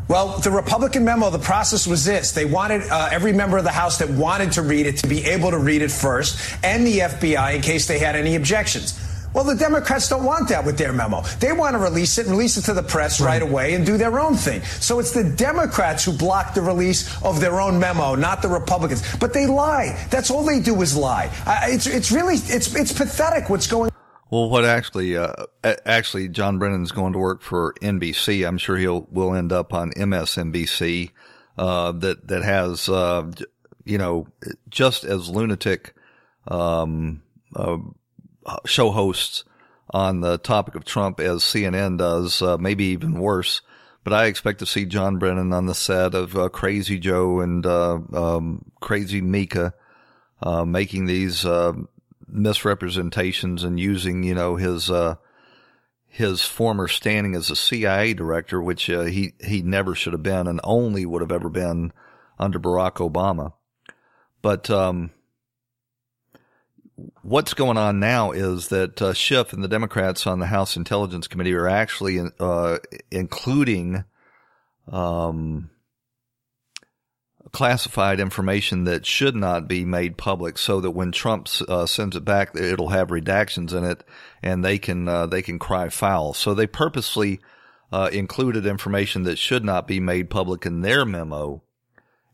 Well, 0.07 0.37
the 0.39 0.51
Republican 0.51 1.03
memo, 1.03 1.29
the 1.29 1.39
process 1.39 1.85
was 1.85 2.05
this. 2.05 2.31
They 2.31 2.45
wanted 2.45 2.83
uh, 2.89 3.09
every 3.11 3.33
member 3.33 3.57
of 3.57 3.65
the 3.65 3.71
House 3.71 3.97
that 3.97 4.09
wanted 4.09 4.53
to 4.53 4.61
read 4.61 4.85
it 4.85 4.97
to 4.97 5.07
be 5.07 5.25
able 5.25 5.51
to 5.51 5.57
read 5.57 5.81
it 5.81 5.91
first, 5.91 6.39
and 6.63 6.87
the 6.87 6.99
FBI 6.99 7.55
in 7.55 7.61
case 7.61 7.87
they 7.87 7.99
had 7.99 8.15
any 8.15 8.35
objections. 8.35 8.97
Well, 9.37 9.45
the 9.45 9.53
Democrats 9.53 10.09
don't 10.09 10.23
want 10.23 10.49
that 10.49 10.65
with 10.65 10.79
their 10.79 10.91
memo. 10.91 11.21
They 11.39 11.51
want 11.51 11.75
to 11.75 11.77
release 11.77 12.17
it, 12.17 12.25
release 12.25 12.57
it 12.57 12.63
to 12.63 12.73
the 12.73 12.81
press 12.81 13.21
right. 13.21 13.39
right 13.39 13.41
away, 13.43 13.75
and 13.75 13.85
do 13.85 13.95
their 13.95 14.19
own 14.19 14.33
thing. 14.33 14.63
So 14.63 14.97
it's 14.97 15.11
the 15.11 15.23
Democrats 15.23 16.03
who 16.03 16.11
block 16.11 16.55
the 16.55 16.63
release 16.63 17.23
of 17.23 17.39
their 17.39 17.61
own 17.61 17.79
memo, 17.79 18.15
not 18.15 18.41
the 18.41 18.47
Republicans. 18.47 19.03
But 19.17 19.35
they 19.35 19.45
lie. 19.45 20.07
That's 20.09 20.31
all 20.31 20.43
they 20.43 20.59
do 20.59 20.81
is 20.81 20.97
lie. 20.97 21.31
Uh, 21.45 21.59
it's 21.65 21.85
it's 21.85 22.11
really 22.11 22.33
it's 22.33 22.73
it's 22.73 22.91
pathetic 22.91 23.47
what's 23.47 23.67
going. 23.67 23.91
Well, 24.31 24.49
what 24.49 24.65
actually, 24.65 25.15
uh, 25.15 25.33
actually, 25.63 26.29
John 26.29 26.57
Brennan's 26.57 26.91
going 26.91 27.13
to 27.13 27.19
work 27.19 27.43
for 27.43 27.75
NBC. 27.79 28.43
I'm 28.43 28.57
sure 28.57 28.75
he'll 28.75 29.07
will 29.11 29.35
end 29.35 29.51
up 29.51 29.71
on 29.71 29.91
MSNBC. 29.91 31.11
Uh, 31.59 31.91
that 31.91 32.27
that 32.27 32.43
has, 32.43 32.89
uh, 32.89 33.31
you 33.85 33.99
know, 33.99 34.25
just 34.67 35.03
as 35.03 35.29
lunatic 35.29 35.93
um, 36.47 37.21
uh, 37.55 37.77
show 38.65 38.91
hosts 38.91 39.43
on 39.89 40.21
the 40.21 40.37
topic 40.37 40.75
of 40.75 40.85
Trump 40.85 41.19
as 41.19 41.43
CNN 41.43 41.97
does, 41.97 42.41
uh, 42.41 42.57
maybe 42.57 42.85
even 42.85 43.19
worse. 43.19 43.61
But 44.03 44.13
I 44.13 44.25
expect 44.25 44.59
to 44.59 44.65
see 44.65 44.85
John 44.85 45.17
Brennan 45.17 45.53
on 45.53 45.65
the 45.65 45.75
set 45.75 46.13
of 46.13 46.37
uh, 46.37 46.49
Crazy 46.49 46.97
Joe 46.97 47.41
and 47.41 47.65
um, 47.65 48.71
Crazy 48.79 49.21
Mika 49.21 49.73
making 50.65 51.05
these 51.05 51.45
misrepresentations 52.27 53.63
and 53.63 53.79
using, 53.79 54.23
you 54.23 54.35
know, 54.35 54.55
his, 54.55 54.89
uh, 54.89 55.15
his 56.07 56.41
former 56.41 56.87
standing 56.87 57.35
as 57.35 57.49
a 57.49 57.55
CIA 57.55 58.13
director, 58.13 58.61
which 58.61 58.89
uh, 58.89 59.03
he, 59.03 59.33
he 59.39 59.61
never 59.61 59.95
should 59.95 60.13
have 60.13 60.23
been 60.23 60.47
and 60.47 60.59
only 60.63 61.05
would 61.05 61.21
have 61.21 61.31
ever 61.31 61.49
been 61.49 61.93
under 62.37 62.59
Barack 62.59 62.95
Obama. 62.95 63.53
But, 64.41 64.69
um, 64.69 65.11
what's 67.21 67.53
going 67.53 67.77
on 67.77 67.99
now 67.99 68.31
is 68.31 68.69
that 68.69 69.01
uh, 69.01 69.13
Schiff 69.13 69.53
and 69.53 69.63
the 69.63 69.67
Democrats 69.67 70.25
on 70.25 70.39
the 70.39 70.47
House 70.47 70.75
Intelligence 70.75 71.27
Committee 71.27 71.53
are 71.53 71.67
actually 71.67 72.19
uh, 72.39 72.79
including 73.11 74.03
um, 74.91 75.69
classified 77.51 78.19
information 78.19 78.85
that 78.85 79.05
should 79.05 79.35
not 79.35 79.67
be 79.67 79.85
made 79.85 80.17
public, 80.17 80.57
so 80.57 80.81
that 80.81 80.91
when 80.91 81.11
Trump 81.11 81.47
uh, 81.67 81.85
sends 81.85 82.15
it 82.15 82.25
back, 82.25 82.55
it'll 82.55 82.89
have 82.89 83.09
redactions 83.09 83.73
in 83.73 83.83
it, 83.83 84.03
and 84.41 84.65
they 84.65 84.77
can 84.77 85.07
uh, 85.07 85.27
they 85.27 85.41
can 85.41 85.59
cry 85.59 85.89
foul. 85.89 86.33
So 86.33 86.53
they 86.53 86.67
purposely 86.67 87.39
uh, 87.91 88.09
included 88.11 88.65
information 88.65 89.23
that 89.23 89.37
should 89.37 89.63
not 89.63 89.87
be 89.87 89.99
made 89.99 90.29
public 90.29 90.65
in 90.65 90.81
their 90.81 91.05
memo 91.05 91.63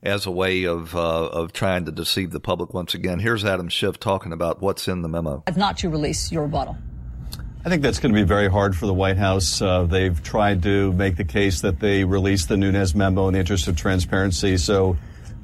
as 0.04 0.26
a 0.26 0.32
way 0.32 0.66
of 0.66 0.96
uh, 0.96 1.00
of 1.00 1.54
trying 1.54 1.86
to 1.86 1.92
deceive 1.92 2.32
the 2.32 2.40
public 2.40 2.74
once 2.74 2.94
again. 2.94 3.20
Here's 3.20 3.44
Adam 3.46 3.70
Schiff 3.70 4.00
talking 4.00 4.34
about 4.34 4.62
what's 4.62 4.88
in 4.88 5.02
the 5.02 5.08
memo. 5.08 5.44
Not 5.56 5.78
to 5.80 5.90
release 5.90 6.32
your 6.32 6.44
rebuttal. 6.44 6.78
I 7.66 7.70
think 7.70 7.82
that's 7.82 8.00
going 8.00 8.14
to 8.14 8.20
be 8.20 8.28
very 8.28 8.50
hard 8.50 8.76
for 8.76 8.86
the 8.88 8.94
White 8.94 9.16
House. 9.16 9.62
Uh, 9.62 9.84
they've 9.84 10.22
tried 10.22 10.64
to 10.64 10.92
make 10.92 11.16
the 11.16 11.24
case 11.24 11.62
that 11.62 11.80
they 11.80 12.04
released 12.04 12.50
the 12.50 12.58
Nunes 12.58 12.94
memo 12.94 13.30
in 13.30 13.36
the 13.36 13.40
interest 13.40 13.70
of 13.70 13.78
transparency. 13.78 14.58
So 14.58 14.98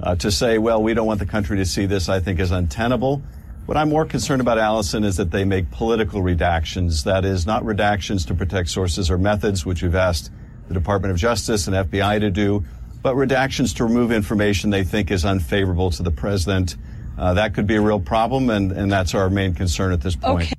uh, 0.03 0.15
to 0.17 0.29
say, 0.29 0.57
well, 0.57 0.83
we 0.83 0.93
don't 0.93 1.07
want 1.07 1.19
the 1.19 1.25
country 1.25 1.55
to 1.57 1.65
see 1.65 1.85
this, 1.85 2.09
I 2.09 2.19
think 2.19 2.41
is 2.41 2.51
untenable. 2.51 3.21
What 3.67 3.77
I'm 3.77 3.87
more 3.87 4.03
concerned 4.03 4.41
about, 4.41 4.57
Allison, 4.57 5.05
is 5.05 5.15
that 5.15 5.31
they 5.31 5.45
make 5.45 5.71
political 5.71 6.21
redactions. 6.21 7.05
That 7.05 7.23
is, 7.23 7.45
not 7.45 7.63
redactions 7.63 8.27
to 8.27 8.33
protect 8.33 8.67
sources 8.67 9.09
or 9.09 9.17
methods, 9.17 9.65
which 9.65 9.81
we've 9.81 9.95
asked 9.95 10.29
the 10.67 10.73
Department 10.73 11.11
of 11.11 11.17
Justice 11.17 11.67
and 11.67 11.75
FBI 11.75 12.19
to 12.19 12.31
do, 12.31 12.65
but 13.01 13.15
redactions 13.15 13.75
to 13.77 13.83
remove 13.83 14.11
information 14.11 14.69
they 14.69 14.83
think 14.83 15.11
is 15.11 15.25
unfavorable 15.25 15.91
to 15.91 16.03
the 16.03 16.11
president. 16.11 16.75
Uh, 17.17 17.33
that 17.33 17.53
could 17.53 17.67
be 17.67 17.75
a 17.75 17.81
real 17.81 17.99
problem, 17.99 18.49
and, 18.49 18.71
and 18.71 18.91
that's 18.91 19.13
our 19.13 19.29
main 19.29 19.53
concern 19.53 19.91
at 19.91 20.01
this 20.01 20.15
point. 20.15 20.47
Okay. 20.47 20.55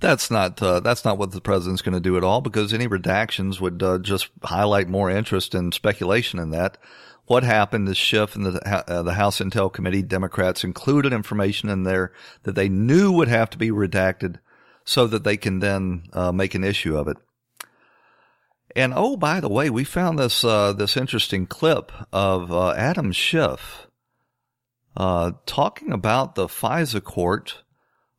That's 0.00 0.30
not 0.30 0.60
uh, 0.60 0.80
that's 0.80 1.04
not 1.04 1.16
what 1.16 1.30
the 1.30 1.40
president's 1.40 1.80
going 1.80 1.94
to 1.94 2.00
do 2.00 2.16
at 2.16 2.24
all 2.24 2.40
because 2.40 2.74
any 2.74 2.88
redactions 2.88 3.60
would 3.60 3.82
uh, 3.84 3.98
just 3.98 4.30
highlight 4.42 4.88
more 4.88 5.08
interest 5.08 5.54
and 5.54 5.72
speculation 5.72 6.40
in 6.40 6.50
that. 6.50 6.76
What 7.26 7.44
happened 7.44 7.88
is 7.88 7.96
Schiff 7.96 8.34
and 8.34 8.44
the 8.44 8.90
uh, 8.90 9.02
the 9.02 9.14
House 9.14 9.38
Intel 9.38 9.72
Committee 9.72 10.02
Democrats 10.02 10.64
included 10.64 11.12
information 11.12 11.68
in 11.68 11.84
there 11.84 12.12
that 12.42 12.56
they 12.56 12.68
knew 12.68 13.12
would 13.12 13.28
have 13.28 13.48
to 13.50 13.58
be 13.58 13.70
redacted 13.70 14.38
so 14.84 15.06
that 15.06 15.22
they 15.22 15.36
can 15.36 15.60
then 15.60 16.02
uh, 16.12 16.32
make 16.32 16.56
an 16.56 16.64
issue 16.64 16.96
of 16.96 17.06
it. 17.06 17.16
And 18.74 18.92
oh, 18.96 19.16
by 19.16 19.40
the 19.40 19.48
way, 19.48 19.70
we 19.70 19.84
found 19.84 20.18
this 20.18 20.44
uh, 20.44 20.72
this 20.72 20.96
interesting 20.96 21.46
clip 21.46 21.92
of 22.12 22.52
uh, 22.52 22.72
Adam 22.72 23.12
Schiff 23.12 23.86
talking 24.96 25.92
about 25.92 26.34
the 26.34 26.46
FISA 26.46 27.02
court 27.02 27.62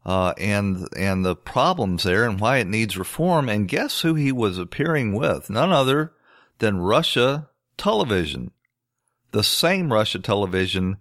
uh, 0.05 0.33
and 0.37 0.87
and 0.97 1.25
the 1.25 1.35
problems 1.35 2.03
there 2.03 2.25
and 2.25 2.39
why 2.39 2.57
it 2.57 2.67
needs 2.67 2.97
reform. 2.97 3.49
And 3.49 3.67
guess 3.67 4.01
who 4.01 4.15
he 4.15 4.31
was 4.31 4.57
appearing 4.57 5.13
with? 5.13 5.49
None 5.49 5.71
other 5.71 6.13
than 6.59 6.77
Russia 6.79 7.49
Television, 7.77 8.51
the 9.31 9.43
same 9.43 9.91
Russia 9.91 10.19
Television 10.19 10.97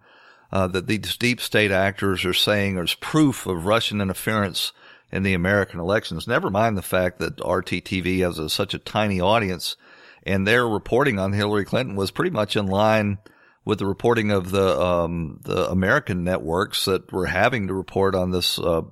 uh, 0.50 0.66
that 0.68 0.86
these 0.86 1.16
deep 1.16 1.40
state 1.40 1.70
actors 1.70 2.24
are 2.24 2.34
saying 2.34 2.78
is 2.78 2.94
proof 2.94 3.46
of 3.46 3.66
Russian 3.66 4.00
interference 4.00 4.72
in 5.12 5.22
the 5.22 5.34
American 5.34 5.78
elections. 5.78 6.26
Never 6.26 6.50
mind 6.50 6.76
the 6.76 6.82
fact 6.82 7.18
that 7.18 7.36
RTTV 7.36 8.20
has 8.20 8.38
a, 8.38 8.48
such 8.48 8.74
a 8.74 8.78
tiny 8.78 9.20
audience, 9.20 9.76
and 10.24 10.46
their 10.46 10.66
reporting 10.66 11.18
on 11.18 11.32
Hillary 11.32 11.64
Clinton 11.64 11.94
was 11.94 12.10
pretty 12.10 12.30
much 12.30 12.56
in 12.56 12.66
line 12.66 13.18
with 13.64 13.78
the 13.78 13.86
reporting 13.86 14.30
of 14.30 14.50
the 14.50 14.80
um, 14.80 15.40
the 15.42 15.70
American 15.70 16.24
networks 16.24 16.86
that 16.86 17.12
were 17.12 17.26
having 17.26 17.68
to 17.68 17.74
report 17.74 18.14
on 18.14 18.30
this 18.30 18.58
uh, 18.58 18.82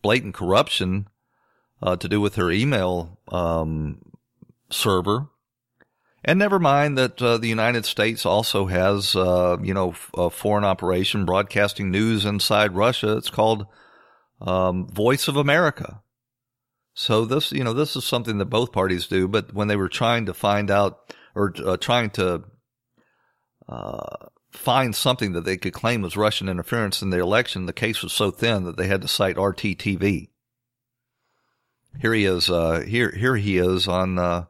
blatant 0.00 0.34
corruption 0.34 1.08
uh, 1.82 1.96
to 1.96 2.08
do 2.08 2.20
with 2.20 2.36
her 2.36 2.50
email 2.50 3.18
um, 3.28 3.98
server. 4.70 5.28
And 6.24 6.38
never 6.38 6.60
mind 6.60 6.96
that 6.98 7.20
uh, 7.20 7.38
the 7.38 7.48
United 7.48 7.84
States 7.84 8.24
also 8.24 8.66
has, 8.66 9.16
uh, 9.16 9.56
you 9.60 9.74
know, 9.74 9.94
a 10.14 10.30
foreign 10.30 10.64
operation 10.64 11.24
broadcasting 11.24 11.90
news 11.90 12.24
inside 12.24 12.76
Russia. 12.76 13.16
It's 13.16 13.30
called 13.30 13.66
um, 14.42 14.88
Voice 14.88 15.28
of 15.28 15.36
America. 15.36 16.02
So 16.94 17.24
this, 17.24 17.52
you 17.52 17.64
know, 17.64 17.72
this 17.72 17.96
is 17.96 18.04
something 18.04 18.38
that 18.38 18.46
both 18.46 18.72
parties 18.72 19.06
do. 19.06 19.26
But 19.28 19.54
when 19.54 19.68
they 19.68 19.76
were 19.76 19.88
trying 19.88 20.26
to 20.26 20.34
find 20.34 20.70
out 20.70 21.14
or 21.34 21.54
uh, 21.64 21.76
trying 21.78 22.10
to 22.10 22.44
uh, 23.68 24.26
find 24.50 24.94
something 24.94 25.32
that 25.32 25.44
they 25.44 25.56
could 25.56 25.72
claim 25.72 26.02
was 26.02 26.16
Russian 26.16 26.48
interference 26.48 27.00
in 27.00 27.10
the 27.10 27.18
election, 27.18 27.66
the 27.66 27.72
case 27.72 28.02
was 28.02 28.12
so 28.12 28.30
thin 28.30 28.64
that 28.64 28.76
they 28.76 28.88
had 28.88 29.00
to 29.02 29.08
cite 29.08 29.36
RTTV. 29.36 30.28
Here 32.00 32.14
he 32.14 32.24
is. 32.24 32.50
Uh, 32.50 32.80
here, 32.80 33.10
here 33.10 33.36
he 33.36 33.58
is 33.58 33.88
on 33.88 34.18
uh, 34.18 34.44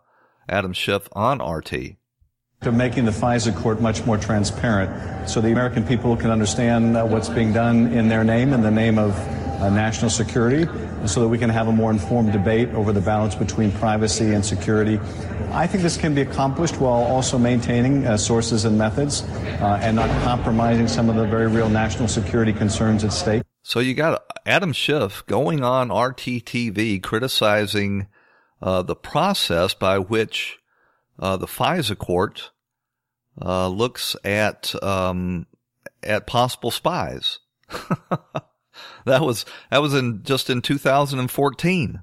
Adam 0.49 0.73
Schiff 0.73 1.09
on 1.13 1.41
RT. 1.41 1.97
To 2.63 2.71
making 2.71 3.05
the 3.05 3.11
FISA 3.11 3.57
court 3.57 3.81
much 3.81 4.07
more 4.07 4.17
transparent, 4.17 5.29
so 5.29 5.41
the 5.41 5.51
American 5.51 5.85
people 5.85 6.17
can 6.17 6.31
understand 6.31 6.97
uh, 6.97 7.05
what's 7.05 7.29
being 7.29 7.53
done 7.53 7.89
in 7.89 8.09
their 8.09 8.23
name, 8.23 8.53
in 8.53 8.63
the 8.63 8.71
name 8.71 9.01
of 9.01 9.13
uh, 9.63 9.71
national 9.71 10.11
security, 10.11 10.67
so 11.07 11.21
that 11.21 11.29
we 11.29 11.39
can 11.39 11.49
have 11.49 11.69
a 11.69 11.73
more 11.73 11.91
informed 11.91 12.33
debate 12.33 12.69
over 12.71 12.93
the 12.93 13.01
balance 13.01 13.35
between 13.35 13.71
privacy 13.73 14.35
and 14.35 14.45
security. 14.45 14.99
I 15.53 15.67
think 15.67 15.83
this 15.83 15.97
can 15.97 16.15
be 16.15 16.23
accomplished 16.23 16.81
while 16.81 17.03
also 17.05 17.39
maintaining 17.39 18.07
uh, 18.07 18.17
sources 18.17 18.65
and 18.65 18.77
methods 18.77 19.23
uh, 19.23 19.79
and 19.83 19.97
not 19.97 20.09
compromising 20.23 20.89
some 20.89 21.09
of 21.09 21.17
the 21.17 21.27
very 21.27 21.47
real 21.47 21.69
national 21.69 22.09
security 22.09 22.53
concerns 22.53 23.05
at 23.05 23.13
stake. 23.13 23.43
So 23.63 23.79
you 23.79 23.95
got 23.95 24.23
Adam 24.45 24.73
Schiff 24.73 25.25
going 25.27 25.63
on 25.63 25.89
RTTV 25.89 27.03
criticizing 27.03 28.09
uh, 28.61 28.83
the 28.83 28.97
process 28.97 29.75
by 29.75 29.99
which 29.99 30.59
uh, 31.19 31.37
the 31.37 31.47
FISA 31.47 31.97
court 31.99 32.51
uh, 33.41 33.69
looks 33.69 34.17
at 34.25 34.75
um, 34.83 35.47
at 36.03 36.27
possible 36.27 36.71
spies. 36.71 37.39
that 39.07 39.23
was 39.23 39.45
that 39.71 39.83
was 39.83 39.95
in 39.95 40.23
just 40.23 40.51
in 40.51 40.63
2014. 40.63 42.03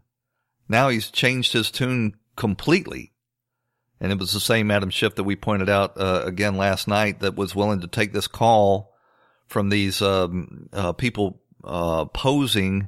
Now 0.68 0.90
he's 0.90 1.10
changed 1.10 1.54
his 1.54 1.72
tune 1.72 2.16
completely. 2.36 3.12
And 4.02 4.12
it 4.12 4.18
was 4.18 4.32
the 4.32 4.40
same 4.40 4.72
Adam 4.72 4.90
Schiff 4.90 5.16
that 5.16 5.26
we 5.26 5.36
pointed 5.36 5.70
out 5.70 6.00
uh, 6.00 6.22
again 6.24 6.56
last 6.56 6.88
night 6.88 7.20
that 7.20 7.36
was 7.36 7.56
willing 7.56 7.82
to 7.82 7.88
take 7.88 8.14
this 8.14 8.28
call 8.28 8.94
from 9.48 9.70
these 9.70 10.02
um, 10.02 10.70
uh, 10.72 10.94
people 10.94 11.42
uh, 11.64 12.06
posing 12.06 12.88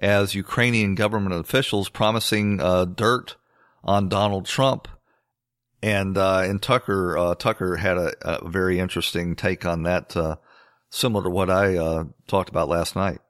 as 0.00 0.34
Ukrainian 0.34 0.94
government 0.94 1.34
officials, 1.34 1.88
promising 1.88 2.60
uh, 2.60 2.86
dirt 2.86 3.36
on 3.84 4.08
Donald 4.08 4.46
Trump. 4.46 4.88
And 5.80 6.18
uh, 6.18 6.40
and 6.40 6.60
Tucker 6.60 7.16
uh, 7.16 7.34
Tucker 7.36 7.76
had 7.76 7.98
a, 7.98 8.12
a, 8.22 8.48
very 8.48 8.80
interesting 8.80 9.36
take 9.36 9.64
on 9.64 9.84
that, 9.84 10.16
similar 10.90 11.22
to 11.22 11.30
what 11.30 11.50
I 11.50 12.04
talked 12.26 12.48
about 12.48 12.68
last 12.68 12.96
night. 12.96 13.20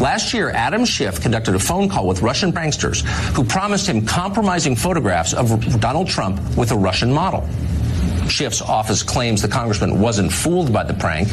Last 0.00 0.32
year, 0.32 0.48
Adam 0.48 0.86
Schiff 0.86 1.20
conducted 1.20 1.54
a 1.54 1.58
phone 1.58 1.90
call 1.90 2.06
with 2.06 2.22
Russian 2.22 2.52
pranksters 2.52 3.02
who 3.34 3.44
promised 3.44 3.86
him 3.86 4.06
compromising 4.06 4.74
photographs 4.74 5.34
of 5.34 5.78
Donald 5.78 6.08
Trump 6.08 6.40
with 6.56 6.72
a 6.72 6.76
Russian 6.76 7.12
model. 7.12 7.46
Schiff's 8.26 8.62
office 8.62 9.02
claims 9.02 9.42
the 9.42 9.48
congressman 9.48 10.00
wasn't 10.00 10.32
fooled 10.32 10.72
by 10.72 10.84
the 10.84 10.94
prank. 10.94 11.28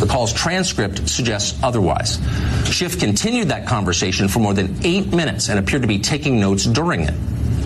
The 0.00 0.06
call's 0.08 0.32
transcript 0.32 1.08
suggests 1.08 1.56
otherwise. 1.62 2.18
Schiff 2.64 2.98
continued 2.98 3.48
that 3.50 3.68
conversation 3.68 4.26
for 4.26 4.40
more 4.40 4.54
than 4.54 4.74
eight 4.82 5.14
minutes 5.14 5.48
and 5.48 5.60
appeared 5.60 5.82
to 5.82 5.88
be 5.88 6.00
taking 6.00 6.40
notes 6.40 6.64
during 6.64 7.02
it. 7.02 7.14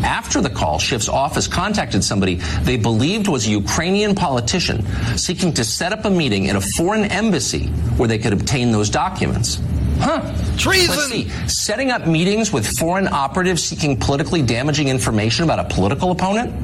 After 0.05 0.43
the 0.43 0.51
call, 0.51 0.79
Schiff's 0.79 1.09
office 1.09 1.49
contacted 1.49 2.05
somebody 2.05 2.35
they 2.63 2.77
believed 2.77 3.29
was 3.29 3.47
a 3.47 3.51
Ukrainian 3.51 4.15
politician 4.15 4.85
seeking 5.17 5.55
to 5.55 5.65
set 5.65 5.95
up 5.95 6.05
a 6.05 6.11
meeting 6.11 6.45
in 6.45 6.57
a 6.57 6.61
foreign 6.61 7.05
embassy 7.07 7.69
where 7.97 8.07
they 8.07 8.19
could 8.19 8.35
obtain 8.35 8.71
those 8.71 8.91
documents. 8.91 9.61
Huh. 9.99 10.21
Treason! 10.57 10.97
Let's 10.97 11.09
see. 11.09 11.29
Setting 11.49 11.91
up 11.91 12.07
meetings 12.07 12.53
with 12.53 12.67
foreign 12.79 13.09
operatives 13.09 13.63
seeking 13.63 13.99
politically 13.99 14.43
damaging 14.43 14.89
information 14.89 15.45
about 15.45 15.59
a 15.59 15.65
political 15.65 16.11
opponent? 16.11 16.55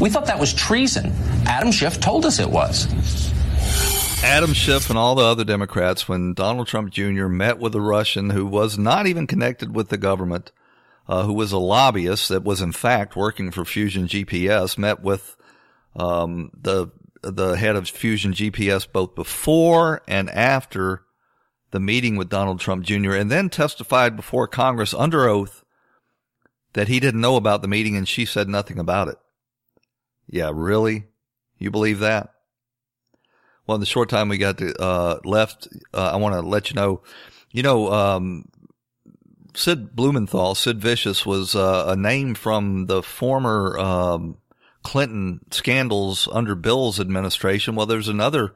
We 0.00 0.10
thought 0.10 0.26
that 0.26 0.40
was 0.40 0.52
treason. 0.52 1.12
Adam 1.46 1.70
Schiff 1.70 2.00
told 2.00 2.26
us 2.26 2.38
it 2.40 2.50
was. 2.50 2.86
Adam 4.24 4.54
Schiff 4.54 4.88
and 4.88 4.98
all 4.98 5.14
the 5.14 5.22
other 5.22 5.44
Democrats, 5.44 6.08
when 6.08 6.34
Donald 6.34 6.66
Trump 6.66 6.90
Jr. 6.90 7.26
met 7.26 7.58
with 7.58 7.74
a 7.74 7.80
Russian 7.80 8.30
who 8.30 8.46
was 8.46 8.78
not 8.78 9.06
even 9.06 9.26
connected 9.26 9.74
with 9.74 9.90
the 9.90 9.98
government, 9.98 10.50
uh, 11.06 11.24
who 11.24 11.34
was 11.34 11.52
a 11.52 11.58
lobbyist 11.58 12.30
that 12.30 12.42
was 12.42 12.62
in 12.62 12.72
fact 12.72 13.16
working 13.16 13.50
for 13.50 13.64
Fusion 13.64 14.08
GPS, 14.08 14.78
met 14.78 15.00
with 15.00 15.36
um, 15.94 16.50
the 16.58 16.90
the 17.22 17.54
head 17.54 17.76
of 17.76 17.88
Fusion 17.88 18.32
GPS 18.32 18.90
both 18.90 19.14
before 19.14 20.02
and 20.08 20.28
after 20.30 21.03
the 21.74 21.80
meeting 21.80 22.14
with 22.14 22.28
Donald 22.28 22.60
Trump 22.60 22.84
Jr. 22.84 23.14
and 23.14 23.32
then 23.32 23.50
testified 23.50 24.14
before 24.14 24.46
Congress 24.46 24.94
under 24.94 25.28
oath 25.28 25.64
that 26.74 26.86
he 26.86 27.00
didn't 27.00 27.20
know 27.20 27.34
about 27.34 27.62
the 27.62 27.68
meeting 27.68 27.96
and 27.96 28.06
she 28.06 28.24
said 28.24 28.48
nothing 28.48 28.78
about 28.78 29.08
it. 29.08 29.16
Yeah, 30.28 30.52
really? 30.54 31.08
You 31.58 31.72
believe 31.72 31.98
that? 31.98 32.32
Well, 33.66 33.74
in 33.74 33.80
the 33.80 33.86
short 33.86 34.08
time 34.08 34.28
we 34.28 34.38
got 34.38 34.58
to, 34.58 34.80
uh, 34.80 35.18
left, 35.24 35.66
uh, 35.92 36.12
I 36.12 36.16
want 36.16 36.36
to 36.36 36.42
let 36.42 36.70
you 36.70 36.76
know 36.76 37.02
You 37.50 37.64
know, 37.64 37.92
um, 37.92 38.44
Sid 39.54 39.96
Blumenthal, 39.96 40.54
Sid 40.54 40.80
Vicious 40.80 41.26
was 41.26 41.56
uh, 41.56 41.86
a 41.88 41.96
name 41.96 42.36
from 42.36 42.86
the 42.86 43.02
former 43.02 43.76
um, 43.80 44.38
Clinton 44.84 45.40
scandals 45.50 46.28
under 46.30 46.54
Bill's 46.54 47.00
administration. 47.00 47.74
Well, 47.74 47.86
there's 47.86 48.08
another 48.08 48.54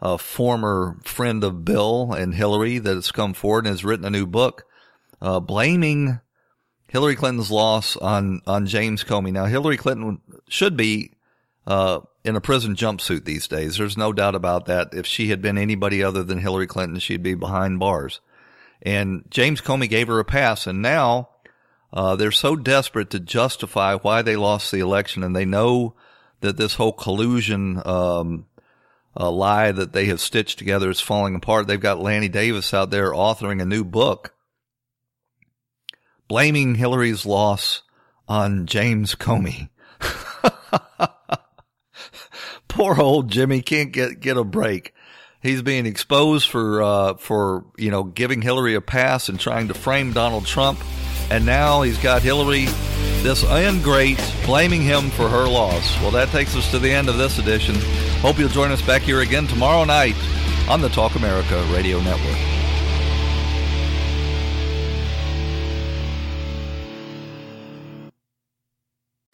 uh, 0.00 0.16
former 0.16 0.98
friend 1.04 1.42
of 1.44 1.64
Bill 1.64 2.12
and 2.12 2.34
Hillary 2.34 2.78
that 2.78 2.94
has 2.94 3.12
come 3.12 3.34
forward 3.34 3.66
and 3.66 3.72
has 3.72 3.84
written 3.84 4.04
a 4.04 4.10
new 4.10 4.26
book 4.26 4.64
uh, 5.20 5.40
blaming 5.40 6.20
Hillary 6.88 7.16
Clinton's 7.16 7.50
loss 7.50 7.96
on 7.96 8.40
on 8.46 8.66
James 8.66 9.02
Comey. 9.02 9.32
Now, 9.32 9.46
Hillary 9.46 9.76
Clinton 9.76 10.20
should 10.48 10.76
be 10.76 11.12
uh, 11.66 12.00
in 12.24 12.36
a 12.36 12.40
prison 12.40 12.74
jumpsuit 12.76 13.24
these 13.24 13.48
days. 13.48 13.76
There's 13.76 13.96
no 13.96 14.12
doubt 14.12 14.34
about 14.34 14.66
that. 14.66 14.94
If 14.94 15.06
she 15.06 15.28
had 15.28 15.42
been 15.42 15.58
anybody 15.58 16.02
other 16.02 16.22
than 16.22 16.38
Hillary 16.38 16.66
Clinton, 16.66 16.98
she'd 16.98 17.22
be 17.22 17.34
behind 17.34 17.80
bars. 17.80 18.20
And 18.82 19.24
James 19.30 19.60
Comey 19.60 19.88
gave 19.88 20.08
her 20.08 20.18
a 20.18 20.24
pass, 20.24 20.66
and 20.66 20.82
now 20.82 21.30
uh, 21.92 22.16
they're 22.16 22.32
so 22.32 22.54
desperate 22.54 23.10
to 23.10 23.20
justify 23.20 23.94
why 23.94 24.22
they 24.22 24.36
lost 24.36 24.70
the 24.70 24.80
election, 24.80 25.22
and 25.22 25.34
they 25.34 25.46
know 25.46 25.94
that 26.40 26.56
this 26.58 26.74
whole 26.74 26.92
collusion 26.92 27.80
um, 27.86 28.46
uh, 29.18 29.30
lie 29.30 29.72
that 29.72 29.92
they 29.92 30.06
have 30.06 30.20
stitched 30.20 30.58
together 30.58 30.90
is 30.90 31.00
falling 31.00 31.34
apart. 31.34 31.66
They've 31.66 31.80
got 31.80 32.00
Lanny 32.00 32.28
Davis 32.28 32.74
out 32.74 32.90
there 32.90 33.12
authoring 33.12 33.62
a 33.62 33.66
new 33.66 33.84
book 33.84 34.34
blaming 36.28 36.74
Hillary's 36.74 37.26
loss 37.26 37.82
on 38.28 38.66
James 38.66 39.14
Comey. 39.14 39.68
Poor 42.68 43.00
old 43.00 43.30
Jimmy 43.30 43.62
can't 43.62 43.92
get 43.92 44.20
get 44.20 44.36
a 44.36 44.44
break. 44.44 44.92
He's 45.40 45.62
being 45.62 45.86
exposed 45.86 46.48
for 46.48 46.82
uh, 46.82 47.14
for 47.14 47.66
you 47.76 47.90
know 47.90 48.02
giving 48.02 48.42
Hillary 48.42 48.74
a 48.74 48.80
pass 48.80 49.28
and 49.28 49.38
trying 49.38 49.68
to 49.68 49.74
frame 49.74 50.12
Donald 50.12 50.46
Trump, 50.46 50.80
and 51.30 51.46
now 51.46 51.82
he's 51.82 51.98
got 51.98 52.22
Hillary, 52.22 52.66
this 53.24 53.42
ingrate, 53.42 54.20
blaming 54.44 54.82
him 54.82 55.08
for 55.08 55.30
her 55.30 55.48
loss. 55.48 55.98
Well, 56.02 56.10
that 56.10 56.28
takes 56.28 56.54
us 56.54 56.70
to 56.72 56.78
the 56.78 56.90
end 56.90 57.08
of 57.08 57.16
this 57.16 57.38
edition. 57.38 57.74
Hope 58.20 58.38
you'll 58.38 58.50
join 58.50 58.70
us 58.70 58.82
back 58.82 59.00
here 59.00 59.22
again 59.22 59.46
tomorrow 59.46 59.84
night 59.84 60.14
on 60.68 60.82
the 60.82 60.90
Talk 60.90 61.14
America 61.14 61.66
Radio 61.72 62.00
Network. 62.02 62.53